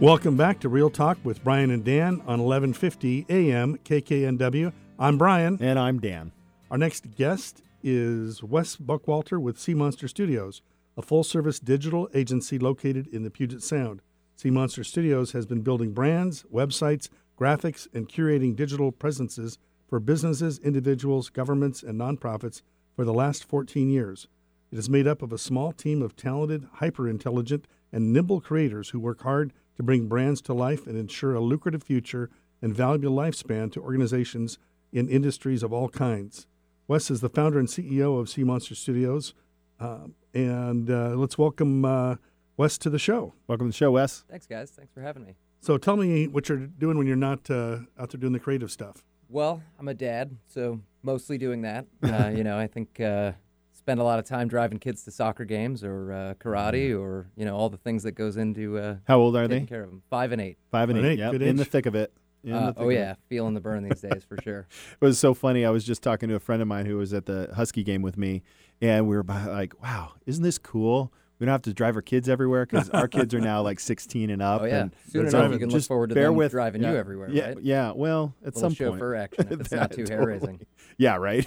Welcome 0.00 0.36
back 0.36 0.60
to 0.60 0.68
Real 0.68 0.90
Talk 0.90 1.18
with 1.24 1.42
Brian 1.42 1.72
and 1.72 1.84
Dan 1.84 2.20
on 2.20 2.40
1150 2.40 3.26
AM 3.28 3.76
KKNW. 3.78 4.72
I'm 4.96 5.18
Brian. 5.18 5.58
And 5.60 5.76
I'm 5.76 5.98
Dan. 5.98 6.30
Our 6.70 6.78
next 6.78 7.16
guest 7.16 7.62
is 7.82 8.42
Wes 8.44 8.76
Buckwalter 8.76 9.40
with 9.40 9.58
Seamonster 9.58 10.08
Studios, 10.08 10.62
a 10.96 11.02
full 11.02 11.24
service 11.24 11.58
digital 11.58 12.08
agency 12.14 12.60
located 12.60 13.08
in 13.08 13.24
the 13.24 13.30
Puget 13.30 13.62
Sound. 13.62 14.02
Seamonster 14.40 14.86
Studios 14.86 15.32
has 15.32 15.46
been 15.46 15.62
building 15.62 15.92
brands, 15.92 16.44
websites, 16.52 17.08
graphics, 17.38 17.86
and 17.94 18.08
curating 18.08 18.56
digital 18.56 18.90
presences 18.90 19.58
for 19.88 20.00
businesses, 20.00 20.58
individuals, 20.58 21.30
governments, 21.30 21.82
and 21.82 21.98
nonprofits 21.98 22.62
for 22.94 23.04
the 23.04 23.14
last 23.14 23.44
14 23.44 23.88
years. 23.88 24.28
It 24.70 24.78
is 24.78 24.90
made 24.90 25.06
up 25.06 25.22
of 25.22 25.32
a 25.32 25.38
small 25.38 25.72
team 25.72 26.02
of 26.02 26.16
talented, 26.16 26.66
hyper 26.74 27.08
intelligent, 27.08 27.66
and 27.92 28.12
nimble 28.12 28.40
creators 28.40 28.90
who 28.90 29.00
work 29.00 29.22
hard 29.22 29.52
to 29.76 29.82
bring 29.82 30.08
brands 30.08 30.42
to 30.42 30.52
life 30.52 30.86
and 30.86 30.98
ensure 30.98 31.34
a 31.34 31.40
lucrative 31.40 31.82
future 31.82 32.28
and 32.60 32.74
valuable 32.74 33.16
lifespan 33.16 33.72
to 33.72 33.80
organizations 33.80 34.58
in 34.92 35.08
industries 35.08 35.62
of 35.62 35.72
all 35.72 35.88
kinds. 35.88 36.46
Wes 36.86 37.10
is 37.10 37.20
the 37.20 37.28
founder 37.28 37.58
and 37.58 37.68
CEO 37.68 38.18
of 38.18 38.26
Seamonster 38.26 38.74
Studios. 38.74 39.32
Uh, 39.78 40.08
and 40.34 40.90
uh, 40.90 41.10
let's 41.10 41.38
welcome 41.38 41.84
uh, 41.84 42.16
Wes 42.56 42.76
to 42.78 42.90
the 42.90 42.98
show. 42.98 43.34
Welcome 43.46 43.68
to 43.68 43.70
the 43.70 43.76
show, 43.76 43.92
Wes. 43.92 44.24
Thanks, 44.28 44.46
guys. 44.46 44.70
Thanks 44.70 44.92
for 44.92 45.00
having 45.00 45.24
me. 45.24 45.36
So 45.60 45.76
tell 45.78 45.96
me 45.96 46.26
what 46.28 46.48
you're 46.48 46.58
doing 46.66 46.96
when 46.98 47.06
you're 47.06 47.16
not 47.16 47.50
uh, 47.50 47.78
out 47.98 48.10
there 48.10 48.20
doing 48.20 48.32
the 48.32 48.38
creative 48.40 48.70
stuff. 48.70 49.04
Well, 49.28 49.62
I'm 49.78 49.88
a 49.88 49.94
dad, 49.94 50.36
so 50.46 50.80
mostly 51.02 51.36
doing 51.38 51.62
that. 51.62 51.86
Uh, 52.02 52.28
you 52.34 52.44
know, 52.44 52.58
I 52.58 52.66
think 52.66 53.00
uh, 53.00 53.32
spend 53.72 54.00
a 54.00 54.04
lot 54.04 54.18
of 54.18 54.24
time 54.24 54.48
driving 54.48 54.78
kids 54.78 55.02
to 55.04 55.10
soccer 55.10 55.44
games 55.44 55.82
or 55.84 56.12
uh, 56.12 56.34
karate 56.34 56.90
Mm-hmm. 56.90 57.00
or 57.02 57.26
you 57.36 57.44
know 57.44 57.56
all 57.56 57.68
the 57.68 57.76
things 57.76 58.04
that 58.04 58.12
goes 58.12 58.36
into 58.36 58.78
uh, 58.78 58.96
How 59.06 59.18
old 59.18 59.36
are 59.36 59.46
taking 59.48 59.64
they? 59.64 59.68
care 59.68 59.82
of 59.82 59.90
them. 59.90 60.02
Five 60.08 60.32
and 60.32 60.40
eight. 60.40 60.58
Five 60.70 60.90
and 60.90 60.98
Five 60.98 61.04
eight. 61.04 61.12
eight, 61.14 61.18
Yep. 61.18 61.34
In 61.42 61.56
the 61.56 61.64
thick 61.64 61.86
of 61.86 61.94
it. 61.94 62.12
Uh, 62.50 62.72
oh 62.76 62.88
yeah, 62.88 63.16
feeling 63.28 63.52
the 63.52 63.60
burn 63.60 63.82
these 63.86 64.00
days 64.00 64.24
for 64.26 64.38
sure. 64.42 64.66
It 64.92 65.04
was 65.04 65.18
so 65.18 65.34
funny. 65.34 65.66
I 65.66 65.70
was 65.70 65.84
just 65.84 66.02
talking 66.02 66.28
to 66.30 66.36
a 66.36 66.40
friend 66.40 66.62
of 66.62 66.68
mine 66.68 66.86
who 66.86 66.96
was 66.96 67.12
at 67.12 67.26
the 67.26 67.50
Husky 67.54 67.82
game 67.82 68.00
with 68.00 68.16
me, 68.16 68.42
and 68.80 69.06
we 69.08 69.16
were 69.16 69.24
like, 69.24 69.74
"Wow, 69.82 70.12
isn't 70.24 70.42
this 70.44 70.56
cool? 70.56 71.12
We 71.38 71.46
don't 71.46 71.52
have 71.52 71.62
to 71.62 71.72
drive 71.74 71.94
our 71.96 72.02
kids 72.02 72.28
everywhere 72.28 72.66
because 72.66 72.90
our 72.90 73.06
kids 73.16 73.32
are 73.34 73.40
now 73.40 73.62
like 73.62 73.78
16 73.80 74.30
and 74.30 74.42
up." 74.42 74.62
Oh 74.62 74.64
yeah, 74.64 74.80
and 74.82 74.94
soon 75.10 75.30
so 75.30 75.38
enough 75.38 75.52
you 75.52 75.58
can 75.58 75.70
look 75.70 75.82
forward 75.84 76.08
to 76.08 76.14
bear 76.14 76.24
them 76.24 76.36
with 76.36 76.50
driving 76.52 76.82
yeah, 76.82 76.90
you 76.92 76.96
everywhere, 76.96 77.30
Yeah, 77.30 77.46
right? 77.48 77.58
yeah. 77.62 77.92
Well, 77.94 78.34
at 78.42 78.54
Little 78.56 78.60
some 78.60 78.68
point, 78.70 78.78
chauffeur 78.98 79.14
action 79.14 79.46
if 79.50 79.60
it's 79.60 79.70
not 79.72 79.90
That- 79.90 79.96
too 80.06 80.12
hair 80.12 80.26
raising. 80.26 80.60
Yeah, 80.96 81.16
right. 81.16 81.46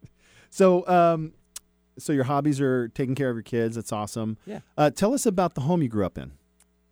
so, 0.50 0.86
um, 0.86 1.32
so 1.98 2.12
your 2.12 2.24
hobbies 2.24 2.60
are 2.60 2.88
taking 2.88 3.14
care 3.14 3.30
of 3.30 3.36
your 3.36 3.42
kids. 3.42 3.76
That's 3.76 3.92
awesome. 3.92 4.36
Yeah. 4.46 4.60
Uh, 4.76 4.90
tell 4.90 5.14
us 5.14 5.26
about 5.26 5.54
the 5.54 5.62
home 5.62 5.82
you 5.82 5.88
grew 5.88 6.06
up 6.06 6.18
in. 6.18 6.32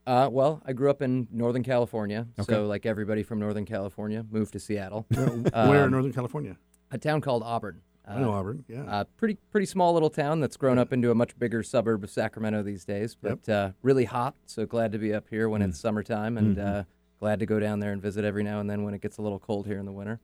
Uh, 0.04 0.28
well, 0.32 0.60
I 0.66 0.72
grew 0.72 0.90
up 0.90 1.00
in 1.00 1.28
Northern 1.30 1.62
California, 1.62 2.26
Okay. 2.40 2.52
so 2.52 2.66
like 2.66 2.86
everybody 2.86 3.22
from 3.22 3.38
Northern 3.38 3.64
California, 3.64 4.24
moved 4.28 4.52
to 4.54 4.58
Seattle, 4.58 5.06
Where 5.10 5.28
in 5.28 5.46
Um, 5.54 5.90
Northern 5.92 6.12
California? 6.12 6.56
a 6.90 6.98
town 6.98 7.20
called 7.20 7.42
Auburn. 7.44 7.82
I 8.06 8.18
know 8.20 8.32
Uh, 8.32 8.36
Auburn. 8.36 8.64
Yeah. 8.68 8.82
Uh, 8.84 9.04
pretty 9.16 9.38
pretty 9.50 9.66
small 9.66 9.92
little 9.94 10.10
town 10.10 10.40
that's 10.40 10.56
grown 10.56 10.78
up 10.78 10.92
into 10.92 11.10
a 11.10 11.14
much 11.14 11.38
bigger 11.38 11.62
suburb 11.62 12.02
of 12.02 12.10
Sacramento 12.10 12.62
these 12.62 12.84
days, 12.84 13.14
but 13.14 13.48
uh, 13.48 13.72
really 13.82 14.04
hot. 14.06 14.34
So 14.46 14.66
glad 14.66 14.90
to 14.92 14.98
be 14.98 15.14
up 15.14 15.28
here 15.30 15.48
when 15.48 15.62
it's 15.62 15.78
summertime, 15.78 16.36
and 16.36 16.56
Mhm. 16.56 16.66
uh, 16.80 16.84
glad 17.20 17.38
to 17.38 17.46
go 17.46 17.60
down 17.60 17.78
there 17.80 17.92
and 17.92 18.02
visit 18.02 18.24
every 18.24 18.42
now 18.42 18.58
and 18.58 18.68
then 18.68 18.82
when 18.82 18.92
it 18.94 19.00
gets 19.00 19.18
a 19.18 19.22
little 19.22 19.38
cold 19.38 19.66
here 19.66 19.78
in 19.78 19.86
the 19.86 19.92
winter. 19.92 20.18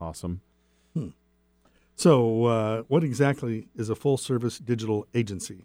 Awesome. 0.00 0.40
so, 1.94 2.44
uh, 2.44 2.82
what 2.88 3.02
exactly 3.02 3.68
is 3.74 3.88
a 3.88 3.94
full 3.94 4.16
service 4.18 4.58
digital 4.58 5.06
agency? 5.14 5.64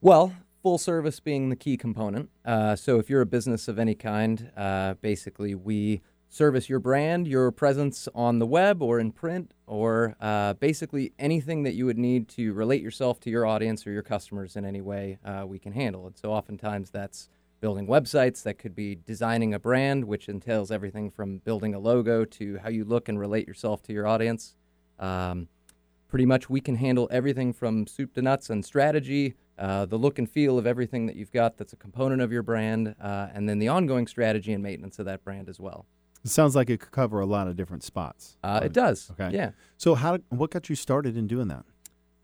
Well, 0.00 0.34
full 0.62 0.78
service 0.78 1.20
being 1.20 1.48
the 1.48 1.56
key 1.56 1.76
component. 1.76 2.28
Uh, 2.44 2.74
so 2.74 2.98
if 2.98 3.08
you're 3.08 3.20
a 3.20 3.26
business 3.26 3.68
of 3.68 3.78
any 3.78 3.94
kind, 3.94 4.50
uh, 4.56 4.94
basically 4.94 5.54
we 5.54 6.00
service 6.32 6.68
your 6.68 6.78
brand, 6.78 7.26
your 7.26 7.50
presence 7.50 8.08
on 8.14 8.38
the 8.38 8.46
web 8.46 8.80
or 8.82 9.00
in 9.00 9.10
print, 9.10 9.52
or 9.66 10.16
uh, 10.20 10.54
basically 10.54 11.12
anything 11.18 11.64
that 11.64 11.74
you 11.74 11.84
would 11.84 11.98
need 11.98 12.28
to 12.28 12.52
relate 12.52 12.80
yourself 12.80 13.18
to 13.18 13.28
your 13.28 13.44
audience 13.44 13.84
or 13.84 13.90
your 13.90 14.02
customers 14.02 14.54
in 14.54 14.64
any 14.64 14.80
way, 14.80 15.18
uh, 15.24 15.44
we 15.44 15.58
can 15.58 15.72
handle. 15.72 16.06
And 16.06 16.16
so 16.16 16.32
oftentimes 16.32 16.90
that's 16.90 17.28
building 17.60 17.86
websites, 17.86 18.44
that 18.44 18.58
could 18.58 18.76
be 18.76 18.94
designing 18.94 19.52
a 19.52 19.58
brand, 19.58 20.04
which 20.04 20.28
entails 20.28 20.70
everything 20.70 21.10
from 21.10 21.38
building 21.38 21.74
a 21.74 21.80
logo 21.80 22.24
to 22.24 22.58
how 22.58 22.68
you 22.68 22.84
look 22.84 23.08
and 23.08 23.18
relate 23.18 23.46
yourself 23.46 23.82
to 23.82 23.92
your 23.92 24.06
audience. 24.06 24.54
Um, 25.00 25.48
pretty 26.08 26.26
much 26.26 26.48
we 26.48 26.60
can 26.60 26.76
handle 26.76 27.08
everything 27.10 27.52
from 27.52 27.88
soup 27.88 28.14
to 28.14 28.22
nuts 28.22 28.50
and 28.50 28.64
strategy, 28.64 29.34
uh, 29.58 29.84
the 29.84 29.98
look 29.98 30.18
and 30.18 30.30
feel 30.30 30.58
of 30.58 30.66
everything 30.66 31.06
that 31.06 31.16
you've 31.16 31.32
got 31.32 31.56
that's 31.56 31.72
a 31.72 31.76
component 31.76 32.22
of 32.22 32.32
your 32.32 32.42
brand, 32.42 32.94
uh, 33.00 33.28
and 33.34 33.48
then 33.48 33.58
the 33.58 33.68
ongoing 33.68 34.06
strategy 34.06 34.52
and 34.52 34.62
maintenance 34.62 34.98
of 35.00 35.06
that 35.06 35.24
brand 35.24 35.48
as 35.48 35.58
well. 35.58 35.86
It 36.24 36.30
sounds 36.30 36.54
like 36.54 36.68
it 36.68 36.80
could 36.80 36.92
cover 36.92 37.20
a 37.20 37.26
lot 37.26 37.48
of 37.48 37.56
different 37.56 37.82
spots. 37.82 38.36
Uh, 38.42 38.60
it 38.64 38.72
does. 38.72 39.10
Okay. 39.12 39.34
Yeah. 39.34 39.50
So, 39.76 39.94
how? 39.94 40.18
What 40.28 40.50
got 40.50 40.68
you 40.68 40.76
started 40.76 41.16
in 41.16 41.26
doing 41.26 41.48
that? 41.48 41.64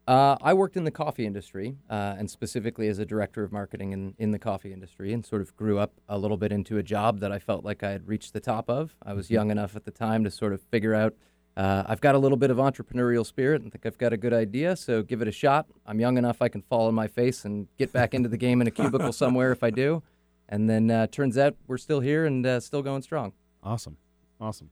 Uh, 0.06 0.36
I 0.40 0.54
worked 0.54 0.76
in 0.76 0.84
the 0.84 0.90
coffee 0.92 1.26
industry, 1.26 1.78
uh, 1.90 2.14
and 2.16 2.30
specifically 2.30 2.86
as 2.86 3.00
a 3.00 3.04
director 3.06 3.42
of 3.42 3.50
marketing 3.50 3.92
in, 3.92 4.14
in 4.18 4.30
the 4.30 4.38
coffee 4.38 4.72
industry, 4.72 5.12
and 5.12 5.24
sort 5.26 5.42
of 5.42 5.56
grew 5.56 5.78
up 5.78 5.94
a 6.08 6.18
little 6.18 6.36
bit 6.36 6.52
into 6.52 6.78
a 6.78 6.82
job 6.82 7.18
that 7.20 7.32
I 7.32 7.40
felt 7.40 7.64
like 7.64 7.82
I 7.82 7.90
had 7.90 8.06
reached 8.06 8.32
the 8.32 8.40
top 8.40 8.70
of. 8.70 8.94
I 9.02 9.14
was 9.14 9.30
young 9.30 9.50
enough 9.50 9.74
at 9.74 9.84
the 9.84 9.90
time 9.90 10.22
to 10.24 10.30
sort 10.30 10.52
of 10.52 10.60
figure 10.60 10.94
out 10.94 11.14
uh, 11.56 11.84
I've 11.86 12.00
got 12.02 12.14
a 12.14 12.18
little 12.18 12.36
bit 12.36 12.50
of 12.50 12.58
entrepreneurial 12.58 13.24
spirit 13.24 13.62
and 13.62 13.72
think 13.72 13.86
I've 13.86 13.96
got 13.96 14.12
a 14.12 14.16
good 14.18 14.34
idea, 14.34 14.76
so 14.76 15.02
give 15.02 15.22
it 15.22 15.28
a 15.28 15.32
shot. 15.32 15.66
I'm 15.86 15.98
young 15.98 16.18
enough 16.18 16.42
I 16.42 16.48
can 16.48 16.60
fall 16.60 16.86
on 16.86 16.94
my 16.94 17.06
face 17.06 17.44
and 17.46 17.66
get 17.78 17.92
back 17.92 18.12
into 18.12 18.28
the 18.28 18.36
game 18.36 18.60
in 18.60 18.66
a 18.66 18.70
cubicle 18.70 19.12
somewhere 19.14 19.52
if 19.52 19.62
I 19.62 19.70
do. 19.70 20.02
And 20.48 20.68
then 20.68 20.90
uh, 20.90 21.06
turns 21.06 21.38
out 21.38 21.56
we're 21.66 21.78
still 21.78 22.00
here 22.00 22.26
and 22.26 22.44
uh, 22.44 22.60
still 22.60 22.82
going 22.82 23.02
strong. 23.02 23.32
Awesome. 23.66 23.96
Awesome. 24.40 24.70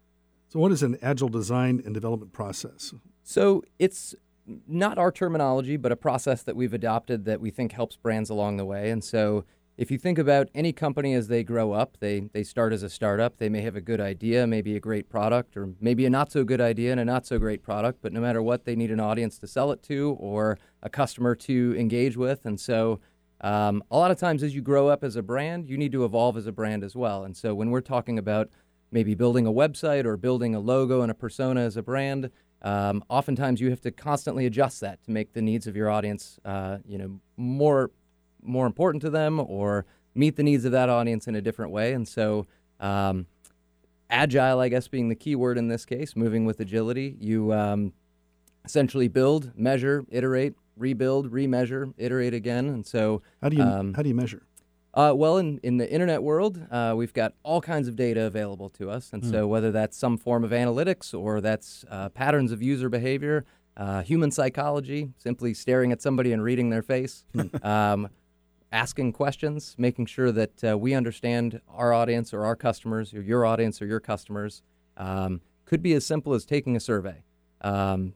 So, 0.49 0.61
what 0.61 0.71
is 0.71 0.83
an 0.83 0.97
agile 1.03 1.29
design 1.29 1.83
and 1.85 1.93
development 1.93 2.33
process? 2.33 2.95
So 3.25 3.65
it's 3.79 4.15
not 4.69 4.99
our 4.99 5.11
terminology, 5.11 5.77
but 5.77 5.91
a 5.91 5.97
process 5.97 6.43
that 6.43 6.55
we've 6.55 6.75
adopted 6.75 7.25
that 7.25 7.41
we 7.41 7.51
think 7.51 7.73
helps 7.73 7.97
brands 7.97 8.31
along 8.31 8.59
the 8.59 8.65
way. 8.65 8.91
And 8.91 9.03
so 9.03 9.47
if 9.79 9.91
you 9.91 9.99
think 9.99 10.19
about 10.19 10.51
any 10.55 10.73
company 10.73 11.15
as 11.15 11.29
they 11.29 11.43
grow 11.43 11.73
up, 11.73 11.97
they, 11.99 12.29
they 12.33 12.45
start 12.45 12.75
as 12.75 12.83
a 12.83 12.91
startup. 12.91 13.39
They 13.39 13.49
may 13.49 13.63
have 13.63 13.75
a 13.75 13.81
good 13.81 14.01
idea, 14.01 14.47
maybe 14.47 14.77
a 14.77 14.81
great 14.81 15.09
product, 15.09 15.57
or 15.57 15.71
maybe 15.81 16.05
a 16.05 16.11
not 16.11 16.31
so 16.31 16.45
good 16.45 16.61
idea 16.61 16.93
and 16.93 17.01
a 17.01 17.05
not 17.05 17.27
so 17.27 17.39
great 17.39 17.63
product. 17.63 18.01
But 18.03 18.13
no 18.13 18.21
matter 18.21 18.43
what, 18.43 18.67
they 18.67 18.77
need 18.77 18.91
an 18.91 19.01
audience 19.01 19.39
to 19.39 19.47
sell 19.47 19.73
it 19.73 19.83
to 19.85 20.17
or 20.21 20.59
a 20.83 20.91
customer 20.91 21.35
to 21.37 21.75
engage 21.79 22.17
with. 22.17 22.45
And 22.45 22.61
so 22.61 23.01
um, 23.41 23.83
a 23.91 23.97
lot 23.97 24.11
of 24.11 24.19
times 24.19 24.43
as 24.43 24.55
you 24.55 24.61
grow 24.61 24.89
up 24.89 25.03
as 25.03 25.17
a 25.17 25.23
brand, 25.23 25.69
you 25.69 25.79
need 25.79 25.93
to 25.93 26.05
evolve 26.05 26.37
as 26.37 26.47
a 26.47 26.53
brand 26.53 26.85
as 26.85 26.95
well. 26.95 27.25
And 27.25 27.37
so 27.37 27.55
when 27.55 27.71
we're 27.71 27.81
talking 27.81 28.19
about 28.19 28.51
maybe 28.95 29.15
building 29.17 29.45
a 29.45 29.53
website 29.53 30.05
or 30.07 30.17
building 30.17 30.55
a 30.55 30.61
logo 30.61 31.03
and 31.03 31.11
a 31.11 31.15
persona 31.15 31.61
as 31.61 31.77
a 31.77 31.83
brand, 31.83 32.31
um, 32.63 33.03
oftentimes 33.11 33.61
you 33.61 33.69
have 33.69 33.81
to 33.81 33.91
constantly 33.91 34.47
adjust 34.47 34.81
that 34.81 35.03
to 35.03 35.11
make 35.11 35.33
the 35.33 35.43
needs 35.43 35.67
of 35.67 35.77
your 35.77 35.91
audience, 35.91 36.39
uh, 36.45 36.79
you 36.87 36.97
know, 36.97 37.21
more 37.37 37.91
more 38.41 38.67
important 38.67 39.03
to 39.03 39.11
them 39.11 39.41
or 39.41 39.85
meet 40.15 40.37
the 40.37 40.43
needs 40.43 40.65
of 40.65 40.73
that 40.73 40.89
audience 40.89 41.27
in 41.27 41.35
a 41.35 41.41
different 41.41 41.73
way. 41.73 41.93
And 41.95 42.07
so, 42.07 42.47
um, 42.79 43.27
agile, 44.11 44.61
I 44.61 44.69
guess, 44.69 44.87
being 44.87 45.09
the 45.09 45.15
key 45.15 45.35
word 45.35 45.59
in 45.59 45.69
this 45.69 45.85
case, 45.85 46.15
moving 46.15 46.45
with 46.45 46.61
agility, 46.61 47.17
you 47.19 47.53
um, 47.53 47.93
essentially 48.65 49.09
build, 49.09 49.51
measure, 49.57 50.05
iterate, 50.11 50.55
rebuild, 50.77 51.33
remeasure, 51.33 51.93
iterate 51.99 52.35
again. 52.35 52.69
And 52.69 52.87
so, 52.87 53.23
How 53.43 53.49
do 53.49 53.57
you 53.57 53.63
um, 53.63 53.95
how 53.95 54.03
do 54.03 54.09
you 54.09 54.15
measure? 54.15 54.43
Uh, 54.95 55.13
well, 55.15 55.39
in, 55.39 55.59
in 55.65 55.77
the 55.77 55.91
internet 55.91 56.23
world, 56.23 56.65
uh, 56.71 56.95
we've 56.97 57.13
got 57.13 57.35
all 57.43 57.61
kinds 57.61 57.89
of 57.89 57.97
data 57.97 58.23
available 58.23 58.71
to 58.71 58.89
us. 58.89 59.13
And 59.13 59.27
so, 59.27 59.47
whether 59.47 59.73
that's 59.73 59.97
some 59.97 60.17
form 60.17 60.45
of 60.45 60.53
analytics 60.53 61.13
or 61.13 61.41
that's 61.41 61.85
uh, 61.91 62.11
patterns 62.11 62.53
of 62.53 62.63
user 62.63 62.89
behavior, 62.89 63.45
uh, 63.77 64.03
human 64.03 64.31
psychology, 64.31 65.11
simply 65.17 65.53
staring 65.53 65.91
at 65.91 66.01
somebody 66.01 66.33
and 66.33 66.45
reading 66.45 66.71
their 66.71 66.83
face, 66.83 67.25
um, 67.63 68.09
asking 68.71 69.13
questions, 69.13 69.75
making 69.79 70.07
sure 70.07 70.31
that 70.31 70.65
uh, 70.65 70.79
we 70.79 70.95
understand 70.95 71.61
our 71.69 71.93
audience 71.93 72.33
or 72.33 72.45
our 72.45 72.55
customers, 72.55 73.13
or 73.13 73.21
your 73.21 73.45
audience 73.45 73.83
or 73.83 73.87
your 73.87 74.01
customers, 74.01 74.63
um, 74.97 75.41
could 75.65 75.83
be 75.83 75.93
as 75.95 76.07
simple 76.07 76.35
as 76.35 76.45
taking 76.45 76.77
a 76.77 76.81
survey. 76.81 77.25
Um, 77.63 78.15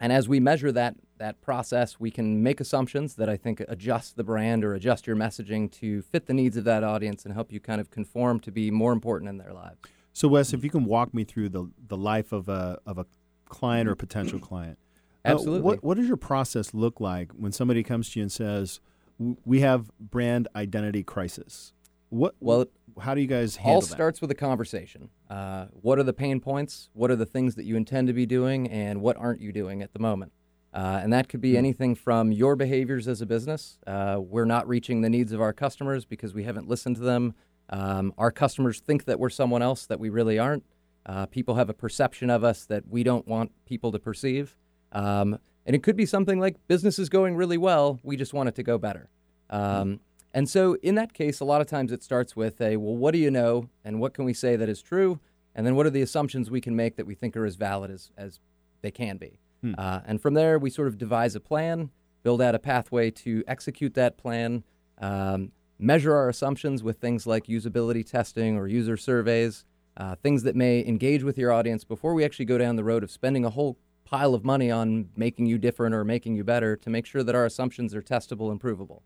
and 0.00 0.10
as 0.10 0.26
we 0.26 0.40
measure 0.40 0.72
that 0.72 0.94
that 1.22 1.40
process, 1.40 1.98
we 1.98 2.10
can 2.10 2.42
make 2.42 2.60
assumptions 2.60 3.14
that 3.14 3.28
I 3.28 3.36
think 3.36 3.60
adjust 3.68 4.16
the 4.16 4.24
brand 4.24 4.64
or 4.64 4.74
adjust 4.74 5.06
your 5.06 5.16
messaging 5.16 5.70
to 5.72 6.02
fit 6.02 6.26
the 6.26 6.34
needs 6.34 6.56
of 6.56 6.64
that 6.64 6.82
audience 6.84 7.24
and 7.24 7.32
help 7.32 7.52
you 7.52 7.60
kind 7.60 7.80
of 7.80 7.90
conform 7.90 8.40
to 8.40 8.50
be 8.50 8.70
more 8.70 8.92
important 8.92 9.28
in 9.28 9.38
their 9.38 9.52
lives. 9.52 9.78
So, 10.12 10.28
Wes, 10.28 10.52
if 10.52 10.62
you 10.62 10.70
can 10.70 10.84
walk 10.84 11.14
me 11.14 11.24
through 11.24 11.48
the 11.48 11.70
the 11.88 11.96
life 11.96 12.32
of 12.32 12.48
a 12.48 12.78
of 12.84 12.98
a 12.98 13.06
client 13.46 13.88
or 13.88 13.94
potential 13.94 14.38
client, 14.38 14.78
uh, 15.24 15.28
Absolutely. 15.28 15.62
what 15.62 15.82
what 15.82 15.96
does 15.96 16.06
your 16.06 16.16
process 16.16 16.74
look 16.74 17.00
like 17.00 17.32
when 17.32 17.52
somebody 17.52 17.82
comes 17.82 18.10
to 18.10 18.18
you 18.18 18.24
and 18.24 18.32
says, 18.32 18.80
"We 19.18 19.60
have 19.60 19.90
brand 19.98 20.48
identity 20.54 21.02
crisis"? 21.02 21.72
What? 22.10 22.34
Well, 22.40 22.66
how 23.00 23.14
do 23.14 23.22
you 23.22 23.26
guys 23.26 23.56
handle 23.56 23.76
all 23.76 23.80
that? 23.80 23.86
starts 23.86 24.20
with 24.20 24.30
a 24.30 24.34
conversation. 24.34 25.08
Uh, 25.30 25.66
what 25.80 25.98
are 25.98 26.02
the 26.02 26.12
pain 26.12 26.40
points? 26.40 26.90
What 26.92 27.10
are 27.10 27.16
the 27.16 27.24
things 27.24 27.54
that 27.54 27.64
you 27.64 27.76
intend 27.76 28.08
to 28.08 28.12
be 28.12 28.26
doing, 28.26 28.68
and 28.68 29.00
what 29.00 29.16
aren't 29.16 29.40
you 29.40 29.50
doing 29.50 29.80
at 29.80 29.94
the 29.94 29.98
moment? 29.98 30.32
Uh, 30.72 31.00
and 31.02 31.12
that 31.12 31.28
could 31.28 31.38
Hmm. 31.40 31.42
be 31.42 31.56
anything 31.58 31.94
from 31.94 32.32
your 32.32 32.56
behaviors 32.56 33.06
as 33.06 33.20
a 33.20 33.26
business. 33.26 33.78
Uh, 33.86 34.18
we're 34.20 34.46
not 34.46 34.66
reaching 34.66 35.02
the 35.02 35.10
needs 35.10 35.32
of 35.32 35.40
our 35.40 35.52
customers 35.52 36.04
because 36.04 36.32
we 36.34 36.44
haven't 36.44 36.68
listened 36.68 36.96
to 36.96 37.02
them. 37.02 37.34
Um, 37.68 38.12
our 38.18 38.30
customers 38.30 38.80
think 38.80 39.04
that 39.04 39.18
we're 39.18 39.30
someone 39.30 39.62
else 39.62 39.86
that 39.86 40.00
we 40.00 40.08
really 40.08 40.38
aren't. 40.38 40.64
Uh, 41.04 41.26
people 41.26 41.56
have 41.56 41.68
a 41.68 41.74
perception 41.74 42.30
of 42.30 42.44
us 42.44 42.64
that 42.66 42.88
we 42.88 43.02
don't 43.02 43.26
want 43.26 43.50
people 43.66 43.92
to 43.92 43.98
perceive. 43.98 44.56
Um, 44.92 45.38
and 45.66 45.76
it 45.76 45.82
could 45.82 45.96
be 45.96 46.06
something 46.06 46.38
like 46.40 46.56
business 46.68 46.98
is 46.98 47.08
going 47.08 47.36
really 47.36 47.58
well, 47.58 47.98
we 48.02 48.16
just 48.16 48.32
want 48.34 48.48
it 48.48 48.54
to 48.56 48.62
go 48.62 48.78
better. 48.78 49.08
Um, 49.50 50.00
and 50.34 50.48
so, 50.48 50.76
in 50.82 50.94
that 50.94 51.12
case, 51.12 51.40
a 51.40 51.44
lot 51.44 51.60
of 51.60 51.66
times 51.66 51.92
it 51.92 52.02
starts 52.02 52.34
with 52.34 52.60
a, 52.60 52.78
well, 52.78 52.96
what 52.96 53.12
do 53.12 53.18
you 53.18 53.30
know? 53.30 53.68
And 53.84 54.00
what 54.00 54.14
can 54.14 54.24
we 54.24 54.32
say 54.32 54.56
that 54.56 54.68
is 54.68 54.80
true? 54.80 55.20
And 55.54 55.66
then 55.66 55.76
what 55.76 55.84
are 55.86 55.90
the 55.90 56.00
assumptions 56.02 56.50
we 56.50 56.60
can 56.60 56.74
make 56.74 56.96
that 56.96 57.06
we 57.06 57.14
think 57.14 57.36
are 57.36 57.44
as 57.44 57.56
valid 57.56 57.90
as, 57.90 58.10
as 58.16 58.40
they 58.80 58.90
can 58.90 59.18
be? 59.18 59.38
Hmm. 59.62 59.74
Uh, 59.78 60.00
and 60.04 60.20
from 60.20 60.34
there, 60.34 60.58
we 60.58 60.70
sort 60.70 60.88
of 60.88 60.98
devise 60.98 61.34
a 61.34 61.40
plan, 61.40 61.90
build 62.22 62.42
out 62.42 62.54
a 62.54 62.58
pathway 62.58 63.10
to 63.10 63.42
execute 63.46 63.94
that 63.94 64.18
plan, 64.18 64.64
um, 64.98 65.52
measure 65.78 66.14
our 66.14 66.28
assumptions 66.28 66.82
with 66.82 66.98
things 66.98 67.26
like 67.26 67.46
usability 67.46 68.08
testing 68.08 68.56
or 68.56 68.68
user 68.68 68.96
surveys, 68.96 69.64
uh, 69.96 70.16
things 70.16 70.42
that 70.42 70.56
may 70.56 70.84
engage 70.86 71.22
with 71.22 71.38
your 71.38 71.52
audience 71.52 71.84
before 71.84 72.14
we 72.14 72.24
actually 72.24 72.44
go 72.44 72.58
down 72.58 72.76
the 72.76 72.84
road 72.84 73.02
of 73.02 73.10
spending 73.10 73.44
a 73.44 73.50
whole 73.50 73.78
pile 74.04 74.34
of 74.34 74.44
money 74.44 74.70
on 74.70 75.08
making 75.16 75.46
you 75.46 75.58
different 75.58 75.94
or 75.94 76.04
making 76.04 76.36
you 76.36 76.44
better 76.44 76.76
to 76.76 76.90
make 76.90 77.06
sure 77.06 77.22
that 77.22 77.34
our 77.34 77.46
assumptions 77.46 77.94
are 77.94 78.02
testable 78.02 78.50
and 78.50 78.60
provable. 78.60 79.02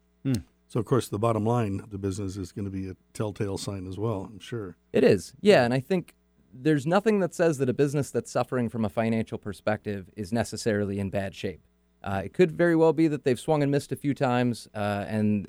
So, 0.68 0.80
of 0.80 0.86
course, 0.86 1.09
the 1.09 1.18
bottom 1.18 1.44
line 1.46 1.78
of 1.80 1.90
the 1.90 1.98
business 1.98 2.36
is 2.36 2.50
going 2.50 2.64
to 2.64 2.70
be 2.70 2.88
a 2.88 2.96
telltale 3.12 3.57
sign 3.57 3.86
as 3.86 3.98
well, 3.98 4.28
I'm 4.28 4.40
sure. 4.40 4.76
It 4.92 5.04
is, 5.04 5.32
yeah. 5.40 5.64
And 5.64 5.72
I 5.72 5.78
think 5.78 6.14
there's 6.62 6.86
nothing 6.86 7.20
that 7.20 7.34
says 7.34 7.59
that 7.59 7.68
a 7.68 7.74
business 7.74 8.11
that's 8.11 8.30
suffering 8.30 8.68
from 8.68 8.84
a 8.84 8.88
financial 8.88 9.38
perspective 9.38 10.11
is 10.16 10.32
necessarily 10.32 10.98
in 10.98 11.11
bad 11.11 11.34
shape. 11.34 11.61
Uh, 12.02 12.22
it 12.24 12.32
could 12.32 12.52
very 12.52 12.76
well 12.76 12.92
be 12.92 13.09
that 13.09 13.24
they've 13.24 13.40
swung 13.40 13.62
and 13.62 13.72
missed 13.72 13.90
a 13.92 13.96
few 13.96 14.14
times, 14.14 14.68
uh, 14.74 15.04
and 15.09 15.48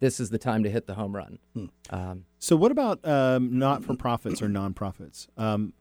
this 0.00 0.20
is 0.20 0.30
the 0.30 0.38
time 0.38 0.62
to 0.62 0.70
hit 0.70 0.86
the 0.86 0.94
home 0.94 1.14
run. 1.14 1.38
Um, 1.90 2.24
So, 2.38 2.56
what 2.56 2.70
about 2.72 3.06
um, 3.06 3.58
not 3.58 3.84
for 3.84 3.94
profits 3.94 4.42
or 4.42 4.48
nonprofits? 4.48 5.28
Um, 5.38 5.72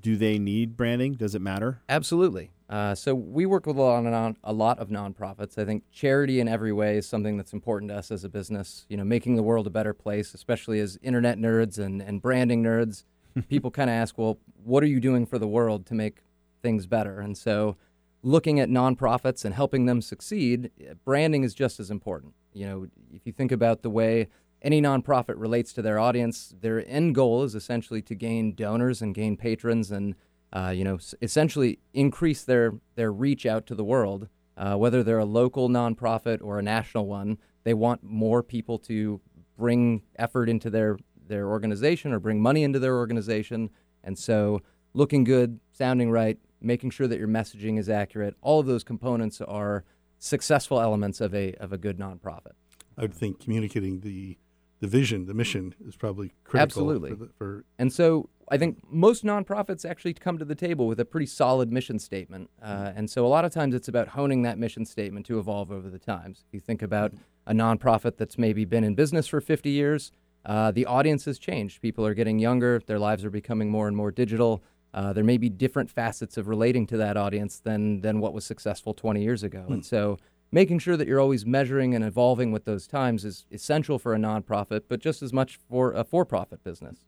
do 0.00 0.16
they 0.16 0.38
need 0.38 0.76
branding? 0.76 1.14
Does 1.14 1.34
it 1.34 1.42
matter? 1.42 1.82
Absolutely. 1.88 2.50
Uh, 2.68 2.94
so 2.94 3.14
we 3.14 3.44
work 3.44 3.66
with 3.66 3.76
a 3.76 3.80
lot, 3.82 4.02
non, 4.02 4.36
a 4.42 4.52
lot 4.52 4.78
of 4.78 4.88
nonprofits. 4.88 5.58
I 5.58 5.64
think 5.66 5.84
charity 5.92 6.40
in 6.40 6.48
every 6.48 6.72
way 6.72 6.96
is 6.96 7.06
something 7.06 7.36
that's 7.36 7.52
important 7.52 7.90
to 7.90 7.96
us 7.96 8.10
as 8.10 8.24
a 8.24 8.28
business. 8.30 8.86
You 8.88 8.96
know, 8.96 9.04
making 9.04 9.36
the 9.36 9.42
world 9.42 9.66
a 9.66 9.70
better 9.70 9.92
place, 9.92 10.32
especially 10.32 10.80
as 10.80 10.98
internet 11.02 11.38
nerds 11.38 11.78
and, 11.78 12.00
and 12.00 12.22
branding 12.22 12.62
nerds. 12.62 13.04
People 13.48 13.70
kind 13.70 13.90
of 13.90 13.94
ask, 13.94 14.18
well, 14.18 14.38
what 14.62 14.82
are 14.82 14.88
you 14.88 15.00
doing 15.00 15.26
for 15.26 15.38
the 15.38 15.48
world 15.48 15.86
to 15.86 15.94
make 15.94 16.20
things 16.62 16.86
better? 16.86 17.20
And 17.20 17.36
so, 17.36 17.76
looking 18.22 18.60
at 18.60 18.68
nonprofits 18.68 19.44
and 19.44 19.54
helping 19.54 19.86
them 19.86 20.00
succeed, 20.00 20.70
branding 21.04 21.42
is 21.42 21.54
just 21.54 21.80
as 21.80 21.90
important. 21.90 22.34
You 22.52 22.66
know, 22.66 22.86
if 23.12 23.26
you 23.26 23.32
think 23.32 23.50
about 23.50 23.82
the 23.82 23.90
way 23.90 24.28
any 24.60 24.80
nonprofit 24.80 25.34
relates 25.36 25.72
to 25.72 25.82
their 25.82 25.98
audience, 25.98 26.54
their 26.60 26.86
end 26.86 27.14
goal 27.14 27.42
is 27.42 27.54
essentially 27.54 28.00
to 28.02 28.14
gain 28.14 28.54
donors 28.54 29.02
and 29.02 29.14
gain 29.14 29.36
patrons 29.36 29.90
and 29.90 30.14
uh, 30.52 30.68
you 30.74 30.84
know, 30.84 30.98
essentially 31.22 31.78
increase 31.94 32.44
their 32.44 32.74
their 32.94 33.12
reach 33.12 33.46
out 33.46 33.66
to 33.66 33.74
the 33.74 33.84
world. 33.84 34.28
Uh, 34.56 34.76
whether 34.76 35.02
they're 35.02 35.18
a 35.18 35.24
local 35.24 35.68
nonprofit 35.68 36.38
or 36.42 36.58
a 36.58 36.62
national 36.62 37.06
one, 37.06 37.38
they 37.64 37.72
want 37.72 38.02
more 38.02 38.42
people 38.42 38.78
to 38.78 39.20
bring 39.56 40.02
effort 40.16 40.48
into 40.48 40.68
their 40.68 40.98
their 41.32 41.48
organization 41.48 42.12
or 42.12 42.20
bring 42.20 42.40
money 42.40 42.62
into 42.62 42.78
their 42.78 42.96
organization. 42.96 43.70
And 44.04 44.18
so, 44.18 44.62
looking 44.92 45.24
good, 45.24 45.58
sounding 45.72 46.10
right, 46.10 46.38
making 46.60 46.90
sure 46.90 47.08
that 47.08 47.18
your 47.18 47.28
messaging 47.28 47.78
is 47.78 47.88
accurate, 47.88 48.36
all 48.42 48.60
of 48.60 48.66
those 48.66 48.84
components 48.84 49.40
are 49.40 49.84
successful 50.18 50.80
elements 50.80 51.20
of 51.20 51.34
a 51.34 51.54
of 51.54 51.72
a 51.72 51.78
good 51.78 51.98
nonprofit. 51.98 52.52
I 52.96 53.02
would 53.02 53.14
think 53.14 53.40
communicating 53.40 54.00
the 54.00 54.36
the 54.80 54.88
vision, 54.88 55.26
the 55.26 55.34
mission 55.34 55.74
is 55.86 55.96
probably 55.96 56.32
critical. 56.44 56.62
Absolutely. 56.62 57.10
For, 57.10 57.16
the, 57.16 57.30
for 57.38 57.64
And 57.78 57.92
so 57.92 58.28
I 58.50 58.58
think 58.58 58.78
most 58.90 59.24
nonprofits 59.24 59.88
actually 59.88 60.14
come 60.14 60.38
to 60.38 60.44
the 60.44 60.56
table 60.56 60.88
with 60.88 60.98
a 60.98 61.04
pretty 61.04 61.26
solid 61.26 61.72
mission 61.72 62.00
statement. 62.00 62.50
Uh, 62.60 62.90
and 62.96 63.08
so 63.08 63.24
a 63.24 63.28
lot 63.28 63.44
of 63.44 63.52
times 63.52 63.76
it's 63.76 63.86
about 63.86 64.08
honing 64.08 64.42
that 64.42 64.58
mission 64.58 64.84
statement 64.84 65.24
to 65.26 65.38
evolve 65.38 65.70
over 65.70 65.88
the 65.88 66.00
times. 66.00 66.44
If 66.48 66.52
you 66.52 66.58
think 66.58 66.82
about 66.82 67.12
a 67.46 67.52
nonprofit 67.52 68.16
that's 68.16 68.36
maybe 68.36 68.64
been 68.64 68.82
in 68.82 68.96
business 68.96 69.28
for 69.28 69.40
50 69.40 69.70
years, 69.70 70.10
uh, 70.44 70.70
the 70.72 70.86
audience 70.86 71.24
has 71.26 71.38
changed. 71.38 71.80
People 71.80 72.06
are 72.06 72.14
getting 72.14 72.38
younger, 72.38 72.80
their 72.86 72.98
lives 72.98 73.24
are 73.24 73.30
becoming 73.30 73.70
more 73.70 73.88
and 73.88 73.96
more 73.96 74.10
digital. 74.10 74.62
Uh, 74.94 75.12
there 75.12 75.24
may 75.24 75.38
be 75.38 75.48
different 75.48 75.90
facets 75.90 76.36
of 76.36 76.48
relating 76.48 76.86
to 76.86 76.96
that 76.98 77.16
audience 77.16 77.60
than, 77.60 78.00
than 78.02 78.20
what 78.20 78.34
was 78.34 78.44
successful 78.44 78.92
20 78.92 79.22
years 79.22 79.42
ago. 79.42 79.64
And 79.68 79.84
so 79.86 80.18
making 80.50 80.80
sure 80.80 80.98
that 80.98 81.08
you're 81.08 81.20
always 81.20 81.46
measuring 81.46 81.94
and 81.94 82.04
evolving 82.04 82.52
with 82.52 82.66
those 82.66 82.86
times 82.86 83.24
is 83.24 83.46
essential 83.50 83.98
for 83.98 84.14
a 84.14 84.18
nonprofit, 84.18 84.82
but 84.88 85.00
just 85.00 85.22
as 85.22 85.32
much 85.32 85.58
for 85.70 85.92
a 85.92 86.04
for 86.04 86.26
profit 86.26 86.62
business. 86.62 86.98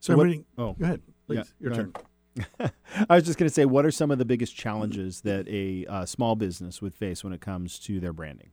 so 0.00 0.12
I'm 0.12 0.18
What- 0.18 0.24
reading. 0.24 0.44
oh, 0.58 0.72
go 0.74 0.84
ahead, 0.84 1.02
please. 1.26 1.36
yeah, 1.36 1.44
your 1.60 1.74
turn. 1.74 1.92
I 3.08 3.14
was 3.14 3.24
just 3.24 3.38
going 3.38 3.48
to 3.48 3.54
say, 3.54 3.64
what 3.64 3.86
are 3.86 3.90
some 3.92 4.10
of 4.10 4.18
the 4.18 4.24
biggest 4.24 4.54
challenges 4.56 5.20
that 5.22 5.48
a 5.48 5.86
uh, 5.86 6.04
small 6.04 6.34
business 6.36 6.82
would 6.82 6.94
face 6.94 7.22
when 7.24 7.32
it 7.32 7.40
comes 7.40 7.78
to 7.80 8.00
their 8.00 8.12
branding? 8.12 8.50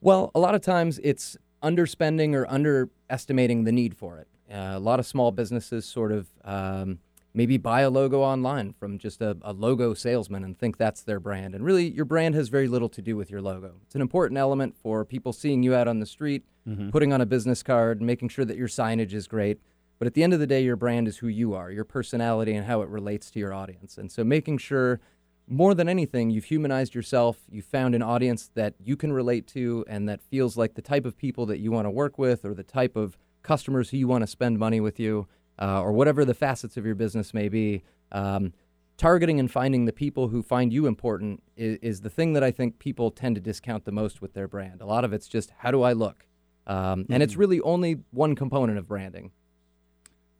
Well, 0.00 0.30
a 0.34 0.38
lot 0.38 0.54
of 0.54 0.60
times 0.60 1.00
it's 1.02 1.36
underspending 1.64 2.34
or 2.34 2.46
underestimating 2.48 3.64
the 3.64 3.72
need 3.72 3.96
for 3.96 4.18
it. 4.18 4.28
Uh, 4.52 4.76
a 4.76 4.78
lot 4.78 5.00
of 5.00 5.06
small 5.06 5.32
businesses 5.32 5.86
sort 5.86 6.12
of 6.12 6.28
um, 6.44 6.98
maybe 7.32 7.56
buy 7.56 7.80
a 7.80 7.90
logo 7.90 8.20
online 8.20 8.72
from 8.72 8.98
just 8.98 9.20
a, 9.20 9.36
a 9.42 9.52
logo 9.52 9.94
salesman 9.94 10.44
and 10.44 10.58
think 10.58 10.76
that's 10.76 11.02
their 11.02 11.18
brand. 11.18 11.54
And 11.54 11.64
really, 11.64 11.88
your 11.88 12.04
brand 12.04 12.34
has 12.34 12.48
very 12.48 12.68
little 12.68 12.88
to 12.90 13.02
do 13.02 13.16
with 13.16 13.30
your 13.30 13.42
logo. 13.42 13.74
It's 13.86 13.94
an 13.94 14.00
important 14.00 14.38
element 14.38 14.76
for 14.76 15.04
people 15.04 15.32
seeing 15.32 15.62
you 15.62 15.74
out 15.74 15.88
on 15.88 15.98
the 15.98 16.06
street, 16.06 16.44
putting 16.90 17.12
on 17.12 17.20
a 17.20 17.26
business 17.26 17.62
card, 17.62 18.00
making 18.00 18.28
sure 18.28 18.44
that 18.44 18.56
your 18.56 18.68
signage 18.68 19.12
is 19.12 19.26
great. 19.26 19.58
But 19.98 20.06
at 20.06 20.14
the 20.14 20.22
end 20.22 20.34
of 20.34 20.40
the 20.40 20.46
day, 20.46 20.62
your 20.62 20.76
brand 20.76 21.08
is 21.08 21.18
who 21.18 21.28
you 21.28 21.54
are, 21.54 21.70
your 21.70 21.84
personality, 21.84 22.54
and 22.54 22.66
how 22.66 22.82
it 22.82 22.88
relates 22.88 23.30
to 23.32 23.38
your 23.38 23.52
audience. 23.52 23.98
And 23.98 24.10
so 24.10 24.24
making 24.24 24.58
sure 24.58 25.00
more 25.46 25.74
than 25.74 25.88
anything, 25.88 26.30
you've 26.30 26.44
humanized 26.44 26.94
yourself. 26.94 27.38
You've 27.50 27.66
found 27.66 27.94
an 27.94 28.02
audience 28.02 28.50
that 28.54 28.74
you 28.82 28.96
can 28.96 29.12
relate 29.12 29.46
to 29.48 29.84
and 29.88 30.08
that 30.08 30.22
feels 30.22 30.56
like 30.56 30.74
the 30.74 30.82
type 30.82 31.04
of 31.04 31.16
people 31.16 31.46
that 31.46 31.58
you 31.58 31.70
want 31.70 31.86
to 31.86 31.90
work 31.90 32.18
with 32.18 32.44
or 32.44 32.54
the 32.54 32.62
type 32.62 32.96
of 32.96 33.16
customers 33.42 33.90
who 33.90 33.98
you 33.98 34.08
want 34.08 34.22
to 34.22 34.26
spend 34.26 34.58
money 34.58 34.80
with 34.80 34.98
you 34.98 35.28
uh, 35.60 35.80
or 35.82 35.92
whatever 35.92 36.24
the 36.24 36.34
facets 36.34 36.76
of 36.76 36.86
your 36.86 36.94
business 36.94 37.34
may 37.34 37.48
be. 37.48 37.82
Um, 38.10 38.52
targeting 38.96 39.40
and 39.40 39.50
finding 39.50 39.84
the 39.84 39.92
people 39.92 40.28
who 40.28 40.42
find 40.42 40.72
you 40.72 40.86
important 40.86 41.42
is, 41.56 41.78
is 41.82 42.00
the 42.00 42.10
thing 42.10 42.32
that 42.32 42.44
I 42.44 42.50
think 42.50 42.78
people 42.78 43.10
tend 43.10 43.34
to 43.34 43.40
discount 43.40 43.84
the 43.84 43.92
most 43.92 44.22
with 44.22 44.34
their 44.34 44.48
brand. 44.48 44.80
A 44.80 44.86
lot 44.86 45.04
of 45.04 45.12
it's 45.12 45.28
just, 45.28 45.52
how 45.58 45.70
do 45.70 45.82
I 45.82 45.92
look? 45.92 46.26
Um, 46.66 47.04
And 47.10 47.22
it's 47.22 47.36
really 47.36 47.60
only 47.60 48.00
one 48.12 48.34
component 48.34 48.78
of 48.78 48.88
branding. 48.88 49.32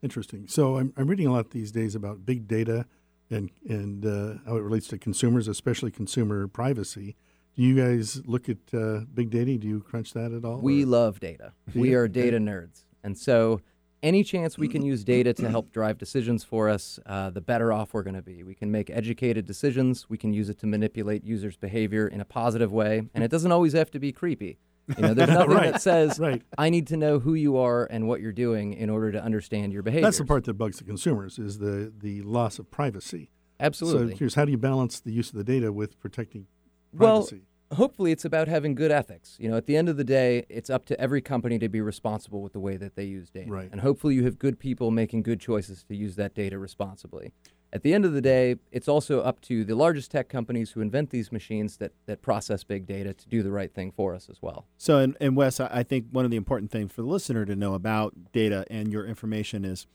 Interesting. 0.01 0.47
So 0.47 0.77
I'm, 0.77 0.93
I'm 0.97 1.07
reading 1.07 1.27
a 1.27 1.33
lot 1.33 1.51
these 1.51 1.71
days 1.71 1.95
about 1.95 2.25
big 2.25 2.47
data 2.47 2.85
and 3.29 3.49
and 3.67 4.05
uh, 4.05 4.39
how 4.45 4.57
it 4.57 4.61
relates 4.61 4.87
to 4.89 4.97
consumers, 4.97 5.47
especially 5.47 5.91
consumer 5.91 6.47
privacy. 6.47 7.15
Do 7.55 7.63
you 7.63 7.75
guys 7.75 8.21
look 8.25 8.49
at 8.49 8.57
uh, 8.73 9.01
big 9.13 9.29
data? 9.29 9.57
Do 9.57 9.67
you 9.67 9.79
crunch 9.79 10.13
that 10.13 10.33
at 10.33 10.43
all? 10.43 10.59
We 10.59 10.83
or- 10.83 10.87
love 10.87 11.19
data. 11.19 11.53
We 11.73 11.93
are 11.93 12.07
data 12.07 12.37
nerds. 12.37 12.83
And 13.01 13.17
so, 13.17 13.61
any 14.03 14.23
chance 14.23 14.57
we 14.57 14.67
can 14.67 14.83
use 14.83 15.03
data 15.03 15.33
to 15.33 15.49
help 15.49 15.71
drive 15.71 15.97
decisions 15.97 16.43
for 16.43 16.69
us, 16.69 16.99
uh, 17.05 17.29
the 17.29 17.41
better 17.41 17.71
off 17.71 17.93
we're 17.93 18.03
going 18.03 18.15
to 18.15 18.21
be. 18.21 18.43
We 18.43 18.55
can 18.55 18.71
make 18.71 18.89
educated 18.89 19.45
decisions. 19.45 20.09
We 20.09 20.17
can 20.17 20.33
use 20.33 20.49
it 20.49 20.59
to 20.59 20.67
manipulate 20.67 21.23
users' 21.23 21.55
behavior 21.55 22.07
in 22.07 22.19
a 22.19 22.25
positive 22.25 22.71
way. 22.71 23.03
And 23.13 23.23
it 23.23 23.31
doesn't 23.31 23.51
always 23.51 23.73
have 23.73 23.89
to 23.91 23.99
be 23.99 24.11
creepy. 24.11 24.57
You 24.95 25.01
know, 25.01 25.13
there's 25.13 25.29
nothing 25.31 25.51
Right, 25.51 25.71
that 25.73 25.81
says, 25.81 26.19
right. 26.19 26.41
I 26.57 26.69
need 26.69 26.87
to 26.87 26.97
know 26.97 27.19
who 27.19 27.33
you 27.33 27.57
are 27.57 27.85
and 27.85 28.07
what 28.07 28.21
you're 28.21 28.31
doing 28.31 28.73
in 28.73 28.89
order 28.89 29.11
to 29.11 29.23
understand 29.23 29.73
your 29.73 29.83
behavior. 29.83 30.05
That's 30.05 30.17
the 30.17 30.25
part 30.25 30.43
that 30.45 30.53
bugs 30.53 30.77
the 30.77 30.83
consumers 30.83 31.39
is 31.39 31.59
the 31.59 31.91
the 31.97 32.21
loss 32.21 32.59
of 32.59 32.69
privacy. 32.69 33.29
Absolutely. 33.59 34.13
So 34.13 34.17
here's 34.17 34.35
how 34.35 34.45
do 34.45 34.51
you 34.51 34.57
balance 34.57 34.99
the 34.99 35.11
use 35.11 35.29
of 35.29 35.35
the 35.35 35.43
data 35.43 35.71
with 35.71 35.99
protecting 35.99 36.47
privacy? 36.95 37.35
Well, 37.35 37.77
hopefully 37.77 38.11
it's 38.11 38.25
about 38.25 38.47
having 38.47 38.75
good 38.75 38.91
ethics. 38.91 39.37
You 39.39 39.49
know, 39.49 39.57
at 39.57 39.65
the 39.65 39.77
end 39.77 39.89
of 39.89 39.97
the 39.97 40.03
day, 40.03 40.45
it's 40.49 40.69
up 40.69 40.85
to 40.87 40.99
every 40.99 41.21
company 41.21 41.57
to 41.59 41.69
be 41.69 41.81
responsible 41.81 42.41
with 42.41 42.53
the 42.53 42.59
way 42.59 42.77
that 42.77 42.95
they 42.95 43.05
use 43.05 43.29
data. 43.29 43.51
Right. 43.51 43.69
And 43.71 43.81
hopefully 43.81 44.15
you 44.15 44.25
have 44.25 44.37
good 44.39 44.59
people 44.59 44.91
making 44.91 45.23
good 45.23 45.39
choices 45.39 45.83
to 45.83 45.95
use 45.95 46.15
that 46.17 46.33
data 46.35 46.59
responsibly. 46.59 47.31
At 47.75 47.83
the 47.83 47.93
end 47.93 48.05
of 48.05 48.13
the 48.13 48.21
day, 48.21 48.55
it's 48.71 48.87
also 48.87 49.19
up 49.19 49.41
to 49.41 49.65
the 49.65 49.75
largest 49.75 50.09
tech 50.09 50.29
companies 50.29 50.71
who 50.71 50.79
invent 50.79 51.09
these 51.09 51.29
machines 51.29 51.75
that, 51.77 51.91
that 52.05 52.21
process 52.21 52.63
big 52.63 52.87
data 52.87 53.13
to 53.13 53.27
do 53.27 53.43
the 53.43 53.51
right 53.51 53.69
thing 53.69 53.91
for 53.91 54.15
us 54.15 54.29
as 54.29 54.41
well. 54.41 54.65
So, 54.77 54.99
and, 54.99 55.17
and 55.19 55.35
Wes, 55.35 55.59
I 55.59 55.83
think 55.83 56.05
one 56.09 56.23
of 56.23 56.31
the 56.31 56.37
important 56.37 56.71
things 56.71 56.93
for 56.93 57.01
the 57.01 57.09
listener 57.09 57.43
to 57.43 57.53
know 57.53 57.73
about 57.73 58.13
data 58.31 58.65
and 58.69 58.93
your 58.93 59.05
information 59.05 59.65
is, 59.65 59.87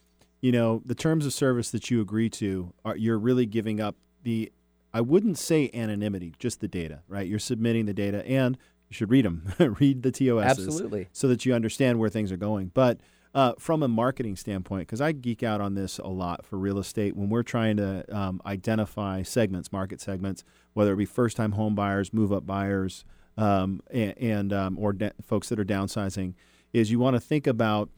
you 0.42 0.52
know, 0.52 0.82
the 0.84 0.94
terms 0.94 1.24
of 1.24 1.32
service 1.32 1.70
that 1.70 1.90
you 1.90 2.02
agree 2.02 2.28
to 2.28 2.74
are 2.84 2.98
you're 2.98 3.18
really 3.18 3.46
giving 3.46 3.80
up 3.80 3.96
the, 4.24 4.52
I 4.92 5.00
wouldn't 5.00 5.38
say 5.38 5.70
anonymity, 5.72 6.34
just 6.38 6.60
the 6.60 6.68
data, 6.68 7.00
right? 7.08 7.26
You're 7.26 7.38
submitting 7.38 7.86
the 7.86 7.94
data, 7.94 8.26
and 8.26 8.58
you 8.90 8.94
should 8.94 9.08
read 9.08 9.24
them, 9.24 9.54
read 9.80 10.02
the 10.02 10.12
TOSs, 10.12 10.44
Absolutely. 10.44 11.08
so 11.12 11.28
that 11.28 11.46
you 11.46 11.54
understand 11.54 11.98
where 11.98 12.10
things 12.10 12.30
are 12.30 12.36
going. 12.36 12.72
But 12.74 13.00
uh, 13.34 13.52
from 13.58 13.82
a 13.82 13.88
marketing 13.88 14.36
standpoint, 14.36 14.88
because 14.88 15.00
I 15.00 15.12
geek 15.12 15.42
out 15.42 15.60
on 15.60 15.74
this 15.74 15.98
a 15.98 16.08
lot 16.08 16.44
for 16.44 16.58
real 16.58 16.78
estate, 16.78 17.16
when 17.16 17.28
we're 17.28 17.42
trying 17.42 17.76
to 17.76 18.04
um, 18.14 18.40
identify 18.44 19.22
segments, 19.22 19.70
market 19.72 20.00
segments, 20.00 20.44
whether 20.72 20.92
it 20.92 20.96
be 20.96 21.04
first-time 21.04 21.52
home 21.52 21.74
buyers, 21.74 22.12
move-up 22.12 22.46
buyers, 22.46 23.04
um, 23.36 23.80
and, 23.90 24.18
and 24.18 24.52
um, 24.52 24.78
or 24.78 24.92
da- 24.92 25.12
folks 25.24 25.48
that 25.48 25.60
are 25.60 25.64
downsizing, 25.64 26.34
is 26.72 26.90
you 26.90 26.98
want 26.98 27.14
to 27.14 27.20
think 27.20 27.46
about 27.46 27.88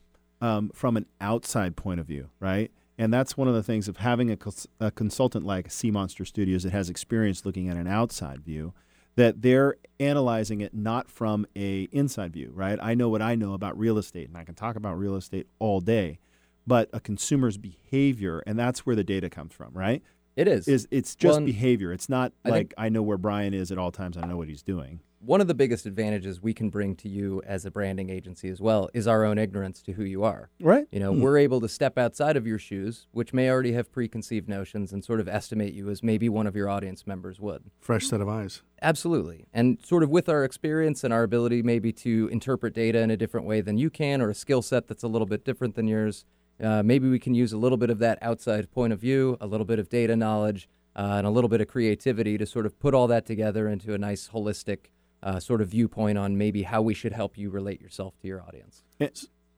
um, 0.41 0.71
from 0.75 0.97
an 0.97 1.07
outside 1.21 1.77
point 1.77 2.01
of 2.01 2.07
view, 2.07 2.29
right? 2.41 2.71
And 2.99 3.13
that's 3.13 3.37
one 3.37 3.49
of 3.49 3.55
the 3.55 3.63
things 3.63 3.89
of 3.89 3.97
having 3.97 4.31
a, 4.31 4.37
cons- 4.37 4.69
a 4.79 4.91
consultant 4.91 5.47
like 5.47 5.69
Seamonster 5.69 6.27
Studios 6.27 6.63
that 6.65 6.73
has 6.73 6.91
experience 6.91 7.47
looking 7.47 7.69
at 7.69 7.77
an 7.77 7.87
outside 7.87 8.41
view, 8.43 8.75
that 9.17 9.43
they're 9.43 9.77
analyzing 10.01 10.61
it 10.61 10.75
not 10.75 11.11
from 11.11 11.47
a 11.57 11.83
inside 11.93 12.33
view, 12.33 12.51
right? 12.55 12.79
I 12.83 12.95
know 12.95 13.09
what 13.09 13.23
I 13.23 13.35
know 13.35 13.55
about 13.55 13.79
real 13.79 13.99
estate, 13.99 14.29
and 14.29 14.37
I 14.37 14.45
can 14.45 14.55
talk 14.55 14.77
about 14.77 14.99
real 14.99 15.17
estate 15.17 15.47
all 15.59 15.81
day, 15.81 16.19
but 16.67 16.89
a 16.93 17.01
consumer's 17.01 17.59
behavior, 17.59 18.43
and 18.47 18.59
that's 18.59 18.87
where 18.87 18.97
the 18.97 19.05
data 19.05 19.29
comes 19.29 19.53
from, 19.53 19.73
right? 19.75 20.03
It 20.35 20.49
is. 20.49 20.67
Is 20.67 20.89
it's 20.91 21.15
just 21.15 21.39
Well, 21.39 21.47
behavior. 21.47 21.93
It's 21.93 22.09
not 22.09 22.33
I 22.45 22.49
like 22.49 22.75
I 22.79 22.89
know 22.89 23.03
where 23.03 23.19
Brian 23.19 23.53
is 23.53 23.71
at 23.71 23.79
all 23.79 23.93
times. 23.93 24.17
I 24.17 24.27
know 24.27 24.37
what 24.37 24.49
he's 24.49 24.63
doing. 24.63 25.01
One 25.25 25.41
of 25.41 25.47
the 25.47 25.55
biggest 25.55 25.87
advantages 25.87 26.43
we 26.43 26.53
can 26.53 26.69
bring 26.69 26.97
to 26.97 27.09
you 27.09 27.41
as 27.47 27.65
a 27.65 27.71
branding 27.71 28.11
agency 28.11 28.49
as 28.49 28.61
well 28.61 28.91
is 28.93 29.07
our 29.07 29.25
own 29.25 29.39
ignorance 29.39 29.81
to 29.83 29.93
who 29.93 30.03
you 30.03 30.25
are. 30.25 30.51
Right. 30.61 30.87
You 30.91 30.99
know, 30.99 31.13
Hmm. 31.15 31.21
we're 31.21 31.39
able 31.39 31.61
to 31.61 31.69
step 31.69 31.97
outside 31.97 32.37
of 32.37 32.47
your 32.47 32.59
shoes, 32.59 33.07
which 33.13 33.33
may 33.33 33.49
already 33.49 33.73
have 33.73 33.93
preconceived 33.93 34.49
notions, 34.49 34.93
and 34.93 35.05
sort 35.05 35.21
of 35.21 35.29
estimate 35.29 35.75
you 35.75 35.89
as 35.91 36.03
maybe 36.03 36.29
one 36.29 36.47
of 36.49 36.57
your 36.57 36.69
audience 36.69 37.07
members 37.07 37.39
would. 37.41 37.63
Fresh 37.79 38.07
set 38.09 38.21
of 38.21 38.29
eyes. 38.29 38.63
Absolutely. 38.83 39.47
And 39.53 39.79
sort 39.85 40.03
of 40.03 40.11
with 40.11 40.29
our 40.29 40.45
experience 40.45 41.05
and 41.05 41.15
our 41.15 41.23
ability 41.23 41.63
maybe 41.63 41.93
to 41.93 42.29
interpret 42.33 42.75
data 42.75 42.99
in 43.01 43.11
a 43.11 43.17
different 43.17 43.47
way 43.47 43.61
than 43.61 43.79
you 43.79 43.91
can, 43.91 44.21
or 44.21 44.29
a 44.31 44.35
skill 44.35 44.61
set 44.63 44.89
that's 44.89 45.05
a 45.05 45.09
little 45.09 45.27
bit 45.27 45.45
different 45.45 45.77
than 45.77 45.87
yours, 45.87 46.25
uh, 46.61 46.83
maybe 46.83 47.09
we 47.09 47.19
can 47.21 47.35
use 47.35 47.53
a 47.53 47.59
little 47.59 47.79
bit 47.79 47.91
of 47.91 47.99
that 48.01 48.19
outside 48.23 48.71
point 48.73 48.93
of 48.93 48.99
view, 49.01 49.37
a 49.41 49.47
little 49.47 49.67
bit 49.67 49.79
of 49.79 49.89
data 49.89 50.17
knowledge, 50.17 50.69
uh, 50.97 51.15
and 51.19 51.27
a 51.27 51.31
little 51.31 51.49
bit 51.49 51.61
of 51.61 51.69
creativity 51.69 52.37
to 52.37 52.45
sort 52.45 52.67
of 52.67 52.79
put 52.81 52.93
all 52.93 53.07
that 53.07 53.25
together 53.25 53.69
into 53.69 53.95
a 53.95 53.99
nice 53.99 54.29
holistic 54.35 54.87
uh, 55.23 55.41
sort 55.41 55.61
of 55.61 55.69
viewpoint 55.69 56.19
on 56.19 56.37
maybe 56.37 56.63
how 56.63 56.83
we 56.83 56.95
should 56.95 57.13
help 57.13 57.39
you 57.39 57.51
relate 57.51 57.81
yourself 57.81 58.19
to 58.21 58.27
your 58.27 58.43
audience. 58.43 58.83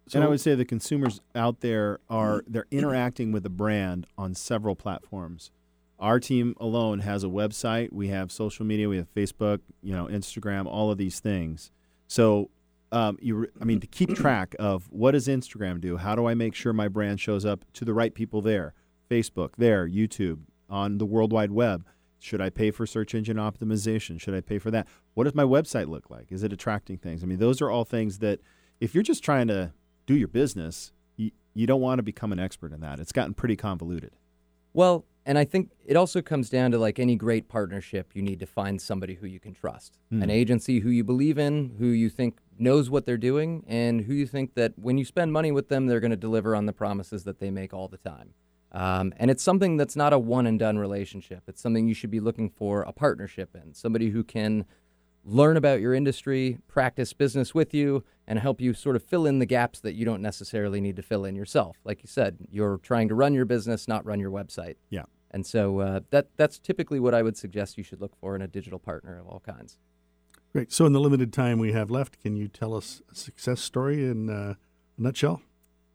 And, 0.07 0.17
and 0.17 0.25
I 0.25 0.29
would 0.29 0.41
say 0.41 0.55
the 0.55 0.65
consumers 0.65 1.21
out 1.35 1.61
there 1.61 2.01
are 2.11 2.45
they're 2.49 2.67
interacting 2.71 3.33
with 3.33 3.43
the 3.43 3.51
brand 3.51 4.07
on 4.19 4.35
several 4.35 4.75
platforms. 4.77 5.51
Our 5.99 6.21
team 6.21 6.55
alone 6.61 7.01
has 7.01 7.25
a 7.25 7.29
website. 7.29 7.93
We 7.93 8.09
have 8.09 8.31
social 8.31 8.67
media. 8.67 8.89
We 8.89 8.97
have 8.97 9.13
Facebook, 9.15 9.61
you 9.83 9.95
know, 9.95 10.07
Instagram, 10.07 10.67
all 10.67 10.91
of 10.91 10.99
these 10.99 11.21
things. 11.21 11.71
So, 12.09 12.51
um, 12.93 13.17
you, 13.21 13.35
re- 13.37 13.49
I 13.61 13.65
mean, 13.65 13.81
to 13.81 13.87
keep 13.87 14.15
track 14.15 14.55
of 14.59 14.87
what 14.91 15.13
does 15.13 15.29
Instagram 15.29 15.81
do? 15.81 15.97
How 15.97 16.15
do 16.15 16.27
I 16.27 16.35
make 16.35 16.55
sure 16.55 16.73
my 16.73 16.89
brand 16.89 17.21
shows 17.21 17.45
up 17.45 17.65
to 17.75 17.85
the 17.85 17.95
right 17.95 18.15
people 18.15 18.43
there? 18.43 18.75
Facebook, 19.11 19.51
there, 19.57 19.89
YouTube, 19.89 20.41
on 20.69 20.99
the 20.99 21.07
World 21.07 21.33
Wide 21.33 21.51
Web. 21.53 21.87
Should 22.25 22.41
I 22.41 22.49
pay 22.49 22.71
for 22.71 22.87
search 22.87 23.15
engine 23.15 23.37
optimization? 23.37 24.19
Should 24.19 24.33
I 24.35 24.41
pay 24.41 24.59
for 24.59 24.71
that? 24.71 24.89
What 25.13 25.25
does 25.25 25.35
my 25.35 25.43
website 25.43 25.91
look 25.91 26.09
like? 26.09 26.33
Is 26.33 26.43
it 26.43 26.55
attracting 26.55 26.97
things? 26.97 27.23
I 27.23 27.27
mean, 27.27 27.39
those 27.39 27.61
are 27.61 27.69
all 27.71 27.85
things 27.85 28.21
that 28.21 28.41
if 28.81 28.95
you're 28.95 29.03
just 29.03 29.23
trying 29.23 29.47
to 29.49 29.75
do 30.07 30.15
your 30.15 30.29
business, 30.29 30.93
you, 31.17 31.33
you 31.53 31.67
don't 31.67 31.83
want 31.83 31.99
to 31.99 32.03
become 32.03 32.33
an 32.33 32.39
expert 32.39 32.73
in 32.73 32.81
that. 32.81 32.99
It's 32.99 33.13
gotten 33.13 33.35
pretty 33.35 33.57
convoluted. 33.57 34.13
Well, 34.73 35.05
and 35.27 35.37
I 35.37 35.45
think 35.45 35.71
it 35.85 35.97
also 35.97 36.23
comes 36.23 36.49
down 36.49 36.71
to 36.71 36.79
like 36.79 36.99
any 36.99 37.15
great 37.15 37.47
partnership, 37.47 38.13
you 38.15 38.23
need 38.23 38.41
to 38.41 38.47
find 38.47 38.81
somebody 38.81 39.17
who 39.17 39.27
you 39.27 39.39
can 39.39 39.53
trust, 39.53 39.99
Hmm. 40.09 40.23
an 40.23 40.31
agency 40.31 40.81
who 40.81 40.89
you 40.89 41.05
believe 41.05 41.37
in, 41.37 41.77
who 41.79 41.89
you 41.89 42.09
think 42.09 42.39
knows 42.59 42.89
what 42.89 43.05
they're 43.05 43.19
doing, 43.19 43.65
and 43.69 44.01
who 44.01 44.15
you 44.15 44.27
think 44.27 44.55
that 44.55 44.73
when 44.79 44.97
you 44.97 45.05
spend 45.05 45.31
money 45.31 45.53
with 45.53 45.69
them, 45.69 45.89
they're 45.89 46.01
going 46.01 46.11
to 46.11 46.17
deliver 46.17 46.57
on 46.57 46.65
the 46.65 46.73
promises 46.73 47.25
that 47.25 47.39
they 47.39 47.51
make 47.51 47.75
all 47.75 47.89
the 47.89 47.99
time. 47.99 48.33
Um, 48.75 49.15
and 49.19 49.31
it's 49.31 49.43
something 49.43 49.77
that's 49.77 49.95
not 49.95 50.13
a 50.13 50.19
one 50.19 50.47
and 50.47 50.59
done 50.59 50.79
relationship. 50.79 51.45
It's 51.47 51.63
something 51.63 51.87
you 51.87 51.95
should 51.95 52.11
be 52.11 52.19
looking 52.19 52.51
for 52.51 52.83
a 52.83 52.93
partnership 52.93 53.51
in, 53.55 53.73
somebody 53.73 54.11
who 54.11 54.25
can 54.25 54.67
learn 55.25 55.57
about 55.57 55.81
your 55.81 55.95
industry, 55.95 56.59
practice 56.67 57.13
business 57.13 57.55
with 57.55 57.73
you, 57.73 58.05
and 58.27 58.39
help 58.39 58.61
you 58.61 58.75
sort 58.75 58.97
of 58.97 59.03
fill 59.03 59.27
in 59.27 59.39
the 59.39 59.47
gaps 59.47 59.81
that 59.81 59.95
you 59.95 60.05
don't 60.05 60.21
necessarily 60.21 60.81
need 60.81 60.97
to 60.97 61.03
fill 61.03 61.25
in 61.25 61.37
yourself. 61.37 61.77
Like 61.85 62.03
you 62.03 62.09
said, 62.09 62.37
you're 62.51 62.79
trying 62.79 63.09
to 63.09 63.15
run 63.15 63.33
your 63.33 63.45
business, 63.45 63.87
not 63.87 64.05
run 64.05 64.19
your 64.19 64.33
website. 64.33 64.75
Yeah. 64.91 65.05
And 65.31 65.47
so 65.47 65.79
uh, 65.79 66.01
that 66.11 66.29
that's 66.37 66.59
typically 66.59 66.99
what 66.99 67.15
I 67.15 67.23
would 67.23 67.37
suggest 67.37 67.79
you 67.79 67.85
should 67.85 68.01
look 68.01 68.17
for 68.21 68.35
in 68.35 68.43
a 68.43 68.49
digital 68.49 68.81
partner 68.81 69.19
of 69.19 69.27
all 69.29 69.41
kinds. 69.41 69.79
Great. 70.53 70.73
So, 70.73 70.87
in 70.87 70.93
the 70.93 71.01
limited 71.01 71.33
time 71.33 71.59
we 71.59 71.73
have 71.73 71.91
left, 71.91 72.21
can 72.21 72.37
you 72.37 72.47
tell 72.47 72.75
us 72.75 73.03
a 73.11 73.15
success 73.15 73.61
story 73.61 74.05
in 74.05 74.31
uh, 74.31 74.55
a 74.97 75.03
nutshell? 75.03 75.43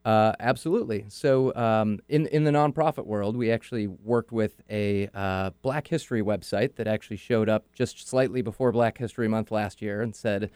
Uh, 0.09 0.33
absolutely. 0.39 1.05
So, 1.07 1.53
um, 1.53 1.99
in 2.09 2.25
in 2.27 2.43
the 2.43 2.49
nonprofit 2.49 3.05
world, 3.05 3.37
we 3.37 3.51
actually 3.51 3.85
worked 3.85 4.31
with 4.31 4.59
a 4.67 5.07
uh, 5.13 5.51
Black 5.61 5.87
History 5.87 6.23
website 6.23 6.77
that 6.77 6.87
actually 6.87 7.17
showed 7.17 7.47
up 7.47 7.71
just 7.73 8.09
slightly 8.09 8.41
before 8.41 8.71
Black 8.71 8.97
History 8.97 9.27
Month 9.27 9.51
last 9.51 9.83
year 9.83 10.01
and 10.01 10.15
said, 10.15 10.49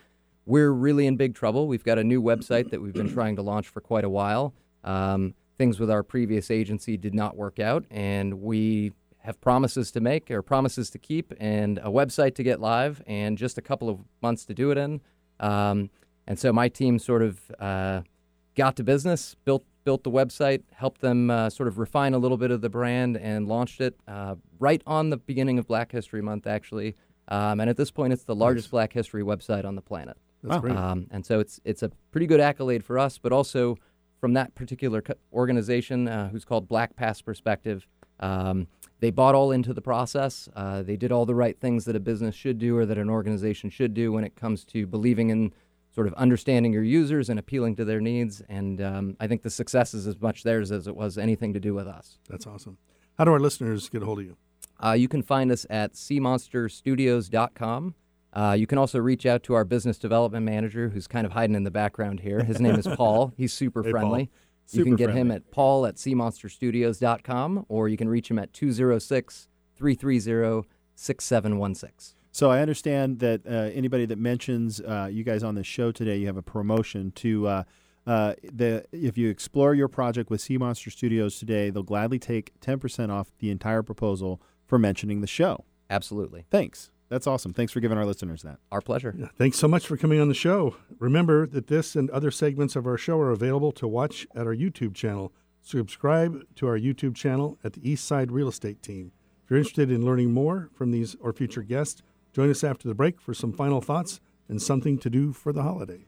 "We're 0.47 0.71
really 0.71 1.05
in 1.05 1.17
big 1.17 1.35
trouble. 1.35 1.67
We've 1.67 1.83
got 1.83 1.99
a 1.99 2.03
new 2.03 2.19
website 2.19 2.71
that 2.71 2.81
we've 2.81 2.95
been 2.95 3.13
trying 3.19 3.35
to 3.35 3.43
launch 3.43 3.67
for 3.67 3.79
quite 3.79 4.03
a 4.03 4.09
while. 4.09 4.55
Um, 4.83 5.35
things 5.55 5.79
with 5.79 5.91
our 5.91 6.01
previous 6.01 6.49
agency 6.49 6.97
did 6.97 7.13
not 7.13 7.37
work 7.37 7.59
out, 7.59 7.85
and 7.91 8.41
we 8.41 8.91
have 9.19 9.39
promises 9.39 9.91
to 9.91 10.01
make 10.01 10.31
or 10.31 10.41
promises 10.41 10.89
to 10.89 10.97
keep, 10.97 11.31
and 11.39 11.77
a 11.77 11.91
website 11.91 12.33
to 12.35 12.43
get 12.43 12.59
live, 12.59 13.03
and 13.05 13.37
just 13.37 13.59
a 13.59 13.61
couple 13.61 13.87
of 13.87 13.99
months 14.19 14.45
to 14.45 14.55
do 14.55 14.71
it 14.71 14.79
in." 14.79 14.99
Um, 15.39 15.91
and 16.25 16.39
so 16.39 16.51
my 16.51 16.69
team 16.69 16.97
sort 16.97 17.21
of 17.21 17.39
uh, 17.59 18.01
got 18.55 18.75
to 18.77 18.83
business, 18.83 19.35
built 19.45 19.63
built 19.83 20.03
the 20.03 20.11
website, 20.11 20.63
helped 20.73 21.01
them 21.01 21.29
uh, 21.29 21.49
sort 21.49 21.67
of 21.67 21.77
refine 21.77 22.13
a 22.13 22.17
little 22.17 22.37
bit 22.37 22.51
of 22.51 22.61
the 22.61 22.69
brand, 22.69 23.17
and 23.17 23.47
launched 23.47 23.81
it 23.81 23.99
uh, 24.07 24.35
right 24.59 24.81
on 24.87 25.09
the 25.09 25.17
beginning 25.17 25.59
of 25.59 25.67
Black 25.67 25.91
History 25.91 26.21
Month, 26.21 26.47
actually. 26.47 26.95
Um, 27.27 27.59
and 27.59 27.69
at 27.69 27.77
this 27.77 27.91
point, 27.91 28.13
it's 28.13 28.23
the 28.23 28.35
largest 28.35 28.71
Black 28.71 28.93
History 28.93 29.23
website 29.23 29.65
on 29.65 29.75
the 29.75 29.81
planet. 29.81 30.17
That's 30.43 30.59
great. 30.61 30.75
Um, 30.75 31.07
and 31.11 31.25
so 31.25 31.39
it's 31.39 31.59
it's 31.63 31.83
a 31.83 31.91
pretty 32.11 32.27
good 32.27 32.39
accolade 32.39 32.83
for 32.83 32.99
us, 32.99 33.17
but 33.17 33.31
also 33.31 33.77
from 34.19 34.33
that 34.33 34.55
particular 34.55 35.01
co- 35.01 35.15
organization, 35.31 36.07
uh, 36.07 36.29
who's 36.29 36.45
called 36.45 36.67
BlackPast 36.67 37.25
Perspective. 37.25 37.87
Um, 38.19 38.67
they 38.99 39.09
bought 39.09 39.35
all 39.35 39.51
into 39.51 39.73
the 39.73 39.81
process. 39.81 40.47
Uh, 40.55 40.81
they 40.81 40.95
did 40.95 41.11
all 41.11 41.25
the 41.25 41.35
right 41.35 41.59
things 41.59 41.83
that 41.85 41.95
a 41.95 41.99
business 41.99 42.35
should 42.35 42.57
do 42.57 42.77
or 42.77 42.85
that 42.85 42.97
an 42.97 43.09
organization 43.09 43.69
should 43.69 43.93
do 43.93 44.13
when 44.13 44.23
it 44.23 44.35
comes 44.35 44.63
to 44.65 44.87
believing 44.87 45.29
in 45.29 45.53
sort 45.93 46.07
of 46.07 46.13
understanding 46.15 46.73
your 46.73 46.83
users 46.83 47.29
and 47.29 47.39
appealing 47.39 47.75
to 47.75 47.85
their 47.85 48.01
needs. 48.01 48.41
And 48.49 48.81
um, 48.81 49.15
I 49.19 49.27
think 49.27 49.43
the 49.43 49.49
success 49.49 49.93
is 49.93 50.07
as 50.07 50.19
much 50.19 50.43
theirs 50.43 50.71
as 50.71 50.87
it 50.87 50.95
was 50.95 51.17
anything 51.17 51.53
to 51.53 51.59
do 51.59 51.73
with 51.73 51.87
us. 51.87 52.17
That's 52.29 52.47
awesome. 52.47 52.77
How 53.17 53.25
do 53.25 53.31
our 53.31 53.39
listeners 53.39 53.89
get 53.89 54.01
a 54.01 54.05
hold 54.05 54.19
of 54.19 54.25
you? 54.25 54.37
Uh, 54.83 54.93
you 54.93 55.07
can 55.07 55.21
find 55.21 55.51
us 55.51 55.65
at 55.69 55.93
seamonsterstudios.com. 55.93 57.95
Uh, 58.33 58.55
you 58.57 58.65
can 58.65 58.79
also 58.79 58.97
reach 58.99 59.25
out 59.27 59.43
to 59.43 59.53
our 59.53 59.63
business 59.63 59.99
development 59.99 60.43
manager, 60.45 60.89
who's 60.89 61.07
kind 61.07 61.25
of 61.25 61.33
hiding 61.33 61.55
in 61.55 61.63
the 61.63 61.71
background 61.71 62.21
here. 62.21 62.43
His 62.43 62.59
name 62.59 62.75
is 62.75 62.87
Paul. 62.97 63.31
He's 63.37 63.53
super 63.53 63.83
Hey, 63.83 63.91
Paul. 63.91 63.99
friendly. 64.01 64.31
you 64.71 64.83
can 64.83 64.95
get 64.95 65.11
him 65.11 65.29
at 65.29 65.51
paul 65.51 65.85
at 65.85 65.97
seamonsterstudios.com, 65.97 67.65
or 67.69 67.87
you 67.89 67.97
can 67.97 68.09
reach 68.09 68.31
him 68.31 68.39
at 68.39 68.51
206 68.53 69.47
330 69.75 70.67
6716. 70.95 72.15
So 72.33 72.49
I 72.49 72.61
understand 72.61 73.19
that 73.19 73.45
uh, 73.45 73.69
anybody 73.75 74.07
that 74.07 74.17
mentions 74.17 74.81
uh, 74.81 75.07
you 75.09 75.23
guys 75.23 75.43
on 75.43 75.53
the 75.53 75.63
show 75.63 75.91
today, 75.91 76.17
you 76.17 76.25
have 76.25 76.35
a 76.35 76.41
promotion 76.41 77.11
to 77.11 77.47
uh, 77.47 77.63
uh, 78.07 78.33
the 78.51 78.85
if 78.91 79.19
you 79.19 79.29
explore 79.29 79.75
your 79.75 79.87
project 79.87 80.31
with 80.31 80.41
Seamonster 80.41 80.91
Studios 80.91 81.37
today, 81.37 81.69
they'll 81.69 81.83
gladly 81.83 82.17
take 82.17 82.51
ten 82.59 82.79
percent 82.79 83.11
off 83.11 83.31
the 83.37 83.51
entire 83.51 83.83
proposal 83.83 84.41
for 84.65 84.79
mentioning 84.79 85.21
the 85.21 85.27
show. 85.27 85.63
Absolutely. 85.91 86.47
Thanks. 86.49 86.89
That's 87.07 87.27
awesome. 87.27 87.53
Thanks 87.53 87.71
for 87.71 87.79
giving 87.81 87.99
our 87.99 88.05
listeners 88.05 88.41
that. 88.41 88.57
Our 88.71 88.81
pleasure. 88.81 89.13
Yeah, 89.15 89.27
Thanks 89.37 89.59
so 89.59 89.67
much 89.67 89.85
for 89.85 89.95
coming 89.95 90.19
on 90.19 90.27
the 90.27 90.33
show. 90.33 90.75
Remember 90.97 91.45
that 91.45 91.67
this 91.67 91.95
and 91.95 92.09
other 92.09 92.31
segments 92.31 92.75
of 92.75 92.87
our 92.87 92.97
show 92.97 93.19
are 93.19 93.29
available 93.29 93.71
to 93.73 93.87
watch 93.87 94.25
at 94.35 94.47
our 94.47 94.55
YouTube 94.55 94.95
channel. 94.95 95.31
Subscribe 95.61 96.41
to 96.55 96.65
our 96.65 96.79
YouTube 96.79 97.13
channel 97.15 97.59
at 97.63 97.73
the 97.73 97.87
East 97.87 98.05
Side 98.05 98.31
Real 98.31 98.47
Estate 98.47 98.81
Team. 98.81 99.11
If 99.43 99.51
you're 99.51 99.59
interested 99.59 99.91
in 99.91 100.03
learning 100.03 100.31
more 100.31 100.71
from 100.73 100.89
these 100.89 101.15
or 101.19 101.31
future 101.31 101.61
guests, 101.61 102.01
join 102.33 102.49
us 102.49 102.63
after 102.63 102.87
the 102.87 102.95
break 102.95 103.21
for 103.21 103.33
some 103.33 103.53
final 103.53 103.79
thoughts 103.79 104.19
and 104.49 104.61
something 104.61 104.97
to 104.99 105.09
do 105.09 105.31
for 105.31 105.53
the 105.53 105.63
holiday. 105.63 106.05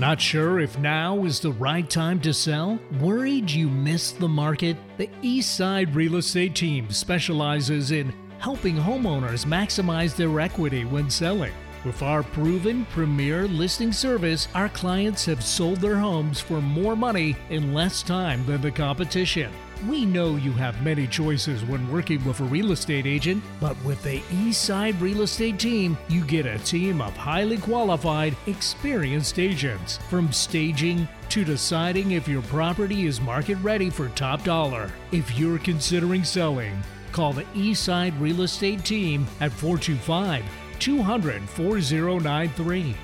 Not 0.00 0.18
sure 0.18 0.60
if 0.60 0.78
now 0.78 1.24
is 1.24 1.40
the 1.40 1.52
right 1.52 1.88
time 1.88 2.20
to 2.20 2.32
sell? 2.32 2.78
Worried 3.02 3.50
you 3.50 3.68
missed 3.68 4.18
the 4.18 4.28
market? 4.28 4.78
The 4.96 5.10
East 5.20 5.56
Side 5.56 5.94
Real 5.94 6.16
Estate 6.16 6.54
Team 6.54 6.88
specializes 6.88 7.90
in 7.90 8.14
helping 8.38 8.76
homeowners 8.76 9.44
maximize 9.44 10.16
their 10.16 10.40
equity 10.40 10.86
when 10.86 11.10
selling. 11.10 11.52
With 11.82 12.02
our 12.02 12.22
proven 12.22 12.84
premier 12.86 13.48
listing 13.48 13.90
service, 13.90 14.48
our 14.54 14.68
clients 14.68 15.24
have 15.24 15.42
sold 15.42 15.80
their 15.80 15.96
homes 15.96 16.38
for 16.38 16.60
more 16.60 16.94
money 16.94 17.36
in 17.48 17.72
less 17.72 18.02
time 18.02 18.44
than 18.44 18.60
the 18.60 18.70
competition. 18.70 19.50
We 19.88 20.04
know 20.04 20.36
you 20.36 20.52
have 20.52 20.82
many 20.82 21.06
choices 21.06 21.64
when 21.64 21.90
working 21.90 22.22
with 22.26 22.40
a 22.40 22.44
real 22.44 22.72
estate 22.72 23.06
agent, 23.06 23.42
but 23.60 23.82
with 23.82 24.02
the 24.02 24.20
Eastside 24.30 25.00
Real 25.00 25.22
Estate 25.22 25.58
Team, 25.58 25.96
you 26.10 26.22
get 26.22 26.44
a 26.44 26.58
team 26.58 27.00
of 27.00 27.16
highly 27.16 27.56
qualified, 27.56 28.36
experienced 28.46 29.38
agents. 29.38 29.96
From 30.10 30.30
staging 30.32 31.08
to 31.30 31.46
deciding 31.46 32.10
if 32.10 32.28
your 32.28 32.42
property 32.42 33.06
is 33.06 33.22
market 33.22 33.56
ready 33.62 33.88
for 33.88 34.10
top 34.10 34.44
dollar. 34.44 34.90
If 35.12 35.38
you're 35.38 35.58
considering 35.58 36.24
selling, 36.24 36.78
call 37.10 37.32
the 37.32 37.44
Eastside 37.54 38.20
Real 38.20 38.42
Estate 38.42 38.84
Team 38.84 39.26
at 39.40 39.50
425 39.50 40.44
200 40.80 41.48
4093 41.48 42.96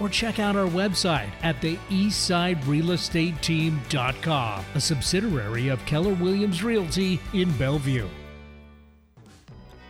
or 0.00 0.08
check 0.08 0.38
out 0.38 0.56
our 0.56 0.68
website 0.68 1.28
at 1.42 1.60
the 1.60 1.76
eastsiderealestateteam.com, 1.90 4.64
a 4.74 4.80
subsidiary 4.80 5.68
of 5.68 5.84
Keller 5.86 6.14
Williams 6.14 6.64
Realty 6.64 7.20
in 7.32 7.50
Bellevue. 7.56 8.08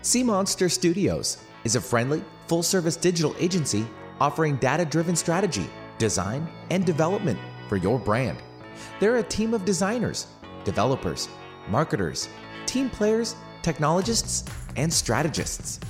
Seamonster 0.03 0.70
Studios 0.70 1.38
is 1.64 1.76
a 1.76 1.80
friendly, 1.80 2.22
full 2.49 2.62
service 2.62 2.97
digital 2.97 3.34
agency 3.38 3.86
offering 4.20 4.57
data 4.57 4.84
driven 4.84 5.16
strategy, 5.16 5.70
design, 5.99 6.47
and 6.70 6.84
development 6.84 7.38
for 7.68 7.76
your 7.76 7.99
brand. 7.99 8.38
They're 9.01 9.16
a 9.16 9.22
team 9.22 9.55
of 9.55 9.64
designers, 9.64 10.26
developers, 10.64 11.28
marketers, 11.68 12.28
team 12.66 12.90
players, 12.90 13.36
technologists, 13.62 14.45
and 14.76 14.93
strategists. 14.93 15.80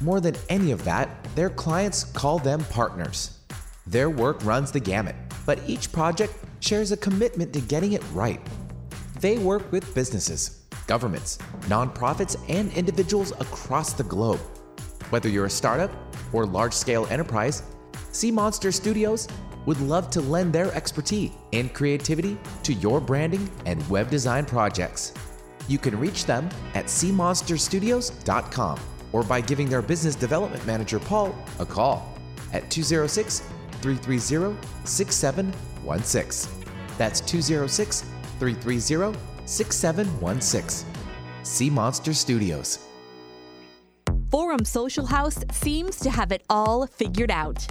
More 0.00 0.20
than 0.20 0.34
any 0.48 0.72
of 0.72 0.84
that, 0.84 1.22
their 1.34 1.50
clients 1.50 2.04
call 2.04 2.38
them 2.38 2.64
partners. 2.64 3.38
Their 3.86 4.10
work 4.10 4.44
runs 4.44 4.72
the 4.72 4.80
gamut, 4.80 5.14
but 5.46 5.60
each 5.66 5.92
project 5.92 6.34
shares 6.60 6.90
a 6.90 6.96
commitment 6.96 7.52
to 7.52 7.60
getting 7.60 7.92
it 7.92 8.02
right. 8.12 8.40
They 9.20 9.38
work 9.38 9.70
with 9.70 9.94
businesses, 9.94 10.62
governments, 10.86 11.38
nonprofits, 11.62 12.36
and 12.48 12.72
individuals 12.72 13.32
across 13.32 13.92
the 13.92 14.04
globe. 14.04 14.40
Whether 15.10 15.28
you're 15.28 15.46
a 15.46 15.50
startup 15.50 15.92
or 16.32 16.46
large 16.46 16.72
scale 16.72 17.06
enterprise, 17.10 17.62
Seamonster 18.10 18.72
Studios 18.72 19.28
would 19.66 19.80
love 19.80 20.10
to 20.10 20.20
lend 20.20 20.52
their 20.52 20.72
expertise 20.74 21.30
and 21.52 21.72
creativity 21.72 22.38
to 22.64 22.74
your 22.74 23.00
branding 23.00 23.48
and 23.64 23.88
web 23.88 24.10
design 24.10 24.44
projects. 24.44 25.12
You 25.68 25.78
can 25.78 25.98
reach 25.98 26.26
them 26.26 26.48
at 26.74 26.86
seamonsterstudios.com 26.86 28.80
or 29.14 29.22
by 29.22 29.40
giving 29.40 29.68
their 29.68 29.80
business 29.80 30.16
development 30.16 30.66
manager, 30.66 30.98
Paul, 30.98 31.32
a 31.60 31.64
call 31.64 32.12
at 32.52 32.68
206 32.68 33.42
330 33.80 34.56
6716. 34.84 36.66
That's 36.98 37.20
206 37.20 38.00
330 38.40 39.18
6716. 39.46 40.92
Seamonster 41.42 42.14
Studios. 42.14 42.80
Forum 44.32 44.64
Social 44.64 45.06
House 45.06 45.38
seems 45.52 46.00
to 46.00 46.10
have 46.10 46.32
it 46.32 46.42
all 46.50 46.88
figured 46.88 47.30
out. 47.30 47.64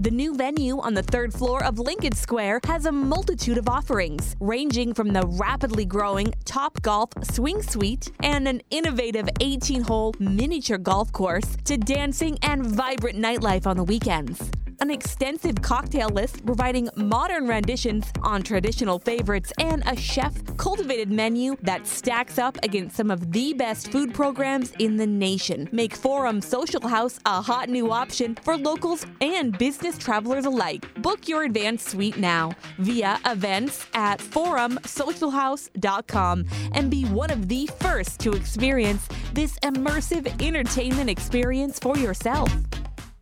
The 0.00 0.12
new 0.12 0.36
venue 0.36 0.78
on 0.78 0.94
the 0.94 1.02
third 1.02 1.34
floor 1.34 1.64
of 1.64 1.80
Lincoln 1.80 2.14
Square 2.14 2.60
has 2.66 2.86
a 2.86 2.92
multitude 2.92 3.58
of 3.58 3.68
offerings, 3.68 4.36
ranging 4.38 4.94
from 4.94 5.08
the 5.08 5.26
rapidly 5.26 5.84
growing 5.84 6.32
Topgolf 6.44 7.10
Swing 7.34 7.62
Suite 7.62 8.12
and 8.22 8.46
an 8.46 8.62
innovative 8.70 9.28
18 9.40 9.82
hole 9.82 10.14
miniature 10.20 10.78
golf 10.78 11.10
course 11.10 11.56
to 11.64 11.76
dancing 11.76 12.38
and 12.42 12.64
vibrant 12.64 13.18
nightlife 13.18 13.66
on 13.66 13.76
the 13.76 13.82
weekends 13.82 14.48
an 14.80 14.90
extensive 14.90 15.62
cocktail 15.62 16.08
list 16.08 16.44
providing 16.44 16.88
modern 16.96 17.46
renditions 17.46 18.12
on 18.22 18.42
traditional 18.42 18.98
favorites, 18.98 19.52
and 19.58 19.84
a 19.86 19.94
chef 19.96 20.34
cultivated 20.56 21.10
menu 21.10 21.56
that 21.62 21.86
stacks 21.86 22.38
up 22.38 22.58
against 22.62 22.96
some 22.96 23.10
of 23.10 23.32
the 23.32 23.52
best 23.54 23.90
food 23.92 24.14
programs 24.14 24.72
in 24.78 24.96
the 24.96 25.06
nation. 25.06 25.68
Make 25.72 25.94
Forum 25.94 26.40
Social 26.40 26.88
House 26.88 27.20
a 27.26 27.42
hot 27.42 27.68
new 27.68 27.92
option 27.92 28.36
for 28.42 28.56
locals 28.56 29.04
and 29.20 29.56
business 29.58 29.98
travelers 29.98 30.44
alike. 30.44 30.86
Book 31.02 31.26
your 31.28 31.42
advanced 31.44 31.88
suite 31.88 32.16
now 32.16 32.52
via 32.78 33.18
events 33.26 33.86
at 33.94 34.20
forumsocialhouse.com 34.20 36.44
and 36.72 36.90
be 36.90 37.04
one 37.04 37.30
of 37.30 37.48
the 37.48 37.68
first 37.80 38.20
to 38.20 38.32
experience 38.32 39.06
this 39.32 39.58
immersive 39.60 40.42
entertainment 40.42 41.10
experience 41.10 41.78
for 41.78 41.96
yourself. 41.96 42.50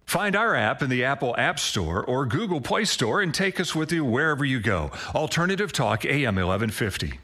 Find 0.06 0.36
our 0.36 0.54
app 0.54 0.82
in 0.82 0.88
the 0.88 1.04
Apple 1.04 1.34
App 1.36 1.58
Store 1.58 2.04
or 2.04 2.26
Google 2.26 2.60
Play 2.60 2.84
Store 2.84 3.20
and 3.20 3.34
take 3.34 3.58
us 3.58 3.74
with 3.74 3.90
you 3.90 4.04
wherever 4.04 4.44
you 4.44 4.60
go. 4.60 4.92
Alternative 5.16 5.72
Talk 5.72 6.04
AM 6.04 6.36
1150. 6.36 7.18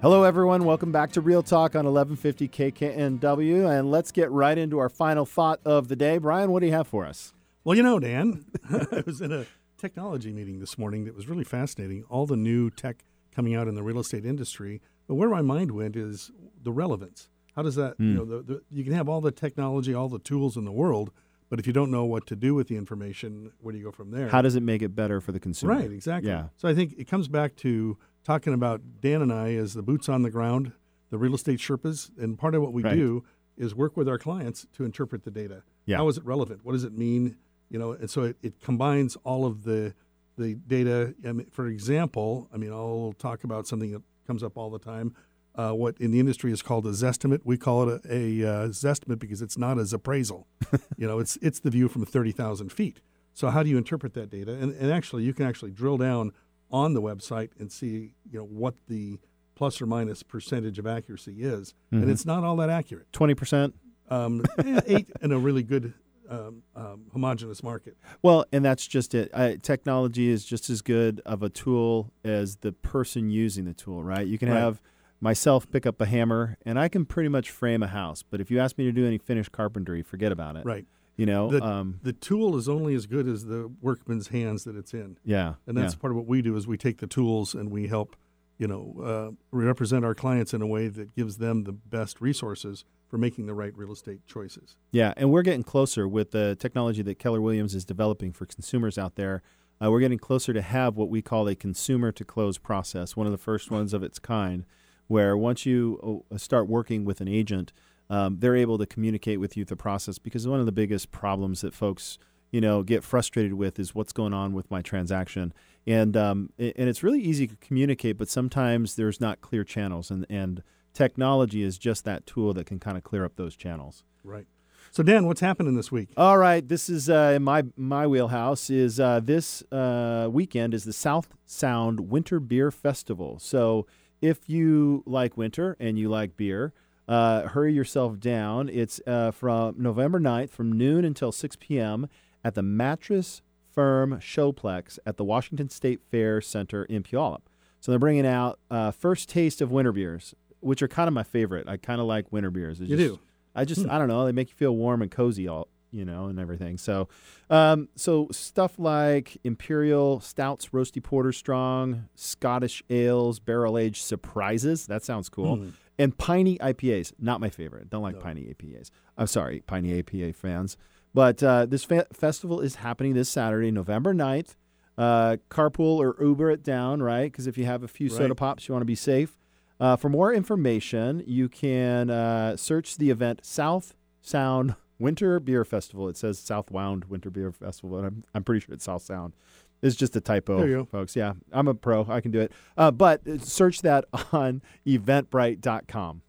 Hello, 0.00 0.22
everyone. 0.22 0.64
Welcome 0.64 0.92
back 0.92 1.10
to 1.12 1.20
Real 1.20 1.42
Talk 1.42 1.74
on 1.74 1.86
1150 1.86 2.48
KKNW. 2.50 3.68
And 3.68 3.90
let's 3.90 4.12
get 4.12 4.30
right 4.30 4.56
into 4.56 4.78
our 4.78 4.88
final 4.88 5.26
thought 5.26 5.58
of 5.64 5.88
the 5.88 5.96
day. 5.96 6.18
Brian, 6.18 6.52
what 6.52 6.60
do 6.60 6.66
you 6.66 6.72
have 6.72 6.86
for 6.86 7.04
us? 7.04 7.34
Well, 7.64 7.76
you 7.76 7.82
know, 7.82 7.98
Dan, 7.98 8.44
I 8.70 9.02
was 9.04 9.20
in 9.20 9.32
a 9.32 9.44
technology 9.76 10.32
meeting 10.32 10.60
this 10.60 10.78
morning 10.78 11.04
that 11.06 11.16
was 11.16 11.28
really 11.28 11.42
fascinating. 11.42 12.04
All 12.08 12.26
the 12.26 12.36
new 12.36 12.70
tech 12.70 13.04
coming 13.34 13.56
out 13.56 13.66
in 13.66 13.74
the 13.74 13.82
real 13.82 13.98
estate 13.98 14.24
industry. 14.24 14.82
But 15.08 15.16
where 15.16 15.28
my 15.28 15.42
mind 15.42 15.72
went 15.72 15.96
is 15.96 16.30
the 16.62 16.70
relevance. 16.70 17.28
How 17.58 17.62
does 17.62 17.74
that, 17.74 17.98
mm. 17.98 18.04
you 18.04 18.10
hmm. 18.12 18.16
know, 18.18 18.24
the, 18.24 18.42
the, 18.54 18.62
you 18.70 18.84
can 18.84 18.92
have 18.92 19.08
all 19.08 19.20
the 19.20 19.32
technology, 19.32 19.92
all 19.92 20.08
the 20.08 20.20
tools 20.20 20.56
in 20.56 20.64
the 20.64 20.70
world, 20.70 21.10
but 21.50 21.58
if 21.58 21.66
you 21.66 21.72
don't 21.72 21.90
know 21.90 22.04
what 22.04 22.24
to 22.28 22.36
do 22.36 22.54
with 22.54 22.68
the 22.68 22.76
information, 22.76 23.50
where 23.58 23.72
do 23.72 23.78
you 23.78 23.84
go 23.84 23.90
from 23.90 24.12
there? 24.12 24.28
How 24.28 24.42
does 24.42 24.54
it 24.54 24.62
make 24.62 24.80
it 24.80 24.94
better 24.94 25.20
for 25.20 25.32
the 25.32 25.40
consumer? 25.40 25.74
Right, 25.74 25.90
exactly. 25.90 26.30
Yeah. 26.30 26.50
So 26.56 26.68
I 26.68 26.74
think 26.76 26.94
it 26.96 27.08
comes 27.08 27.26
back 27.26 27.56
to 27.56 27.98
talking 28.22 28.54
about 28.54 28.80
Dan 29.00 29.22
and 29.22 29.32
I 29.32 29.54
as 29.54 29.74
the 29.74 29.82
boots 29.82 30.08
on 30.08 30.22
the 30.22 30.30
ground, 30.30 30.70
the 31.10 31.18
real 31.18 31.34
estate 31.34 31.58
Sherpas, 31.58 32.16
and 32.16 32.38
part 32.38 32.54
of 32.54 32.62
what 32.62 32.72
we 32.72 32.84
right. 32.84 32.94
do 32.94 33.24
is 33.56 33.74
work 33.74 33.96
with 33.96 34.08
our 34.08 34.18
clients 34.18 34.68
to 34.74 34.84
interpret 34.84 35.24
the 35.24 35.32
data. 35.32 35.64
Yeah. 35.84 35.96
How 35.96 36.06
is 36.06 36.16
it 36.16 36.24
relevant? 36.24 36.64
What 36.64 36.74
does 36.74 36.84
it 36.84 36.92
mean? 36.92 37.38
You 37.70 37.80
know, 37.80 37.90
and 37.90 38.08
so 38.08 38.22
it, 38.22 38.36
it 38.40 38.60
combines 38.60 39.16
all 39.24 39.44
of 39.44 39.64
the 39.64 39.94
the 40.36 40.54
data. 40.54 41.12
I 41.26 41.32
mean, 41.32 41.48
for 41.50 41.66
example, 41.66 42.48
I 42.54 42.56
mean, 42.56 42.70
I'll 42.70 43.16
talk 43.18 43.42
about 43.42 43.66
something 43.66 43.90
that 43.90 44.02
comes 44.28 44.44
up 44.44 44.56
all 44.56 44.70
the 44.70 44.78
time 44.78 45.12
uh, 45.58 45.72
what 45.72 45.96
in 45.98 46.12
the 46.12 46.20
industry 46.20 46.52
is 46.52 46.62
called 46.62 46.86
a 46.86 46.90
zestimate. 46.90 47.40
We 47.44 47.58
call 47.58 47.88
it 47.88 48.04
a, 48.08 48.42
a 48.42 48.48
uh, 48.48 48.68
zestimate 48.68 49.18
because 49.18 49.42
it's 49.42 49.58
not 49.58 49.78
as 49.78 49.92
appraisal. 49.92 50.46
you 50.96 51.06
know, 51.06 51.18
it's 51.18 51.36
it's 51.42 51.58
the 51.58 51.70
view 51.70 51.88
from 51.88 52.06
thirty 52.06 52.30
thousand 52.30 52.72
feet. 52.72 53.00
So 53.34 53.50
how 53.50 53.62
do 53.62 53.68
you 53.68 53.76
interpret 53.76 54.14
that 54.14 54.30
data? 54.30 54.52
And, 54.52 54.72
and 54.74 54.90
actually, 54.90 55.24
you 55.24 55.34
can 55.34 55.46
actually 55.46 55.72
drill 55.72 55.96
down 55.96 56.32
on 56.70 56.94
the 56.94 57.02
website 57.02 57.50
and 57.58 57.72
see 57.72 58.14
you 58.30 58.38
know 58.38 58.44
what 58.44 58.74
the 58.86 59.18
plus 59.56 59.82
or 59.82 59.86
minus 59.86 60.22
percentage 60.22 60.78
of 60.78 60.86
accuracy 60.86 61.42
is, 61.42 61.74
mm-hmm. 61.92 62.02
and 62.02 62.10
it's 62.10 62.24
not 62.24 62.44
all 62.44 62.56
that 62.56 62.70
accurate. 62.70 63.12
Twenty 63.12 63.34
percent. 63.34 63.74
Um, 64.10 64.44
eight 64.86 65.08
in 65.20 65.32
a 65.32 65.38
really 65.38 65.64
good 65.64 65.92
um, 66.30 66.62
um, 66.76 67.06
homogenous 67.12 67.64
market. 67.64 67.96
Well, 68.22 68.44
and 68.52 68.64
that's 68.64 68.86
just 68.86 69.12
it. 69.12 69.32
technology 69.64 70.28
is 70.28 70.44
just 70.44 70.70
as 70.70 70.82
good 70.82 71.20
of 71.26 71.42
a 71.42 71.48
tool 71.48 72.12
as 72.24 72.56
the 72.56 72.70
person 72.72 73.28
using 73.28 73.64
the 73.64 73.74
tool, 73.74 74.04
right? 74.04 74.26
You 74.26 74.38
can 74.38 74.50
right. 74.50 74.58
have 74.58 74.80
myself 75.20 75.70
pick 75.70 75.86
up 75.86 76.00
a 76.00 76.06
hammer 76.06 76.56
and 76.64 76.78
I 76.78 76.88
can 76.88 77.04
pretty 77.04 77.28
much 77.28 77.50
frame 77.50 77.82
a 77.82 77.88
house. 77.88 78.22
But 78.22 78.40
if 78.40 78.50
you 78.50 78.60
ask 78.60 78.78
me 78.78 78.84
to 78.84 78.92
do 78.92 79.06
any 79.06 79.18
finished 79.18 79.52
carpentry, 79.52 80.02
forget 80.02 80.32
about 80.32 80.56
it. 80.56 80.64
Right. 80.64 80.86
You 81.16 81.26
know, 81.26 81.50
the, 81.50 81.62
um, 81.62 81.98
the 82.02 82.12
tool 82.12 82.56
is 82.56 82.68
only 82.68 82.94
as 82.94 83.06
good 83.06 83.26
as 83.26 83.44
the 83.46 83.70
workman's 83.80 84.28
hands 84.28 84.62
that 84.64 84.76
it's 84.76 84.94
in. 84.94 85.18
Yeah. 85.24 85.54
And 85.66 85.76
that's 85.76 85.94
yeah. 85.94 86.00
part 86.00 86.12
of 86.12 86.16
what 86.16 86.26
we 86.26 86.42
do 86.42 86.56
is 86.56 86.66
we 86.68 86.78
take 86.78 86.98
the 86.98 87.08
tools 87.08 87.54
and 87.54 87.72
we 87.72 87.88
help, 87.88 88.14
you 88.56 88.68
know, 88.68 88.94
uh, 89.02 89.34
represent 89.50 90.04
our 90.04 90.14
clients 90.14 90.54
in 90.54 90.62
a 90.62 90.66
way 90.66 90.86
that 90.86 91.16
gives 91.16 91.38
them 91.38 91.64
the 91.64 91.72
best 91.72 92.20
resources 92.20 92.84
for 93.08 93.18
making 93.18 93.46
the 93.46 93.54
right 93.54 93.76
real 93.76 93.90
estate 93.90 94.20
choices. 94.28 94.76
Yeah, 94.92 95.12
and 95.16 95.32
we're 95.32 95.42
getting 95.42 95.64
closer 95.64 96.06
with 96.06 96.30
the 96.30 96.56
technology 96.56 97.02
that 97.02 97.18
Keller 97.18 97.40
Williams 97.40 97.74
is 97.74 97.84
developing 97.84 98.32
for 98.32 98.46
consumers 98.46 98.96
out 98.96 99.16
there. 99.16 99.42
Uh, 99.82 99.90
we're 99.90 100.00
getting 100.00 100.18
closer 100.18 100.52
to 100.52 100.62
have 100.62 100.96
what 100.96 101.08
we 101.08 101.22
call 101.22 101.48
a 101.48 101.56
consumer 101.56 102.12
to 102.12 102.24
close 102.24 102.58
process, 102.58 103.16
one 103.16 103.26
of 103.26 103.32
the 103.32 103.38
first 103.38 103.70
ones 103.70 103.92
of 103.92 104.02
its 104.02 104.18
kind 104.18 104.66
where 105.08 105.36
once 105.36 105.66
you 105.66 106.24
uh, 106.32 106.38
start 106.38 106.68
working 106.68 107.04
with 107.04 107.20
an 107.20 107.28
agent, 107.28 107.72
um, 108.10 108.38
they're 108.38 108.56
able 108.56 108.78
to 108.78 108.86
communicate 108.86 109.40
with 109.40 109.56
you 109.56 109.64
the 109.64 109.76
process 109.76 110.18
because 110.18 110.46
one 110.46 110.60
of 110.60 110.66
the 110.66 110.72
biggest 110.72 111.10
problems 111.10 111.60
that 111.62 111.74
folks 111.74 112.18
you 112.50 112.60
know 112.60 112.82
get 112.82 113.04
frustrated 113.04 113.54
with 113.54 113.78
is 113.78 113.94
what's 113.94 114.12
going 114.12 114.32
on 114.32 114.54
with 114.54 114.70
my 114.70 114.80
transaction 114.80 115.52
and 115.86 116.16
um, 116.16 116.50
and 116.58 116.88
it's 116.88 117.02
really 117.02 117.20
easy 117.20 117.46
to 117.46 117.56
communicate 117.56 118.16
but 118.16 118.28
sometimes 118.28 118.96
there's 118.96 119.20
not 119.20 119.42
clear 119.42 119.64
channels 119.64 120.10
and 120.10 120.24
and 120.30 120.62
technology 120.94 121.62
is 121.62 121.76
just 121.76 122.06
that 122.06 122.24
tool 122.24 122.54
that 122.54 122.64
can 122.64 122.78
kind 122.78 122.96
of 122.96 123.04
clear 123.04 123.24
up 123.24 123.36
those 123.36 123.54
channels 123.54 124.02
right 124.24 124.46
so 124.90 125.02
Dan, 125.02 125.26
what's 125.26 125.40
happening 125.40 125.74
this 125.74 125.92
week? 125.92 126.08
All 126.16 126.38
right, 126.38 126.66
this 126.66 126.88
is 126.88 127.10
uh, 127.10 127.34
in 127.36 127.42
my 127.42 127.64
my 127.76 128.06
wheelhouse. 128.06 128.70
Is 128.70 128.98
uh, 128.98 129.20
this 129.20 129.62
uh, 129.70 130.28
weekend 130.30 130.72
is 130.72 130.84
the 130.84 130.92
South 130.92 131.28
Sound 131.44 132.08
Winter 132.10 132.40
Beer 132.40 132.70
Festival. 132.70 133.38
So 133.38 133.86
if 134.20 134.48
you 134.48 135.02
like 135.06 135.36
winter 135.36 135.76
and 135.78 135.98
you 135.98 136.08
like 136.08 136.36
beer, 136.36 136.72
uh, 137.06 137.48
hurry 137.48 137.72
yourself 137.72 138.20
down. 138.20 138.68
It's 138.68 139.00
uh, 139.06 139.30
from 139.30 139.76
November 139.78 140.20
9th 140.20 140.50
from 140.50 140.72
noon 140.72 141.04
until 141.04 141.32
6 141.32 141.56
p.m. 141.60 142.08
at 142.44 142.54
the 142.54 142.62
Mattress 142.62 143.42
Firm 143.72 144.18
Showplex 144.20 144.98
at 145.06 145.16
the 145.16 145.24
Washington 145.24 145.68
State 145.68 146.00
Fair 146.10 146.40
Center 146.40 146.84
in 146.84 147.02
Puyallup. 147.02 147.42
So 147.80 147.92
they're 147.92 147.98
bringing 147.98 148.26
out 148.26 148.58
uh, 148.70 148.90
first 148.90 149.28
taste 149.28 149.60
of 149.60 149.70
winter 149.70 149.92
beers, 149.92 150.34
which 150.60 150.82
are 150.82 150.88
kind 150.88 151.06
of 151.06 151.14
my 151.14 151.22
favorite. 151.22 151.68
I 151.68 151.76
kind 151.76 152.00
of 152.00 152.06
like 152.06 152.32
winter 152.32 152.50
beers. 152.50 152.80
It's 152.80 152.90
you 152.90 152.96
just, 152.96 153.14
do. 153.14 153.20
I 153.54 153.64
just 153.64 153.82
hmm. 153.82 153.90
I 153.90 153.98
don't 153.98 154.08
know. 154.08 154.26
They 154.26 154.32
make 154.32 154.48
you 154.48 154.56
feel 154.56 154.74
warm 154.74 155.00
and 155.00 155.10
cozy 155.10 155.46
all 155.46 155.68
you 155.90 156.04
know, 156.04 156.26
and 156.26 156.38
everything. 156.38 156.78
So, 156.78 157.08
um, 157.50 157.88
so 157.96 158.28
stuff 158.30 158.78
like 158.78 159.38
imperial 159.44 160.20
stouts, 160.20 160.68
roasty 160.68 161.02
porter 161.02 161.32
strong, 161.32 162.08
Scottish 162.14 162.82
ales, 162.90 163.38
barrel 163.38 163.78
aged 163.78 164.02
surprises. 164.02 164.86
That 164.86 165.04
sounds 165.04 165.28
cool. 165.28 165.58
Mm. 165.58 165.72
And 165.98 166.16
piney 166.16 166.58
IPAs, 166.58 167.12
not 167.18 167.40
my 167.40 167.50
favorite. 167.50 167.90
Don't 167.90 168.02
like 168.02 168.20
piney 168.20 168.42
IPAs. 168.42 168.90
I'm 169.16 169.26
sorry, 169.26 169.62
piney 169.66 170.02
IPA 170.02 170.36
fans. 170.36 170.76
But 171.12 171.42
uh, 171.42 171.66
this 171.66 171.84
fe- 171.84 172.04
festival 172.12 172.60
is 172.60 172.76
happening 172.76 173.14
this 173.14 173.28
Saturday, 173.28 173.70
November 173.70 174.14
9th. 174.14 174.54
Uh, 174.96 175.36
carpool 175.48 175.98
or 175.98 176.16
Uber 176.20 176.50
it 176.50 176.64
down, 176.64 177.00
right? 177.02 177.30
Because 177.30 177.46
if 177.46 177.56
you 177.56 177.64
have 177.64 177.84
a 177.84 177.88
few 177.88 178.08
soda 178.08 178.34
pops, 178.34 178.66
you 178.66 178.72
want 178.72 178.82
to 178.82 178.86
be 178.86 178.96
safe. 178.96 179.38
Uh, 179.80 179.94
for 179.94 180.08
more 180.08 180.32
information, 180.34 181.22
you 181.24 181.48
can 181.48 182.10
uh, 182.10 182.56
search 182.56 182.96
the 182.96 183.10
event 183.10 183.44
South 183.44 183.94
Sound 184.20 184.74
Winter 184.98 185.38
Beer 185.40 185.64
Festival. 185.64 186.08
It 186.08 186.16
says 186.16 186.38
South 186.38 186.70
Wound 186.70 187.06
Winter 187.06 187.30
Beer 187.30 187.52
Festival, 187.52 187.98
but 187.98 188.06
I'm, 188.06 188.24
I'm 188.34 188.44
pretty 188.44 188.64
sure 188.64 188.74
it's 188.74 188.84
South 188.84 189.02
Sound. 189.02 189.34
It's 189.80 189.94
just 189.94 190.16
a 190.16 190.20
typo, 190.20 190.84
folks. 190.86 191.14
Yeah, 191.14 191.34
I'm 191.52 191.68
a 191.68 191.74
pro. 191.74 192.04
I 192.08 192.20
can 192.20 192.32
do 192.32 192.40
it. 192.40 192.52
Uh, 192.76 192.90
but 192.90 193.26
uh, 193.28 193.38
search 193.38 193.82
that 193.82 194.06
on 194.32 194.60
eventbrite.com. 194.86 196.22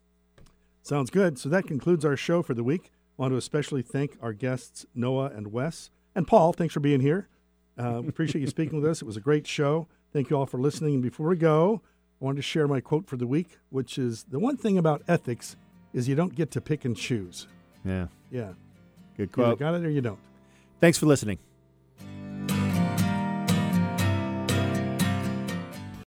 Sounds 0.82 1.10
good. 1.10 1.38
So 1.38 1.48
that 1.48 1.66
concludes 1.66 2.04
our 2.04 2.16
show 2.16 2.42
for 2.42 2.54
the 2.54 2.64
week. 2.64 2.92
want 3.16 3.32
to 3.32 3.36
especially 3.36 3.82
thank 3.82 4.16
our 4.22 4.32
guests, 4.32 4.86
Noah 4.94 5.26
and 5.34 5.52
Wes. 5.52 5.90
And 6.14 6.26
Paul, 6.26 6.52
thanks 6.52 6.74
for 6.74 6.80
being 6.80 7.00
here. 7.00 7.28
Uh, 7.76 8.00
we 8.02 8.08
appreciate 8.08 8.40
you 8.40 8.46
speaking 8.46 8.80
with 8.80 8.88
us. 8.90 9.02
It 9.02 9.04
was 9.04 9.16
a 9.16 9.20
great 9.20 9.46
show. 9.46 9.88
Thank 10.12 10.30
you 10.30 10.36
all 10.36 10.46
for 10.46 10.58
listening. 10.58 10.94
And 10.94 11.02
before 11.02 11.28
we 11.28 11.36
go, 11.36 11.82
I 12.20 12.24
wanted 12.24 12.36
to 12.36 12.42
share 12.42 12.68
my 12.68 12.80
quote 12.80 13.06
for 13.06 13.16
the 13.16 13.26
week, 13.26 13.58
which 13.70 13.98
is 13.98 14.24
the 14.24 14.38
one 14.38 14.56
thing 14.56 14.78
about 14.78 15.02
ethics 15.08 15.56
is 15.92 16.08
you 16.08 16.14
don't 16.14 16.34
get 16.34 16.50
to 16.52 16.60
pick 16.60 16.84
and 16.84 16.96
choose. 16.96 17.46
Yeah, 17.84 18.08
Yeah. 18.30 18.52
good 19.16 19.24
You 19.24 19.26
quote. 19.28 19.58
got 19.58 19.74
it 19.74 19.84
or 19.84 19.90
you 19.90 20.00
don't. 20.00 20.18
Thanks 20.80 20.98
for 20.98 21.06
listening. 21.06 21.38